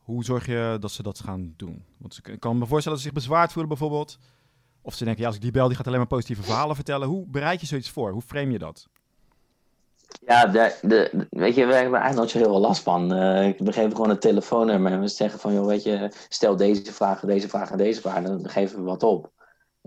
hoe 0.00 0.24
zorg 0.24 0.46
je 0.46 0.76
dat 0.80 0.90
ze 0.90 1.02
dat 1.02 1.20
gaan 1.20 1.54
doen? 1.56 1.84
Want 1.98 2.20
ik 2.22 2.40
kan 2.40 2.58
me 2.58 2.66
voorstellen 2.66 2.98
dat 2.98 3.06
ze 3.06 3.12
zich 3.12 3.22
bezwaard 3.22 3.52
voelen 3.52 3.68
bijvoorbeeld. 3.68 4.18
Of 4.82 4.94
ze 4.94 5.04
denken, 5.04 5.22
ja, 5.22 5.26
als 5.26 5.36
ik 5.36 5.42
die 5.42 5.50
bel, 5.50 5.68
die 5.68 5.76
gaat 5.76 5.86
alleen 5.86 5.98
maar 5.98 6.06
positieve 6.06 6.42
verhalen 6.42 6.74
vertellen. 6.74 7.08
Hoe 7.08 7.26
bereid 7.26 7.60
je 7.60 7.66
zoiets 7.66 7.90
voor? 7.90 8.10
Hoe 8.10 8.22
frame 8.22 8.52
je 8.52 8.58
dat? 8.58 8.88
Ja, 10.26 10.46
de, 10.46 11.26
weet 11.30 11.54
je, 11.54 11.66
we 11.66 11.74
hebben 11.74 12.00
eigenlijk 12.00 12.14
nooit 12.14 12.32
heel 12.32 12.52
veel 12.52 12.60
last 12.60 12.82
van. 12.82 13.12
Eh, 13.12 13.52
we 13.58 13.72
geven 13.72 13.90
gewoon 13.90 14.10
een 14.10 14.18
telefoonnummer 14.18 14.92
en 14.92 15.00
we 15.00 15.08
zeggen 15.08 15.40
van, 15.40 15.52
joh, 15.52 15.66
weet 15.66 15.82
je, 15.82 16.12
stel 16.28 16.56
deze 16.56 16.92
vraag, 16.92 17.20
deze 17.20 17.48
vraag 17.48 17.70
en 17.70 17.78
deze 17.78 18.00
vraag. 18.00 18.16
En 18.16 18.22
dan 18.22 18.48
geven 18.48 18.78
we 18.78 18.84
wat 18.84 19.02
op. 19.02 19.30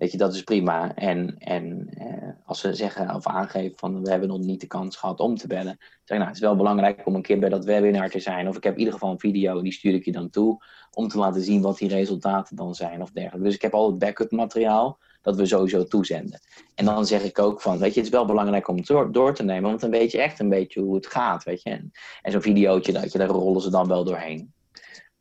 Weet 0.04 0.12
je, 0.12 0.18
dat 0.18 0.34
is 0.34 0.44
prima. 0.44 0.96
En, 0.96 1.36
en 1.38 1.88
eh, 1.90 2.30
als 2.46 2.60
ze 2.60 2.74
zeggen 2.74 3.16
of 3.16 3.28
aangeven 3.28 3.78
van, 3.78 4.04
we 4.04 4.10
hebben 4.10 4.28
nog 4.30 4.40
niet 4.40 4.62
de 4.62 4.68
kans 4.68 4.96
gehad 4.96 5.20
om 5.20 5.36
te 5.36 5.48
bellen. 5.48 5.78
Zeg 5.80 5.90
ik, 6.04 6.16
nou, 6.16 6.26
het 6.26 6.36
is 6.36 6.40
wel 6.40 6.56
belangrijk 6.56 7.06
om 7.06 7.16
een 7.16 7.22
keer 7.22 7.40
bij 7.40 7.50
dat 7.50 7.66
webinar 7.66 8.10
te 8.10 8.20
zijn. 8.20 8.48
Of 8.48 8.56
ik 8.56 8.64
heb 8.64 8.74
in 8.74 8.80
ieder 8.80 8.94
geval 8.94 9.12
een 9.12 9.20
video, 9.20 9.62
die 9.62 9.72
stuur 9.72 9.94
ik 9.94 10.06
je 10.06 10.12
dan 10.12 10.30
toe. 10.30 10.64
Om 10.92 11.08
te 11.08 11.18
laten 11.18 11.42
zien 11.42 11.62
wat 11.62 11.78
die 11.78 11.90
resultaten 11.90 12.56
dan 12.56 12.76
zijn 12.76 13.02
of 13.02 13.12
dergelijke. 13.12 13.46
Dus 13.46 13.56
ik 13.56 13.62
heb 13.62 13.74
al 13.74 13.88
het 13.90 14.00
backup 14.00 14.32
materiaal 14.32 15.00
dat 15.22 15.36
we 15.36 15.46
sowieso 15.46 15.84
toezenden. 15.84 16.40
En 16.76 16.86
dan 16.86 17.06
zeg 17.06 17.24
ik 17.24 17.40
ook 17.40 17.62
van, 17.62 17.78
weet 17.78 17.94
je, 17.94 18.00
het 18.00 18.10
is 18.10 18.16
wel 18.16 18.26
belangrijk 18.26 18.68
om 18.68 18.76
het 18.76 18.86
door, 18.86 19.12
door 19.12 19.34
te 19.34 19.44
nemen, 19.44 19.70
want 19.70 19.82
dan 19.82 19.92
weet 19.92 20.12
je 20.12 20.22
echt 20.22 20.40
een 20.40 20.50
beetje 20.50 20.82
hoe 20.82 20.96
het 20.96 21.08
gaat, 21.08 21.44
weet 21.44 21.62
je. 21.62 21.70
En, 21.70 21.92
en 22.22 22.32
zo'n 22.32 22.42
videootje, 22.42 22.92
dat 22.92 23.12
je, 23.12 23.18
daar 23.18 23.28
rollen 23.28 23.62
ze 23.62 23.70
dan 23.70 23.88
wel 23.88 24.04
doorheen. 24.04 24.54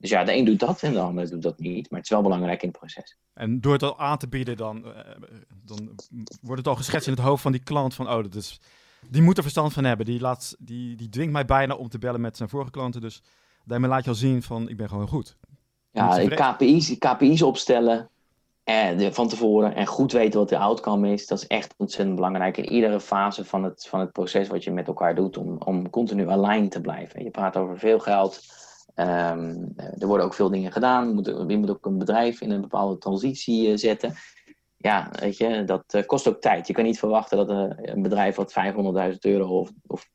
Dus 0.03 0.11
ja, 0.11 0.25
de 0.25 0.37
een 0.37 0.45
doet 0.45 0.59
dat 0.59 0.83
en 0.83 0.93
de 0.93 1.01
ander 1.01 1.31
doet 1.31 1.43
dat 1.43 1.59
niet, 1.59 1.91
maar 1.91 1.99
het 1.99 2.09
is 2.09 2.15
wel 2.15 2.23
belangrijk 2.23 2.63
in 2.63 2.69
het 2.69 2.79
proces. 2.79 3.17
En 3.35 3.61
door 3.61 3.73
het 3.73 3.83
al 3.83 3.99
aan 3.99 4.19
te 4.19 4.29
bieden, 4.29 4.57
dan, 4.57 4.85
eh, 4.85 5.15
dan 5.65 5.95
wordt 6.41 6.59
het 6.59 6.69
al 6.69 6.77
geschetst 6.77 7.07
in 7.07 7.13
het 7.13 7.23
hoofd 7.23 7.43
van 7.43 7.53
die 7.53 7.63
klant 7.63 7.95
van, 7.95 8.09
oh, 8.09 8.23
dat 8.23 8.35
is, 8.35 8.61
die 9.11 9.23
moet 9.23 9.37
er 9.37 9.43
verstand 9.43 9.73
van 9.73 9.85
hebben. 9.85 10.07
Die, 10.07 10.21
laat, 10.21 10.57
die, 10.59 10.97
die 10.97 11.09
dwingt 11.09 11.33
mij 11.33 11.45
bijna 11.45 11.75
om 11.75 11.89
te 11.89 11.99
bellen 11.99 12.21
met 12.21 12.37
zijn 12.37 12.49
vorige 12.49 12.71
klanten. 12.71 13.01
Dus 13.01 13.23
daarmee 13.65 13.91
laat 13.91 14.05
je 14.05 14.11
al 14.11 14.17
zien 14.17 14.43
van, 14.43 14.69
ik 14.69 14.77
ben 14.77 14.89
gewoon 14.89 15.09
goed. 15.09 15.37
Ja. 15.91 16.29
KPI's, 16.29 16.99
KPI's 16.99 17.43
opstellen 17.43 18.11
en 18.65 19.15
van 19.15 19.29
tevoren 19.29 19.75
en 19.75 19.87
goed 19.87 20.13
weten 20.13 20.41
wat 20.41 20.49
de 20.49 20.59
outcome 20.59 21.13
is, 21.13 21.27
dat 21.27 21.39
is 21.39 21.47
echt 21.47 21.75
ontzettend 21.77 22.17
belangrijk 22.17 22.57
in 22.57 22.73
iedere 22.73 23.01
fase 23.01 23.45
van 23.45 23.65
het, 23.65 23.87
van 23.89 24.01
het 24.01 24.13
proces 24.13 24.49
wat 24.49 24.65
je 24.65 24.71
met 24.71 24.87
elkaar 24.87 25.15
doet 25.15 25.37
om, 25.37 25.57
om 25.59 25.91
continu 25.91 26.29
aligned 26.29 26.71
te 26.71 26.81
blijven. 26.81 27.25
Je 27.25 27.31
praat 27.31 27.57
over 27.57 27.79
veel 27.79 27.99
geld, 27.99 28.41
Ehm, 28.95 29.57
er 29.77 30.07
worden 30.07 30.27
ook 30.27 30.35
veel 30.35 30.51
dingen 30.51 30.73
gedaan. 30.73 31.09
Je 31.09 31.15
moet, 31.59 31.71
ook 31.71 31.87
een 31.87 31.99
bedrijf 31.99 32.41
in 32.41 32.51
een 32.51 32.61
bepaalde 32.61 32.99
transitie 32.99 33.77
zetten 33.77 34.15
ja, 34.83 35.11
weet 35.21 35.37
je, 35.37 35.65
dat 35.65 35.95
uh, 35.95 36.07
kost 36.07 36.29
ook 36.29 36.41
tijd. 36.41 36.67
Je 36.67 36.73
kan 36.73 36.85
niet 36.85 36.99
verwachten 36.99 37.37
dat 37.37 37.51
uh, 37.51 37.95
een 37.95 38.03
bedrijf 38.03 38.37
wat 38.37 38.55
500.000 39.13 39.19
euro 39.21 39.59
of, 39.59 39.73
of 39.87 40.09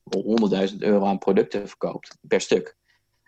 100.000 0.71 0.77
euro 0.77 1.05
aan 1.05 1.17
producten 1.17 1.67
verkoopt 1.67 2.17
per 2.21 2.41
stuk, 2.41 2.75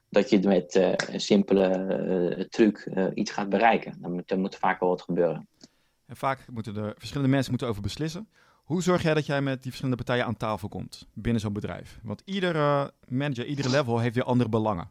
dat 0.10 0.30
je 0.30 0.40
met 0.40 0.76
een 0.76 1.20
simpele 1.20 2.48
truc 2.50 2.92
iets 3.14 3.32
gaat 3.32 3.50
bereiken. 3.50 3.98
Dan 4.02 4.14
moet, 4.14 4.32
er 4.32 4.40
moet 4.40 4.56
vaak 4.56 4.80
wel 4.80 4.90
wat 4.90 5.02
gebeuren. 5.02 5.48
En 6.06 6.16
vaak 6.16 6.46
moeten 6.52 6.76
er 6.76 6.94
verschillende 6.98 7.32
mensen 7.32 7.50
moeten 7.52 7.68
over 7.70 7.82
beslissen. 7.82 8.30
Hoe 8.64 8.84
zorg 8.84 9.02
jij 9.02 9.14
dat 9.14 9.26
jij 9.26 9.42
met 9.42 9.56
die 9.56 9.72
verschillende 9.72 10.04
partijen 10.04 10.26
aan 10.26 10.38
tafel 10.38 10.68
komt 10.68 11.08
binnen 11.14 11.42
zo'n 11.42 11.54
bedrijf? 11.54 12.00
Want 12.04 12.22
iedere 12.26 12.92
manager, 13.08 13.46
iedere 13.46 13.70
level 13.70 14.00
heeft 14.00 14.16
weer 14.16 14.24
andere 14.24 14.50
belangen. 14.50 14.90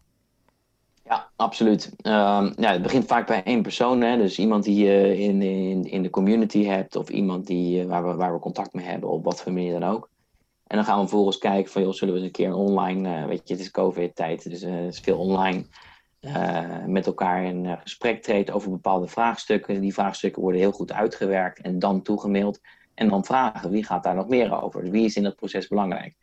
Ja, 1.08 1.30
absoluut. 1.36 1.92
Um, 2.02 2.52
ja, 2.56 2.72
het 2.72 2.82
begint 2.82 3.06
vaak 3.06 3.26
bij 3.26 3.42
één 3.42 3.62
persoon. 3.62 4.00
Hè? 4.00 4.16
Dus 4.16 4.38
iemand 4.38 4.64
die 4.64 4.84
je 4.84 5.18
in, 5.18 5.42
in, 5.42 5.84
in 5.84 6.02
de 6.02 6.10
community 6.10 6.64
hebt, 6.64 6.96
of 6.96 7.08
iemand 7.08 7.46
die, 7.46 7.86
waar, 7.86 8.06
we, 8.06 8.14
waar 8.14 8.32
we 8.32 8.38
contact 8.38 8.72
mee 8.72 8.86
hebben, 8.86 9.10
op 9.10 9.24
wat 9.24 9.42
voor 9.42 9.52
manier 9.52 9.80
dan 9.80 9.90
ook. 9.90 10.10
En 10.66 10.76
dan 10.76 10.84
gaan 10.84 10.96
we 10.96 11.06
vervolgens 11.06 11.38
kijken 11.38 11.72
van, 11.72 11.82
joh, 11.82 11.92
zullen 11.92 12.14
we 12.14 12.20
eens 12.20 12.28
een 12.28 12.34
keer 12.34 12.54
online, 12.54 13.20
uh, 13.20 13.26
weet 13.26 13.48
je, 13.48 13.54
het 13.54 13.62
is 13.62 13.70
COVID-tijd, 13.70 14.50
dus 14.50 14.60
het 14.60 14.94
is 14.94 15.00
veel 15.00 15.18
online, 15.18 15.64
met 16.86 17.06
elkaar 17.06 17.44
in 17.44 17.78
gesprek 17.82 18.22
treden 18.22 18.54
over 18.54 18.70
bepaalde 18.70 19.08
vraagstukken. 19.08 19.80
Die 19.80 19.94
vraagstukken 19.94 20.42
worden 20.42 20.60
heel 20.60 20.72
goed 20.72 20.92
uitgewerkt 20.92 21.60
en 21.60 21.78
dan 21.78 22.02
toegemaild. 22.02 22.60
En 22.94 23.08
dan 23.08 23.24
vragen, 23.24 23.70
wie 23.70 23.84
gaat 23.84 24.02
daar 24.02 24.14
nog 24.14 24.28
meer 24.28 24.62
over? 24.62 24.90
Wie 24.90 25.04
is 25.04 25.16
in 25.16 25.22
dat 25.22 25.36
proces 25.36 25.68
belangrijk? 25.68 26.14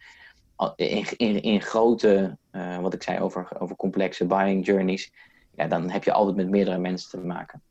In, 0.76 1.06
in, 1.18 1.42
in 1.42 1.62
grote, 1.62 2.38
uh, 2.52 2.80
wat 2.80 2.94
ik 2.94 3.04
zei 3.04 3.20
over, 3.20 3.48
over 3.60 3.76
complexe 3.76 4.26
buying 4.26 4.66
journeys, 4.66 5.12
ja, 5.56 5.68
dan 5.68 5.90
heb 5.90 6.04
je 6.04 6.12
altijd 6.12 6.36
met 6.36 6.50
meerdere 6.50 6.78
mensen 6.78 7.10
te 7.10 7.18
maken. 7.18 7.62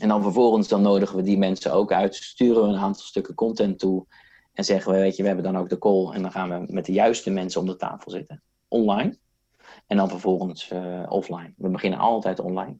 En 0.00 0.08
dan 0.08 0.22
vervolgens 0.22 0.68
dan 0.68 0.82
nodigen 0.82 1.16
we 1.16 1.22
die 1.22 1.38
mensen 1.38 1.72
ook 1.72 1.92
uit, 1.92 2.14
sturen 2.14 2.62
we 2.62 2.68
een 2.68 2.80
aantal 2.80 3.02
stukken 3.02 3.34
content 3.34 3.78
toe 3.78 4.06
en 4.52 4.64
zeggen 4.64 4.92
we, 4.92 4.98
weet 4.98 5.16
je, 5.16 5.22
we 5.22 5.28
hebben 5.28 5.52
dan 5.52 5.58
ook 5.58 5.68
de 5.68 5.78
call 5.78 6.10
en 6.12 6.22
dan 6.22 6.30
gaan 6.32 6.48
we 6.48 6.72
met 6.72 6.84
de 6.84 6.92
juiste 6.92 7.30
mensen 7.30 7.60
om 7.60 7.66
de 7.66 7.76
tafel 7.76 8.10
zitten. 8.10 8.42
Online. 8.68 9.18
En 9.86 9.96
dan 9.96 10.08
vervolgens 10.08 10.70
uh, 10.70 11.02
offline. 11.08 11.52
We 11.56 11.68
beginnen 11.68 11.98
altijd 11.98 12.40
online. 12.40 12.76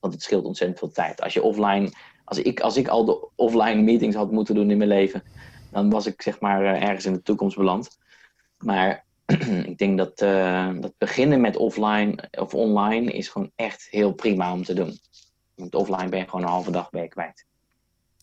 Want 0.00 0.12
het 0.12 0.22
scheelt 0.22 0.44
ontzettend 0.44 0.78
veel 0.78 0.90
tijd. 0.90 1.22
Als 1.22 1.34
je 1.34 1.42
offline, 1.42 1.92
als 2.24 2.38
ik, 2.38 2.60
als 2.60 2.76
ik 2.76 2.88
al 2.88 3.04
de 3.04 3.28
offline 3.34 3.82
meetings 3.82 4.16
had 4.16 4.30
moeten 4.30 4.54
doen 4.54 4.70
in 4.70 4.76
mijn 4.76 4.88
leven, 4.88 5.22
dan 5.70 5.90
was 5.90 6.06
ik 6.06 6.22
zeg 6.22 6.40
maar 6.40 6.62
uh, 6.62 6.82
ergens 6.82 7.06
in 7.06 7.12
de 7.12 7.22
toekomst 7.22 7.56
beland. 7.56 7.98
Maar 8.64 9.04
ik 9.70 9.78
denk 9.78 9.98
dat, 9.98 10.22
uh, 10.22 10.70
dat 10.80 10.92
beginnen 10.98 11.40
met 11.40 11.56
offline 11.56 12.28
of 12.30 12.54
online 12.54 13.12
is 13.12 13.28
gewoon 13.28 13.50
echt 13.56 13.86
heel 13.90 14.12
prima 14.12 14.52
om 14.52 14.64
te 14.64 14.74
doen. 14.74 14.98
Want 15.54 15.74
offline 15.74 16.08
ben 16.08 16.18
je 16.18 16.24
gewoon 16.24 16.42
een 16.42 16.52
halve 16.52 16.70
dag 16.70 16.90
bij 16.90 17.08
kwijt. 17.08 17.46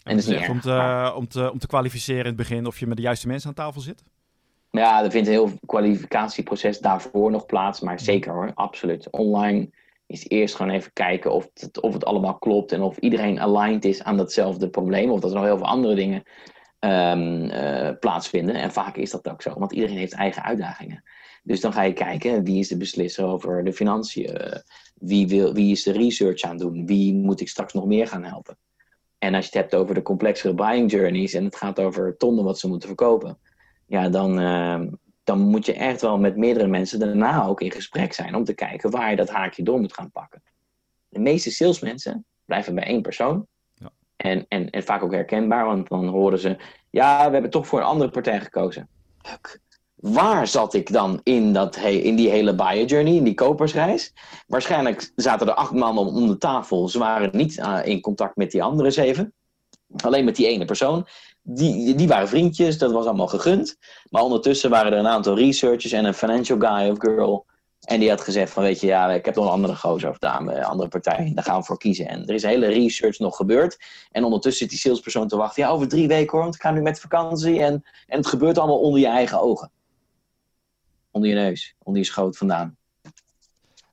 En, 0.03 0.15
dat 0.15 0.27
is 0.27 0.39
niet 0.39 0.49
om, 0.49 0.61
te, 0.61 1.13
om, 1.15 1.27
te, 1.27 1.51
om 1.51 1.59
te 1.59 1.67
kwalificeren 1.67 2.21
in 2.21 2.27
het 2.27 2.35
begin 2.35 2.65
of 2.65 2.79
je 2.79 2.87
met 2.87 2.97
de 2.97 3.03
juiste 3.03 3.27
mensen 3.27 3.49
aan 3.49 3.55
tafel 3.55 3.81
zit? 3.81 4.03
Ja, 4.71 5.03
er 5.03 5.11
vindt 5.11 5.27
een 5.27 5.33
heel 5.33 5.51
kwalificatieproces 5.65 6.79
daarvoor 6.79 7.31
nog 7.31 7.45
plaats. 7.45 7.79
Maar 7.79 7.93
mhm. 7.93 8.03
zeker 8.03 8.33
hoor, 8.33 8.51
absoluut. 8.53 9.09
Online 9.09 9.69
is 10.07 10.29
eerst 10.29 10.55
gewoon 10.55 10.71
even 10.71 10.93
kijken 10.93 11.31
of 11.31 11.47
het, 11.53 11.81
of 11.81 11.93
het 11.93 12.05
allemaal 12.05 12.37
klopt. 12.37 12.71
En 12.71 12.81
of 12.81 12.97
iedereen 12.97 13.39
aligned 13.39 13.85
is 13.85 14.03
aan 14.03 14.17
datzelfde 14.17 14.69
probleem. 14.69 15.09
Of 15.11 15.19
dat 15.19 15.29
er 15.29 15.35
nog 15.35 15.45
heel 15.45 15.57
veel 15.57 15.67
andere 15.67 15.95
dingen 15.95 16.23
um, 16.85 17.49
plaatsvinden. 17.99 18.55
En 18.55 18.71
vaak 18.71 18.95
is 18.95 19.11
dat 19.11 19.29
ook 19.29 19.41
zo, 19.41 19.53
want 19.53 19.71
iedereen 19.71 19.97
heeft 19.97 20.13
eigen 20.13 20.43
uitdagingen. 20.43 21.03
Dus 21.43 21.61
dan 21.61 21.73
ga 21.73 21.81
je 21.81 21.93
kijken, 21.93 22.43
wie 22.43 22.59
is 22.59 22.67
de 22.67 22.77
beslisser 22.77 23.25
over 23.25 23.63
de 23.63 23.73
financiën? 23.73 24.61
Wie, 24.93 25.27
wil, 25.27 25.53
wie 25.53 25.71
is 25.71 25.83
de 25.83 25.91
research 25.91 26.41
aan 26.41 26.57
doen? 26.57 26.85
Wie 26.85 27.13
moet 27.13 27.41
ik 27.41 27.49
straks 27.49 27.73
nog 27.73 27.85
meer 27.85 28.07
gaan 28.07 28.23
helpen? 28.23 28.57
En 29.17 29.33
als 29.35 29.45
je 29.45 29.51
het 29.51 29.61
hebt 29.61 29.75
over 29.83 29.95
de 29.95 30.01
complexere 30.01 30.53
buying 30.53 30.91
journeys 30.91 31.33
en 31.33 31.43
het 31.43 31.55
gaat 31.55 31.79
over 31.79 32.17
tonnen 32.17 32.43
wat 32.43 32.59
ze 32.59 32.67
moeten 32.67 32.87
verkopen, 32.87 33.37
ja, 33.87 34.09
dan, 34.09 34.39
uh, 34.39 34.81
dan 35.23 35.39
moet 35.39 35.65
je 35.65 35.73
echt 35.73 36.01
wel 36.01 36.17
met 36.17 36.35
meerdere 36.35 36.67
mensen 36.67 36.99
daarna 36.99 37.45
ook 37.45 37.61
in 37.61 37.71
gesprek 37.71 38.13
zijn 38.13 38.35
om 38.35 38.43
te 38.43 38.53
kijken 38.53 38.91
waar 38.91 39.09
je 39.09 39.15
dat 39.15 39.29
haakje 39.29 39.63
door 39.63 39.79
moet 39.79 39.93
gaan 39.93 40.11
pakken. 40.11 40.43
De 41.09 41.19
meeste 41.19 41.51
salesmensen 41.51 42.25
blijven 42.45 42.75
bij 42.75 42.83
één 42.83 43.01
persoon 43.01 43.47
en, 44.21 44.45
en, 44.47 44.69
en 44.69 44.83
vaak 44.83 45.03
ook 45.03 45.11
herkenbaar, 45.11 45.65
want 45.65 45.89
dan 45.89 46.07
horen 46.07 46.39
ze: 46.39 46.57
ja, 46.89 47.25
we 47.25 47.33
hebben 47.33 47.51
toch 47.51 47.67
voor 47.67 47.79
een 47.79 47.85
andere 47.85 48.09
partij 48.09 48.41
gekozen. 48.41 48.89
Waar 49.95 50.47
zat 50.47 50.73
ik 50.73 50.91
dan 50.91 51.19
in, 51.23 51.53
dat, 51.53 51.75
in 51.75 52.15
die 52.15 52.29
hele 52.29 52.55
buyer 52.55 52.85
journey, 52.85 53.15
in 53.15 53.23
die 53.23 53.33
kopersreis? 53.33 54.13
Waarschijnlijk 54.47 55.11
zaten 55.15 55.47
er 55.47 55.53
acht 55.53 55.71
man 55.71 55.97
om 55.97 56.27
de 56.27 56.37
tafel. 56.37 56.87
Ze 56.87 56.99
waren 56.99 57.29
niet 57.31 57.57
uh, 57.57 57.79
in 57.83 58.01
contact 58.01 58.35
met 58.35 58.51
die 58.51 58.63
andere 58.63 58.91
zeven. 58.91 59.33
Alleen 60.03 60.25
met 60.25 60.35
die 60.35 60.47
ene 60.47 60.65
persoon. 60.65 61.07
Die, 61.41 61.95
die 61.95 62.07
waren 62.07 62.27
vriendjes, 62.27 62.77
dat 62.77 62.91
was 62.91 63.05
allemaal 63.05 63.27
gegund. 63.27 63.77
Maar 64.09 64.23
ondertussen 64.23 64.69
waren 64.69 64.91
er 64.91 64.99
een 64.99 65.07
aantal 65.07 65.37
researchers 65.37 65.91
en 65.91 66.05
een 66.05 66.13
financial 66.13 66.59
guy 66.59 66.89
of 66.89 66.99
girl 66.99 67.45
en 67.81 67.99
die 67.99 68.09
had 68.09 68.21
gezegd 68.21 68.53
van, 68.53 68.63
weet 68.63 68.79
je, 68.79 68.87
ja, 68.87 69.11
ik 69.11 69.25
heb 69.25 69.35
nog 69.35 69.45
een 69.45 69.51
andere 69.51 69.75
gozer 69.75 70.09
of 70.09 70.17
dame, 70.17 70.65
andere 70.65 70.89
partij. 70.89 71.31
Daar 71.35 71.43
gaan 71.43 71.59
we 71.59 71.65
voor 71.65 71.77
kiezen. 71.77 72.07
En 72.07 72.27
er 72.27 72.33
is 72.33 72.43
hele 72.43 72.67
research 72.67 73.19
nog 73.19 73.35
gebeurd. 73.35 73.79
En 74.11 74.23
ondertussen 74.23 74.61
zit 74.61 74.69
die 74.69 74.79
salespersoon 74.79 75.27
te 75.27 75.37
wachten. 75.37 75.63
Ja, 75.63 75.69
over 75.69 75.87
drie 75.87 76.07
weken 76.07 76.31
hoor, 76.31 76.41
want 76.41 76.55
ik 76.55 76.61
ga 76.61 76.71
nu 76.71 76.81
met 76.81 76.99
vakantie. 76.99 77.63
En, 77.63 77.73
en 78.07 78.17
het 78.17 78.27
gebeurt 78.27 78.57
allemaal 78.57 78.79
onder 78.79 78.99
je 78.99 79.07
eigen 79.07 79.41
ogen. 79.41 79.71
Onder 81.11 81.29
je 81.29 81.35
neus, 81.35 81.75
onder 81.83 82.01
je 82.01 82.07
schoot 82.07 82.37
vandaan. 82.37 82.77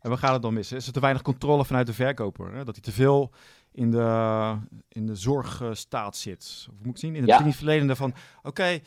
En 0.00 0.08
waar 0.08 0.18
gaat 0.18 0.32
het 0.32 0.42
dan 0.42 0.54
mis? 0.54 0.72
Is 0.72 0.86
er 0.86 0.92
te 0.92 1.00
weinig 1.00 1.22
controle 1.22 1.64
vanuit 1.64 1.86
de 1.86 1.92
verkoper? 1.92 2.52
Hè? 2.52 2.64
Dat 2.64 2.74
hij 2.74 2.84
te 2.84 2.92
veel 2.92 3.30
in 3.72 3.90
de, 3.90 4.56
in 4.88 5.06
de 5.06 5.14
zorgstaat 5.14 6.16
zit? 6.16 6.66
Of 6.70 6.74
moet 6.78 6.94
ik 6.94 6.98
zien? 6.98 7.14
In 7.14 7.28
het 7.28 7.44
ja. 7.44 7.52
verleden 7.52 7.96
van, 7.96 8.14
oké, 8.42 8.78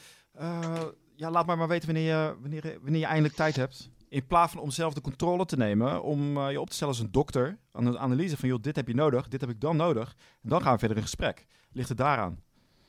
uh, 0.42 0.82
ja, 1.16 1.32
laat 1.32 1.46
maar 1.46 1.58
maar 1.58 1.68
weten 1.68 1.86
wanneer 1.86 2.18
je, 2.18 2.36
wanneer, 2.42 2.78
wanneer 2.82 3.00
je 3.00 3.06
eindelijk 3.06 3.36
tijd 3.36 3.56
hebt 3.56 3.90
in 4.12 4.28
plaats 4.28 4.52
van 4.54 4.62
om 4.62 4.72
zelf 4.72 4.94
de 4.94 5.02
controle 5.02 5.46
te 5.46 5.58
nemen, 5.58 6.04
om 6.04 6.38
uh, 6.38 6.52
je 6.52 6.62
op 6.62 6.70
te 6.70 6.76
stellen 6.76 6.94
als 6.94 7.04
een 7.04 7.12
dokter, 7.12 7.58
aan 7.72 7.86
een 7.86 8.00
analyse 8.00 8.38
van, 8.38 8.50
joh, 8.50 8.62
dit 8.62 8.76
heb 8.76 8.88
je 8.88 8.94
nodig, 8.94 9.28
dit 9.28 9.42
heb 9.42 9.50
ik 9.50 9.62
dan 9.62 9.76
nodig, 9.76 10.16
en 10.44 10.50
dan 10.50 10.62
gaan 10.62 10.74
we 10.74 10.80
verder 10.80 10.98
in 10.98 11.04
gesprek. 11.04 11.46
Ligt 11.72 11.90
het 11.90 11.98
daaraan? 11.98 12.40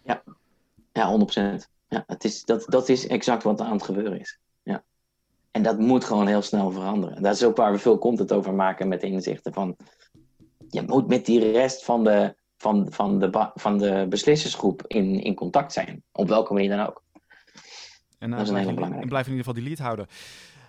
Ja, 0.04 0.22
ja 0.92 1.18
100%. 1.62 1.68
Ja, 1.88 2.04
het 2.06 2.24
is, 2.24 2.44
dat, 2.44 2.64
dat 2.66 2.88
is 2.88 3.06
exact 3.06 3.42
wat 3.42 3.60
er 3.60 3.66
aan 3.66 3.72
het 3.72 3.82
gebeuren 3.82 4.20
is. 4.20 4.38
Ja. 4.62 4.84
En 5.50 5.62
dat 5.62 5.78
moet 5.78 6.04
gewoon 6.04 6.26
heel 6.26 6.42
snel 6.42 6.70
veranderen. 6.70 7.22
Dat 7.22 7.34
is 7.34 7.44
ook 7.44 7.56
waar 7.56 7.72
we 7.72 7.78
veel 7.78 7.98
content 7.98 8.32
over 8.32 8.54
maken 8.54 8.88
met 8.88 9.02
inzichten 9.02 9.52
van, 9.52 9.76
je 10.68 10.82
moet 10.82 11.08
met 11.08 11.26
die 11.26 11.50
rest 11.52 11.84
van 11.84 12.04
de, 12.04 12.36
van, 12.56 12.86
van 12.90 13.18
de, 13.18 13.50
van 13.54 13.78
de 13.78 14.06
beslissersgroep 14.08 14.82
in, 14.86 15.22
in 15.22 15.34
contact 15.34 15.72
zijn, 15.72 16.02
op 16.12 16.28
welke 16.28 16.52
manier 16.52 16.76
dan 16.76 16.86
ook. 16.86 17.02
En, 18.18 18.30
uh, 18.30 18.36
dat 18.36 18.46
is 18.46 18.52
een 18.52 18.56
hele 18.56 18.74
belangrijke. 18.74 19.02
En 19.02 19.08
blijf 19.08 19.26
in 19.26 19.32
ieder 19.32 19.46
geval 19.46 19.60
die 19.60 19.70
lead 19.70 19.86
houden. 19.86 20.06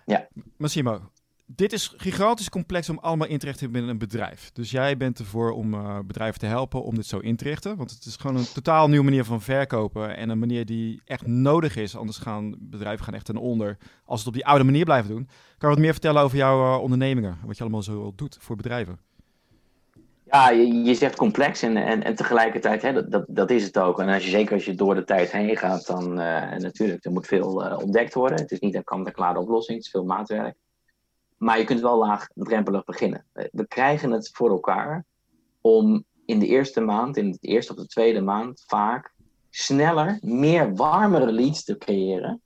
Ja. 0.05 0.27
Massimo, 0.57 1.01
dit 1.45 1.73
is 1.73 1.93
gigantisch 1.97 2.49
complex 2.49 2.89
om 2.89 2.97
allemaal 2.97 3.27
in 3.27 3.37
te 3.37 3.45
richten 3.45 3.71
binnen 3.71 3.91
een 3.91 3.97
bedrijf. 3.97 4.51
Dus 4.53 4.71
jij 4.71 4.97
bent 4.97 5.19
ervoor 5.19 5.51
om 5.51 5.73
uh, 5.73 5.99
bedrijven 6.05 6.39
te 6.39 6.45
helpen 6.45 6.83
om 6.83 6.95
dit 6.95 7.05
zo 7.05 7.19
in 7.19 7.35
te 7.35 7.43
richten. 7.43 7.77
Want 7.77 7.91
het 7.91 8.05
is 8.05 8.15
gewoon 8.15 8.35
een 8.35 8.51
totaal 8.53 8.87
nieuwe 8.87 9.03
manier 9.03 9.23
van 9.23 9.41
verkopen. 9.41 10.17
En 10.17 10.29
een 10.29 10.39
manier 10.39 10.65
die 10.65 11.01
echt 11.05 11.27
nodig 11.27 11.75
is. 11.75 11.95
Anders 11.95 12.17
gaan 12.17 12.55
bedrijven 12.59 13.05
gaan 13.05 13.13
echt 13.13 13.25
ten 13.25 13.37
onder. 13.37 13.77
Als 14.05 14.19
het 14.19 14.27
op 14.27 14.33
die 14.33 14.45
oude 14.45 14.63
manier 14.63 14.85
blijven 14.85 15.11
doen. 15.11 15.25
Kan 15.57 15.69
je 15.69 15.75
wat 15.75 15.85
meer 15.85 15.91
vertellen 15.91 16.21
over 16.21 16.37
jouw 16.37 16.75
uh, 16.75 16.81
ondernemingen? 16.81 17.37
Wat 17.45 17.57
je 17.57 17.61
allemaal 17.61 17.83
zo 17.83 18.13
doet 18.15 18.37
voor 18.39 18.55
bedrijven? 18.55 18.99
Ja, 20.33 20.49
je, 20.49 20.83
je 20.83 20.95
zegt 20.95 21.15
complex 21.15 21.61
en, 21.61 21.77
en, 21.77 22.03
en 22.03 22.15
tegelijkertijd, 22.15 22.81
hè, 22.81 22.93
dat, 22.93 23.11
dat, 23.11 23.25
dat 23.27 23.51
is 23.51 23.63
het 23.63 23.77
ook. 23.79 23.99
En 23.99 24.09
als 24.09 24.23
je, 24.23 24.29
zeker 24.29 24.53
als 24.53 24.65
je 24.65 24.75
door 24.75 24.95
de 24.95 25.03
tijd 25.03 25.31
heen 25.31 25.57
gaat, 25.57 25.87
dan 25.87 26.19
uh, 26.19 26.55
natuurlijk, 26.57 27.05
er 27.05 27.11
moet 27.11 27.27
veel 27.27 27.65
uh, 27.65 27.77
ontdekt 27.77 28.13
worden. 28.13 28.39
Het 28.39 28.51
is 28.51 28.59
niet 28.59 28.75
een 28.75 28.83
kant-en-klare 28.83 29.39
oplossing, 29.39 29.77
het 29.77 29.85
is 29.85 29.91
veel 29.91 30.05
maatwerk. 30.05 30.55
Maar 31.37 31.57
je 31.57 31.63
kunt 31.63 31.81
wel 31.81 31.97
laagdrempelig 31.97 32.83
beginnen. 32.83 33.25
We 33.33 33.67
krijgen 33.67 34.11
het 34.11 34.29
voor 34.33 34.49
elkaar 34.49 35.05
om 35.61 36.03
in 36.25 36.39
de 36.39 36.47
eerste 36.47 36.81
maand, 36.81 37.17
in 37.17 37.31
de 37.31 37.37
eerste 37.41 37.71
of 37.71 37.79
de 37.79 37.87
tweede 37.87 38.21
maand, 38.21 38.63
vaak 38.67 39.13
sneller, 39.49 40.17
meer 40.21 40.75
warmere 40.75 41.31
leads 41.31 41.63
te 41.63 41.77
creëren 41.77 42.41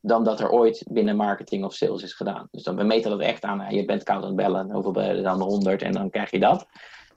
dan 0.00 0.24
dat 0.24 0.40
er 0.40 0.50
ooit 0.50 0.84
binnen 0.90 1.16
marketing 1.16 1.64
of 1.64 1.74
sales 1.74 2.02
is 2.02 2.12
gedaan. 2.12 2.48
Dus 2.50 2.62
dan, 2.62 2.76
we 2.76 2.84
meten 2.84 3.10
dat 3.10 3.20
echt 3.20 3.42
aan. 3.42 3.74
Je 3.74 3.84
bent 3.84 4.02
koud 4.02 4.22
aan 4.22 4.26
het 4.26 4.36
bellen, 4.36 4.70
hoeveel 4.70 4.92
bellen 4.92 5.22
dan 5.22 5.40
100 5.40 5.82
en 5.82 5.92
dan 5.92 6.10
krijg 6.10 6.30
je 6.30 6.38
dat 6.38 6.66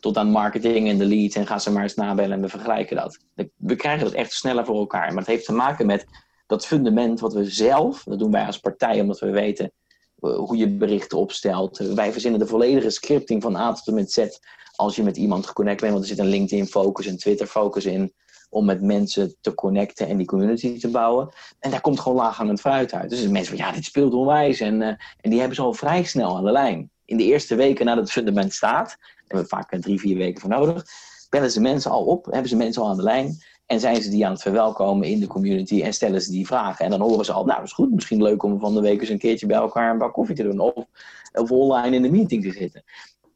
tot 0.02 0.18
aan 0.18 0.32
marketing 0.32 0.90
en 0.90 0.98
de 0.98 1.06
leads 1.06 1.36
en 1.36 1.48
gaan 1.48 1.62
ze 1.62 1.72
maar 1.72 1.84
eens 1.84 1.96
nabellen 1.96 2.32
en 2.32 2.42
we 2.42 2.50
vergelijken 2.50 2.96
dat. 2.96 3.20
We 3.56 3.76
krijgen 3.76 4.04
dat 4.04 4.14
echt 4.14 4.34
sneller 4.34 4.66
voor 4.66 4.78
elkaar. 4.78 5.08
Maar 5.08 5.24
het 5.24 5.28
heeft 5.28 5.46
te 5.46 5.54
maken 5.54 5.86
met 5.86 6.06
dat 6.48 6.66
fundament 6.66 7.20
wat 7.20 7.34
we 7.34 7.46
zelf, 7.46 8.04
dat 8.04 8.20
doen 8.20 8.32
wij 8.32 8.46
als 8.46 8.60
partij 8.60 9.02
omdat 9.02 9.20
we 9.20 9.30
weten 9.30 9.72
eh, 10.20 10.36
hoe 10.36 10.58
je 10.58 10.70
berichten 10.70 11.18
opstelt. 11.18 11.78
Wij 11.78 12.12
verzinnen 12.12 12.40
de 12.40 12.48
volledige 12.48 12.90
scripting 12.90 13.42
van 13.42 13.56
A 13.56 13.74
tot 13.74 13.88
en 13.88 13.94
met 13.94 14.12
Z 14.12 14.28
als 14.76 14.96
je 14.96 15.04
met 15.04 15.18
iemand 15.18 15.48
geconnect 15.48 15.82
bent. 15.82 15.94
Want 15.94 16.04
er 16.04 16.10
zit 16.10 16.20
een 16.20 16.32
LinkedIn 16.32 16.68
focus, 16.68 17.06
een 17.06 17.18
Twitter 17.18 17.48
focus 17.48 17.86
in 17.86 18.14
om 18.50 18.66
met 18.66 18.82
mensen 18.82 19.36
te 19.42 19.54
connecten 19.54 20.08
en 20.08 20.18
die 20.18 20.26
community 20.26 20.80
te 20.80 20.90
bouwen. 20.90 21.30
En 21.60 21.72
daar 21.72 21.82
komt 21.82 22.00
gewoon 22.00 22.18
laaghangend 22.18 22.60
fruit 22.60 22.94
uit. 22.94 23.10
Dus 23.10 23.28
mensen 23.28 23.58
van 23.58 23.66
ja, 23.66 23.72
dit 23.72 23.86
speelt 23.86 24.14
onwijs. 24.14 24.60
En, 24.60 24.82
uh, 24.82 24.88
en 25.18 25.30
die 25.30 25.40
hebben 25.40 25.56
ze 25.56 25.62
al 25.62 25.74
vrij 25.74 26.04
snel 26.04 26.38
aan 26.38 26.44
de 26.44 26.52
lijn 26.52 26.90
in 27.06 27.18
de 27.18 27.24
eerste 27.24 27.56
weken 27.56 27.86
nadat 27.86 28.04
het 28.04 28.12
fundament 28.12 28.54
staat, 28.54 28.98
hebben 29.32 29.50
we 29.50 29.56
vaak 29.56 29.82
drie, 29.82 30.00
vier 30.00 30.18
weken 30.18 30.42
voor 30.42 30.50
nodig, 30.50 30.86
bellen 31.30 31.52
ze 31.52 31.62
mensen 31.62 31.92
al 31.92 32.06
op, 32.06 32.26
hebben 32.26 32.50
ze 32.50 32.56
mensen 32.56 32.82
al 32.82 32.90
aan 32.90 32.98
de 32.98 33.04
lijn 33.04 33.38
en 33.66 33.80
zijn 33.80 34.02
ze 34.02 34.10
die 34.10 34.26
aan 34.26 34.32
het 34.32 34.42
verwelkomen 34.42 35.08
in 35.08 35.20
de 35.20 35.28
community 35.28 35.82
en 35.82 35.94
stellen 35.94 36.22
ze 36.22 36.32
die 36.32 36.46
vragen. 36.46 36.86
En 36.86 36.92
dan 36.92 37.02
horen 37.02 37.26
ze 37.26 37.32
al, 37.32 37.46
nou, 37.46 37.58
dat 37.58 37.68
is 37.68 37.74
goed, 37.74 37.92
misschien 37.92 38.24
leuk 38.24 38.44
om 38.44 38.60
van 38.60 38.74
de 38.74 38.82
week 38.82 39.00
eens 39.00 39.10
een 39.10 39.18
keertje 39.18 39.46
bij 39.46 39.58
elkaar 39.58 39.92
een 39.92 39.98
bak 39.98 40.14
koffie 40.14 40.36
te 40.36 40.44
doen 40.44 40.60
of, 40.60 40.86
of 41.34 41.52
online 41.52 41.96
in 41.96 42.02
de 42.02 42.12
meeting 42.12 42.44
te 42.44 42.52
zitten. 42.52 42.84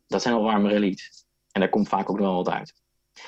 Dat 0.08 0.22
zijn 0.22 0.34
al 0.34 0.44
warmere 0.44 0.80
leads. 0.80 1.26
En 1.52 1.62
daar 1.62 1.70
komt 1.70 1.88
vaak 1.88 2.10
ook 2.10 2.20
nog 2.20 2.28
wel 2.28 2.44
wat 2.44 2.50
uit. 2.50 2.74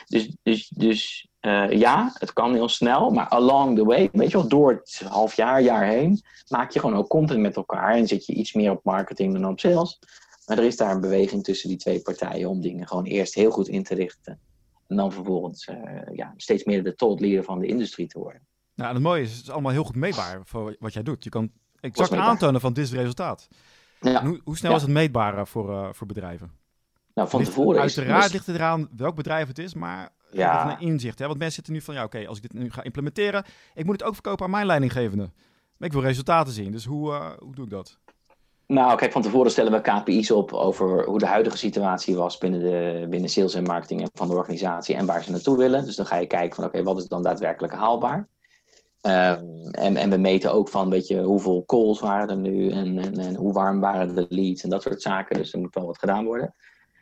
Dus, 0.07 0.35
dus, 0.43 0.67
dus 0.67 1.27
uh, 1.41 1.71
ja, 1.71 2.11
het 2.13 2.33
kan 2.33 2.53
heel 2.53 2.69
snel, 2.69 3.09
maar 3.09 3.27
along 3.27 3.77
the 3.77 3.85
way, 3.85 4.09
weet 4.11 4.31
je 4.31 4.37
wel, 4.37 4.47
door 4.47 4.71
het 4.71 5.01
half 5.07 5.35
jaar, 5.35 5.61
jaar 5.61 5.85
heen, 5.85 6.21
maak 6.47 6.71
je 6.71 6.79
gewoon 6.79 6.95
ook 6.95 7.09
content 7.09 7.39
met 7.39 7.55
elkaar 7.55 7.95
en 7.95 8.07
zit 8.07 8.25
je 8.25 8.33
iets 8.33 8.53
meer 8.53 8.71
op 8.71 8.83
marketing 8.83 9.33
dan 9.33 9.47
op 9.47 9.59
sales. 9.59 9.99
Maar 10.47 10.57
er 10.57 10.63
is 10.63 10.77
daar 10.77 10.91
een 10.91 11.01
beweging 11.01 11.43
tussen 11.43 11.69
die 11.69 11.77
twee 11.77 12.01
partijen 12.01 12.49
om 12.49 12.61
dingen 12.61 12.87
gewoon 12.87 13.05
eerst 13.05 13.33
heel 13.33 13.51
goed 13.51 13.67
in 13.67 13.83
te 13.83 13.95
richten. 13.95 14.39
En 14.87 14.95
dan 14.95 15.11
vervolgens 15.11 15.67
uh, 15.67 16.15
ja, 16.15 16.33
steeds 16.37 16.63
meer 16.63 16.83
de 16.83 16.95
thought 16.95 17.19
leader 17.19 17.43
van 17.43 17.59
de 17.59 17.67
industrie 17.67 18.07
te 18.07 18.19
worden. 18.19 18.41
Nou, 18.75 18.89
en 18.89 18.95
het 18.95 19.03
mooie 19.03 19.21
is, 19.21 19.31
het 19.31 19.41
is 19.41 19.49
allemaal 19.49 19.71
heel 19.71 19.83
goed 19.83 19.95
meetbaar 19.95 20.41
voor 20.43 20.75
wat 20.79 20.93
jij 20.93 21.03
doet. 21.03 21.23
Je 21.23 21.29
kan 21.29 21.51
exact 21.79 22.13
aantonen 22.13 22.61
van 22.61 22.73
dit 22.73 22.83
is 22.83 22.89
het 22.89 22.99
resultaat. 22.99 23.47
Ja. 24.01 24.25
Hoe, 24.25 24.41
hoe, 24.43 24.57
snel 24.57 24.71
ja. 24.71 24.77
is 24.77 24.83
het 24.83 24.91
meetbaar 24.91 25.47
voor, 25.47 25.69
uh, 25.69 25.89
voor 25.91 26.07
bedrijven? 26.07 26.51
Nou, 27.13 27.29
van 27.29 27.43
tevoren 27.43 27.81
Uiteraard 27.81 28.25
is... 28.25 28.31
ligt 28.31 28.45
het 28.45 28.55
eraan 28.55 28.89
welk 28.95 29.15
bedrijf 29.15 29.47
het 29.47 29.59
is, 29.59 29.73
maar 29.73 30.09
ja. 30.31 30.71
een 30.71 30.87
inzicht. 30.87 31.19
Hè? 31.19 31.25
Want 31.25 31.37
mensen 31.37 31.55
zitten 31.55 31.73
nu 31.73 31.81
van, 31.81 31.93
ja 31.93 32.03
oké, 32.03 32.27
als 32.27 32.37
ik 32.37 32.43
dit 32.43 32.53
nu 32.53 32.71
ga 32.71 32.83
implementeren, 32.83 33.45
ik 33.73 33.85
moet 33.85 33.99
het 33.99 34.03
ook 34.03 34.13
verkopen 34.13 34.45
aan 34.45 34.51
mijn 34.51 34.65
leidinggevende. 34.65 35.31
Maar 35.77 35.87
ik 35.87 35.93
wil 35.93 36.03
resultaten 36.03 36.53
zien, 36.53 36.71
dus 36.71 36.85
hoe, 36.85 37.11
uh, 37.11 37.31
hoe 37.39 37.55
doe 37.55 37.65
ik 37.65 37.71
dat? 37.71 37.99
Nou, 38.67 38.97
kijk, 38.97 39.11
van 39.11 39.21
tevoren 39.21 39.51
stellen 39.51 39.71
we 39.71 39.81
KPI's 39.81 40.31
op 40.31 40.53
over 40.53 41.05
hoe 41.05 41.19
de 41.19 41.25
huidige 41.25 41.57
situatie 41.57 42.15
was 42.15 42.37
binnen, 42.37 42.59
de, 42.59 43.07
binnen 43.09 43.29
sales 43.29 43.53
en 43.53 43.63
marketing 43.63 44.09
van 44.13 44.27
de 44.27 44.35
organisatie 44.35 44.95
en 44.95 45.05
waar 45.05 45.23
ze 45.23 45.31
naartoe 45.31 45.57
willen. 45.57 45.85
Dus 45.85 45.95
dan 45.95 46.05
ga 46.05 46.15
je 46.15 46.27
kijken 46.27 46.55
van, 46.55 46.65
oké, 46.65 46.83
wat 46.83 46.97
is 46.97 47.07
dan 47.07 47.23
daadwerkelijk 47.23 47.73
haalbaar? 47.73 48.27
Um, 49.01 49.71
en, 49.71 49.97
en 49.97 50.09
we 50.09 50.17
meten 50.17 50.53
ook 50.53 50.69
van, 50.69 50.89
weet 50.89 51.07
je, 51.07 51.21
hoeveel 51.21 51.63
calls 51.65 51.99
waren 51.99 52.29
er 52.29 52.37
nu 52.37 52.69
en, 52.71 52.97
en, 52.97 53.17
en 53.17 53.35
hoe 53.35 53.53
warm 53.53 53.79
waren 53.79 54.15
de 54.15 54.25
leads 54.29 54.63
en 54.63 54.69
dat 54.69 54.81
soort 54.81 55.01
zaken. 55.01 55.35
Dus 55.35 55.53
er 55.53 55.59
moet 55.59 55.73
wel 55.73 55.85
wat 55.85 55.99
gedaan 55.99 56.25
worden. 56.25 56.55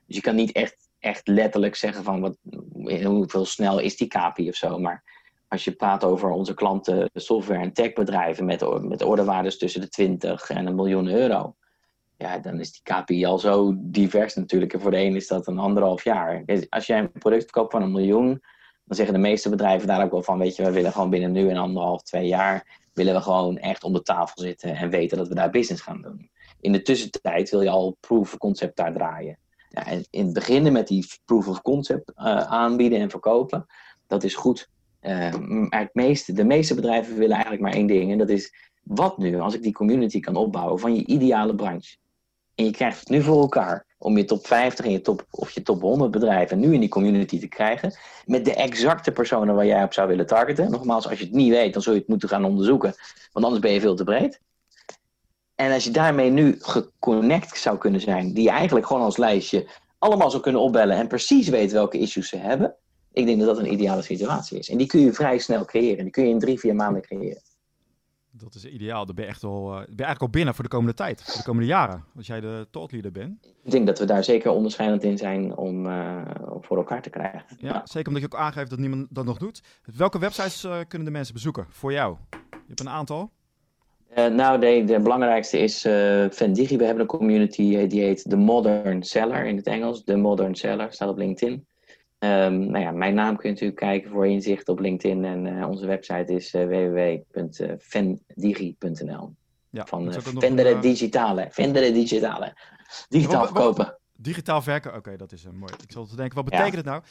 Dus 0.07 0.15
je 0.15 0.21
kan 0.21 0.35
niet 0.35 0.51
echt, 0.51 0.89
echt 0.99 1.27
letterlijk 1.27 1.75
zeggen 1.75 2.03
van 2.03 2.21
wat, 2.21 2.37
hoeveel 3.03 3.45
snel 3.45 3.79
is 3.79 3.97
die 3.97 4.07
KPI 4.07 4.49
of 4.49 4.55
zo. 4.55 4.79
Maar 4.79 5.03
als 5.47 5.63
je 5.63 5.71
praat 5.71 6.03
over 6.03 6.29
onze 6.29 6.53
klanten, 6.53 7.09
software- 7.13 7.61
en 7.61 7.73
techbedrijven 7.73 8.45
met, 8.45 8.81
met 8.81 9.03
ordewaardes 9.03 9.57
tussen 9.57 9.81
de 9.81 9.89
20 9.89 10.49
en 10.49 10.67
een 10.67 10.75
miljoen 10.75 11.07
euro. 11.07 11.55
Ja, 12.17 12.37
dan 12.39 12.59
is 12.59 12.71
die 12.71 12.81
KPI 12.95 13.25
al 13.25 13.39
zo 13.39 13.73
divers 13.77 14.35
natuurlijk. 14.35 14.73
En 14.73 14.81
voor 14.81 14.91
de 14.91 14.97
een 14.97 15.15
is 15.15 15.27
dat 15.27 15.47
een 15.47 15.59
anderhalf 15.59 16.03
jaar. 16.03 16.43
Als 16.69 16.85
jij 16.85 16.99
een 16.99 17.11
product 17.11 17.43
verkoopt 17.43 17.71
van 17.71 17.81
een 17.81 17.91
miljoen, 17.91 18.41
dan 18.85 18.97
zeggen 18.97 19.13
de 19.13 19.21
meeste 19.21 19.49
bedrijven 19.49 19.87
daar 19.87 20.03
ook 20.03 20.11
wel 20.11 20.23
van, 20.23 20.39
weet 20.39 20.55
je, 20.55 20.63
we 20.63 20.71
willen 20.71 20.91
gewoon 20.91 21.09
binnen 21.09 21.31
nu 21.31 21.49
en 21.49 21.57
anderhalf, 21.57 22.01
twee 22.01 22.27
jaar, 22.27 22.79
willen 22.93 23.13
we 23.13 23.21
gewoon 23.21 23.57
echt 23.57 23.83
om 23.83 23.93
de 23.93 24.01
tafel 24.01 24.41
zitten 24.41 24.75
en 24.75 24.89
weten 24.89 25.17
dat 25.17 25.27
we 25.27 25.35
daar 25.35 25.49
business 25.49 25.81
gaan 25.81 26.01
doen. 26.01 26.29
In 26.59 26.71
de 26.71 26.81
tussentijd 26.81 27.49
wil 27.49 27.61
je 27.61 27.69
al 27.69 27.97
proof 27.99 28.33
of 28.33 28.37
concept 28.37 28.77
daar 28.77 28.93
draaien. 28.93 29.37
Ja, 29.69 29.85
en 29.85 30.05
in 30.09 30.25
het 30.25 30.33
beginnen 30.33 30.73
met 30.73 30.87
die 30.87 31.07
proof 31.25 31.47
of 31.47 31.61
concept 31.61 32.11
uh, 32.15 32.37
aanbieden 32.37 32.99
en 32.99 33.09
verkopen, 33.09 33.65
dat 34.07 34.23
is 34.23 34.35
goed. 34.35 34.69
Maar 35.39 35.79
het 35.79 35.93
meeste, 35.93 36.33
de 36.33 36.43
meeste 36.43 36.75
bedrijven 36.75 37.15
willen 37.15 37.33
eigenlijk 37.33 37.63
maar 37.63 37.73
één 37.73 37.87
ding. 37.87 38.11
En 38.11 38.17
dat 38.17 38.29
is, 38.29 38.53
wat 38.83 39.17
nu 39.17 39.39
als 39.39 39.53
ik 39.53 39.61
die 39.61 39.73
community 39.73 40.19
kan 40.19 40.35
opbouwen 40.35 40.79
van 40.79 40.95
je 40.95 41.05
ideale 41.05 41.55
branche? 41.55 41.95
En 42.55 42.65
je 42.65 42.71
krijgt 42.71 42.99
het 42.99 43.09
nu 43.09 43.21
voor 43.21 43.41
elkaar 43.41 43.85
om 43.97 44.17
je 44.17 44.25
top 44.25 44.47
50 44.47 44.85
en 44.85 44.91
je 44.91 45.01
top, 45.01 45.25
of 45.29 45.51
je 45.51 45.61
top 45.61 45.81
100 45.81 46.11
bedrijven 46.11 46.59
nu 46.59 46.73
in 46.73 46.79
die 46.79 46.89
community 46.89 47.39
te 47.39 47.47
krijgen. 47.47 47.93
Met 48.25 48.45
de 48.45 48.53
exacte 48.53 49.11
personen 49.11 49.55
waar 49.55 49.65
jij 49.65 49.83
op 49.83 49.93
zou 49.93 50.07
willen 50.07 50.27
targeten. 50.27 50.71
Nogmaals, 50.71 51.07
als 51.09 51.19
je 51.19 51.25
het 51.25 51.33
niet 51.33 51.51
weet, 51.51 51.73
dan 51.73 51.81
zul 51.81 51.93
je 51.93 51.99
het 51.99 52.07
moeten 52.07 52.29
gaan 52.29 52.45
onderzoeken. 52.45 52.93
Want 53.31 53.45
anders 53.45 53.63
ben 53.63 53.71
je 53.71 53.79
veel 53.79 53.95
te 53.95 54.03
breed. 54.03 54.41
En 55.55 55.71
als 55.71 55.83
je 55.83 55.91
daarmee 55.91 56.29
nu 56.29 56.55
geconnect 56.59 57.57
zou 57.57 57.77
kunnen 57.77 58.01
zijn, 58.01 58.33
die 58.33 58.49
eigenlijk 58.49 58.87
gewoon 58.87 59.01
als 59.01 59.17
lijstje 59.17 59.67
allemaal 59.97 60.29
zou 60.29 60.43
kunnen 60.43 60.61
opbellen 60.61 60.97
en 60.97 61.07
precies 61.07 61.47
weet 61.47 61.71
welke 61.71 61.97
issues 61.97 62.29
ze 62.29 62.37
hebben. 62.37 62.75
Ik 63.15 63.25
denk 63.25 63.39
dat 63.39 63.47
dat 63.47 63.57
een 63.57 63.71
ideale 63.71 64.01
situatie 64.01 64.59
is. 64.59 64.69
En 64.69 64.77
die 64.77 64.87
kun 64.87 64.99
je 64.99 65.13
vrij 65.13 65.37
snel 65.37 65.65
creëren. 65.65 66.03
Die 66.03 66.11
kun 66.11 66.23
je 66.23 66.29
in 66.29 66.39
drie, 66.39 66.59
vier 66.59 66.75
maanden 66.75 67.01
creëren. 67.01 67.41
Dat 68.31 68.55
is 68.55 68.65
ideaal. 68.65 69.05
Dan 69.05 69.15
ben 69.15 69.23
je, 69.23 69.29
echt 69.29 69.43
al, 69.43 69.65
ben 69.65 69.79
je 69.79 69.85
eigenlijk 69.85 70.21
al 70.21 70.29
binnen 70.29 70.53
voor 70.53 70.63
de 70.63 70.69
komende 70.69 70.93
tijd, 70.93 71.23
voor 71.23 71.37
de 71.37 71.43
komende 71.43 71.67
jaren, 71.67 72.03
als 72.15 72.27
jij 72.27 72.39
de 72.39 72.67
thought 72.71 72.91
leader 72.91 73.11
bent. 73.11 73.45
Ik 73.63 73.71
denk 73.71 73.85
dat 73.85 73.99
we 73.99 74.05
daar 74.05 74.23
zeker 74.23 74.51
onderscheidend 74.51 75.03
in 75.03 75.17
zijn 75.17 75.57
om, 75.57 75.85
uh, 75.85 76.21
voor 76.61 76.77
elkaar 76.77 77.01
te 77.01 77.09
krijgen. 77.09 77.43
Ja, 77.57 77.69
ja, 77.69 77.81
zeker 77.83 78.07
omdat 78.07 78.21
je 78.21 78.27
ook 78.33 78.41
aangeeft 78.41 78.69
dat 78.69 78.79
niemand 78.79 79.07
dat 79.09 79.25
nog 79.25 79.37
doet. 79.37 79.61
Welke 79.95 80.19
websites 80.19 80.63
uh, 80.63 80.77
kunnen 80.87 81.07
de 81.07 81.13
mensen 81.13 81.33
bezoeken 81.33 81.65
voor 81.69 81.91
jou? 81.91 82.15
Je 82.31 82.67
hebt 82.67 82.79
een 82.79 82.89
aantal. 82.89 83.31
Uh, 84.17 84.27
nou, 84.27 84.59
de, 84.59 84.83
de, 84.85 84.99
belangrijkste 84.99 85.57
is 85.57 85.85
uh, 85.85 86.25
Vendigi. 86.29 86.77
We 86.77 86.83
hebben 86.83 87.01
een 87.01 87.17
community 87.17 87.87
die 87.87 88.01
heet 88.01 88.29
The 88.29 88.37
Modern 88.37 89.03
Seller 89.03 89.45
in 89.45 89.55
het 89.55 89.67
Engels. 89.67 90.03
The 90.03 90.15
Modern 90.15 90.55
Seller 90.55 90.93
staat 90.93 91.09
op 91.09 91.17
LinkedIn. 91.17 91.65
Um, 92.25 92.71
nou 92.71 92.83
ja, 92.83 92.91
mijn 92.91 93.13
naam 93.13 93.35
kun 93.35 93.49
je 93.49 93.53
natuurlijk 93.53 93.79
kijken 93.79 94.11
voor 94.11 94.27
inzicht 94.27 94.69
op 94.69 94.79
LinkedIn. 94.79 95.25
En 95.25 95.45
uh, 95.45 95.69
onze 95.69 95.85
website 95.85 96.33
is 96.33 96.51
www.vendigi.nl. 96.51 99.35
Ja, 99.69 99.85
van 99.85 100.13
Vendere 100.13 100.69
een, 100.69 100.81
Digitale. 100.81 101.47
Vendere 101.49 101.91
Digitale. 101.91 102.53
Digitaal 103.09 103.45
verkopen. 103.45 103.97
Digitaal 104.17 104.61
verkopen, 104.61 104.97
oké, 104.97 105.17
dat 105.17 105.31
is 105.31 105.45
mooi. 105.53 105.73
Ik 105.83 105.91
zal 105.91 106.05
te 106.05 106.15
denken, 106.15 106.35
wat 106.35 106.45
betekent 106.45 106.71
ja. 106.71 106.77
het 106.77 106.85
nou? 106.85 107.01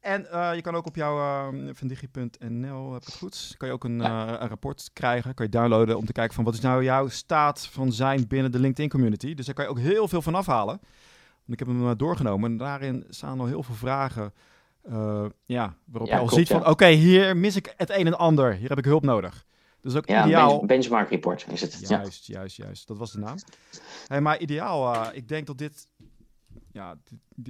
En 0.00 0.26
uh, 0.32 0.54
je 0.54 0.60
kan 0.60 0.74
ook 0.74 0.86
op 0.86 0.96
jouw 0.96 1.18
uh, 1.18 1.48
vandigi.nl, 1.72 2.92
heb 2.92 3.00
ik 3.00 3.06
het 3.06 3.16
goed, 3.16 3.54
kan 3.56 3.68
je 3.68 3.74
ook 3.74 3.84
een, 3.84 3.98
ja. 3.98 4.26
uh, 4.26 4.32
een, 4.40 4.48
rapport 4.48 4.90
krijgen. 4.92 5.34
Kan 5.34 5.46
je 5.46 5.52
downloaden 5.52 5.96
om 5.96 6.06
te 6.06 6.12
kijken 6.12 6.34
van 6.34 6.44
wat 6.44 6.54
is 6.54 6.60
nou 6.60 6.84
jouw 6.84 7.08
staat 7.08 7.66
van 7.66 7.92
zijn 7.92 8.26
binnen 8.26 8.52
de 8.52 8.58
LinkedIn 8.58 8.90
community. 8.90 9.34
Dus 9.34 9.46
daar 9.46 9.54
kan 9.54 9.64
je 9.64 9.70
ook 9.70 9.78
heel 9.78 10.08
veel 10.08 10.22
van 10.22 10.34
afhalen. 10.34 10.80
Ik 11.46 11.58
heb 11.58 11.68
hem 11.68 11.96
doorgenomen 11.96 12.50
en 12.50 12.56
daarin 12.56 13.04
staan 13.08 13.40
al 13.40 13.46
heel 13.46 13.62
veel 13.62 13.74
vragen. 13.74 14.32
ja, 15.44 15.76
waarop 15.84 16.08
ja, 16.08 16.14
je 16.14 16.20
al 16.20 16.28
ziet 16.28 16.48
van 16.48 16.60
oké, 16.60 16.70
okay, 16.70 16.94
hier 16.94 17.36
mis 17.36 17.56
ik 17.56 17.74
het 17.76 17.90
een 17.90 18.06
en 18.06 18.18
ander. 18.18 18.52
Hier 18.52 18.68
heb 18.68 18.78
ik 18.78 18.84
hulp 18.84 19.02
nodig. 19.02 19.44
Dus 19.80 19.94
ook 19.94 20.06
ja, 20.08 20.24
ideaal. 20.26 20.66
benchmark 20.66 21.10
report 21.10 21.46
is 21.50 21.60
het. 21.60 21.88
Juist, 21.88 22.26
juist, 22.26 22.56
juist. 22.56 22.86
Dat 22.86 22.98
was 22.98 23.12
de 23.12 23.18
naam. 23.18 23.36
Hey, 24.06 24.20
maar 24.20 24.38
ideaal, 24.38 25.14
ik 25.14 25.28
denk 25.28 25.46
dat 25.46 25.58
dit 25.58 25.88
ja, 26.76 26.98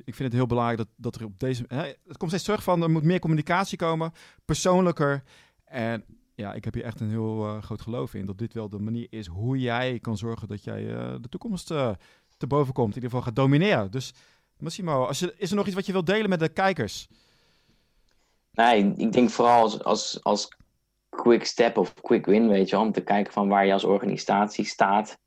ik 0.04 0.14
vind 0.14 0.18
het 0.18 0.32
heel 0.32 0.46
belangrijk 0.46 0.78
dat, 0.78 0.88
dat 0.96 1.14
er 1.14 1.24
op 1.24 1.40
deze. 1.40 1.64
Hè, 1.68 1.82
het 2.06 2.16
komt 2.16 2.30
steeds 2.30 2.44
terug 2.44 2.62
van 2.62 2.82
er 2.82 2.90
moet 2.90 3.02
meer 3.02 3.18
communicatie 3.18 3.78
komen, 3.78 4.12
persoonlijker. 4.44 5.22
En 5.64 6.04
ja, 6.34 6.54
ik 6.54 6.64
heb 6.64 6.74
hier 6.74 6.84
echt 6.84 7.00
een 7.00 7.10
heel 7.10 7.46
uh, 7.46 7.62
groot 7.62 7.80
geloof 7.80 8.14
in 8.14 8.26
dat 8.26 8.38
dit 8.38 8.52
wel 8.52 8.68
de 8.68 8.78
manier 8.78 9.06
is 9.10 9.26
hoe 9.26 9.58
jij 9.58 9.98
kan 9.98 10.16
zorgen 10.16 10.48
dat 10.48 10.64
jij 10.64 10.84
de 11.20 11.28
toekomst 11.28 11.72
te 12.36 12.46
boven 12.46 12.72
komt. 12.72 12.88
In 12.88 12.94
ieder 12.94 13.10
geval 13.10 13.24
gaat 13.24 13.36
domineren. 13.36 13.90
Dus 13.90 14.14
Massimo, 14.58 15.04
als 15.04 15.18
je, 15.18 15.34
is 15.36 15.50
er 15.50 15.56
nog 15.56 15.66
iets 15.66 15.74
wat 15.74 15.86
je 15.86 15.92
wilt 15.92 16.06
delen 16.06 16.28
met 16.28 16.40
de 16.40 16.48
kijkers? 16.48 17.08
Nee, 18.52 18.92
ik 18.96 19.12
denk 19.12 19.30
vooral 19.30 19.62
als, 19.62 19.84
als, 19.84 20.18
als 20.22 20.48
quick 21.08 21.44
step 21.44 21.76
of 21.76 21.94
quick 21.94 22.26
win, 22.26 22.48
weet 22.48 22.68
je, 22.68 22.78
om 22.78 22.92
te 22.92 23.00
kijken 23.00 23.32
van 23.32 23.48
waar 23.48 23.66
je 23.66 23.72
als 23.72 23.84
organisatie 23.84 24.64
staat. 24.64 25.18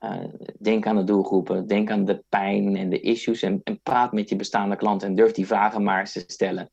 Uh, 0.00 0.24
denk 0.58 0.86
aan 0.86 0.96
de 0.96 1.04
doelgroepen, 1.04 1.66
denk 1.66 1.90
aan 1.90 2.04
de 2.04 2.24
pijn 2.28 2.76
en 2.76 2.88
de 2.88 3.00
issues 3.00 3.42
en, 3.42 3.60
en, 3.64 3.80
praat 3.80 4.12
met 4.12 4.28
je 4.28 4.36
bestaande 4.36 4.76
klanten 4.76 5.08
en 5.08 5.14
durf 5.14 5.32
die 5.32 5.46
vragen 5.46 5.82
maar 5.82 6.00
eens 6.00 6.12
te 6.12 6.24
stellen. 6.26 6.70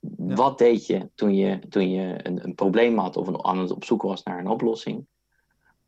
Ja. 0.00 0.34
Wat 0.34 0.58
deed 0.58 0.86
je 0.86 1.10
toen 1.14 1.34
je, 1.34 1.58
toen 1.68 1.90
je 1.90 2.26
een, 2.26 2.44
een 2.44 2.54
probleem 2.54 2.98
had 2.98 3.16
of 3.16 3.26
een, 3.26 3.44
aan 3.44 3.58
het 3.58 3.70
op 3.70 3.84
zoek 3.84 4.02
was 4.02 4.22
naar 4.22 4.38
een 4.38 4.48
oplossing? 4.48 5.06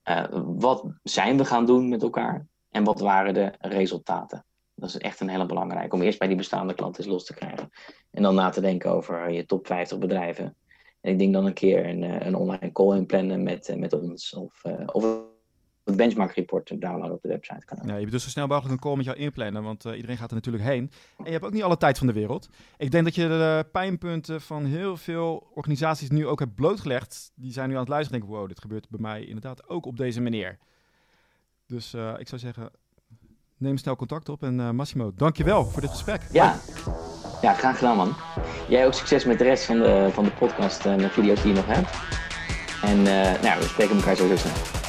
Uh, 0.04 0.24
wat 0.44 0.84
zijn 1.02 1.36
we 1.36 1.44
gaan 1.44 1.66
doen 1.66 1.88
met 1.88 2.02
elkaar 2.02 2.46
en 2.76 2.84
wat 2.84 3.00
waren 3.00 3.34
de 3.34 3.52
resultaten? 3.58 4.44
Dat 4.74 4.88
is 4.88 4.96
echt 4.96 5.20
een 5.20 5.28
hele 5.28 5.46
belangrijke 5.46 5.94
om 5.94 6.02
eerst 6.02 6.18
bij 6.18 6.28
die 6.28 6.36
bestaande 6.36 6.74
klanten 6.74 7.02
eens 7.02 7.12
los 7.12 7.24
te 7.24 7.34
krijgen. 7.34 7.70
En 8.10 8.22
dan 8.22 8.34
na 8.34 8.50
te 8.50 8.60
denken 8.60 8.90
over 8.90 9.30
je 9.30 9.46
top 9.46 9.66
50 9.66 9.98
bedrijven. 9.98 10.56
En 11.00 11.12
ik 11.12 11.18
denk 11.18 11.32
dan 11.32 11.46
een 11.46 11.52
keer 11.52 11.88
een, 11.88 12.26
een 12.26 12.34
online 12.34 12.72
call 12.72 12.96
inplannen 12.96 13.42
met, 13.42 13.74
met 13.76 13.92
ons 13.92 14.34
of, 14.34 14.62
of 14.86 15.04
het 15.84 15.96
benchmark 15.96 16.32
report 16.32 16.80
downloaden 16.80 17.12
op 17.12 17.22
de 17.22 17.28
website 17.28 17.64
kan. 17.64 17.96
Je 17.96 18.02
moet 18.02 18.10
dus 18.10 18.22
zo 18.22 18.28
snel 18.28 18.46
mogelijk 18.46 18.72
een 18.72 18.80
call 18.80 18.96
met 18.96 19.04
jou 19.04 19.16
inplannen, 19.16 19.62
want 19.62 19.84
iedereen 19.84 20.16
gaat 20.16 20.28
er 20.28 20.34
natuurlijk 20.34 20.64
heen. 20.64 20.90
En 21.18 21.24
je 21.24 21.30
hebt 21.30 21.44
ook 21.44 21.52
niet 21.52 21.62
alle 21.62 21.76
tijd 21.76 21.98
van 21.98 22.06
de 22.06 22.12
wereld. 22.12 22.48
Ik 22.76 22.90
denk 22.90 23.04
dat 23.04 23.14
je 23.14 23.28
de 23.28 23.66
pijnpunten 23.72 24.40
van 24.40 24.64
heel 24.64 24.96
veel 24.96 25.50
organisaties 25.54 26.10
nu 26.10 26.26
ook 26.26 26.38
hebt 26.38 26.54
blootgelegd. 26.54 27.32
Die 27.34 27.52
zijn 27.52 27.68
nu 27.68 27.74
aan 27.74 27.80
het 27.80 27.88
luisteren 27.88 28.20
en 28.20 28.26
denken, 28.26 28.40
wow, 28.40 28.48
dit 28.54 28.60
gebeurt 28.60 28.88
bij 28.88 29.00
mij 29.00 29.24
inderdaad 29.24 29.68
ook 29.68 29.86
op 29.86 29.96
deze 29.96 30.20
manier. 30.20 30.58
Dus 31.66 31.94
uh, 31.94 32.12
ik 32.18 32.28
zou 32.28 32.40
zeggen, 32.40 32.70
neem 33.56 33.76
snel 33.76 33.96
contact 33.96 34.28
op. 34.28 34.42
En 34.42 34.58
uh, 34.58 34.70
Massimo, 34.70 35.12
dankjewel 35.14 35.64
voor 35.64 35.80
dit 35.80 35.90
gesprek. 35.90 36.22
Ja. 36.32 36.56
ja, 37.42 37.52
graag 37.52 37.78
gedaan 37.78 37.96
man. 37.96 38.16
Jij 38.68 38.86
ook 38.86 38.92
succes 38.92 39.24
met 39.24 39.38
de 39.38 39.44
rest 39.44 39.64
van 39.64 39.78
de, 39.78 40.08
van 40.12 40.24
de 40.24 40.30
podcast 40.30 40.86
en 40.86 40.98
de 40.98 41.08
video's 41.08 41.42
die 41.42 41.52
je 41.52 41.56
nog 41.56 41.66
hebt. 41.66 41.90
En 42.82 43.02
nou, 43.42 43.60
we 43.60 43.66
spreken 43.66 43.96
elkaar 43.96 44.16
zo 44.16 44.36
snel. 44.36 44.85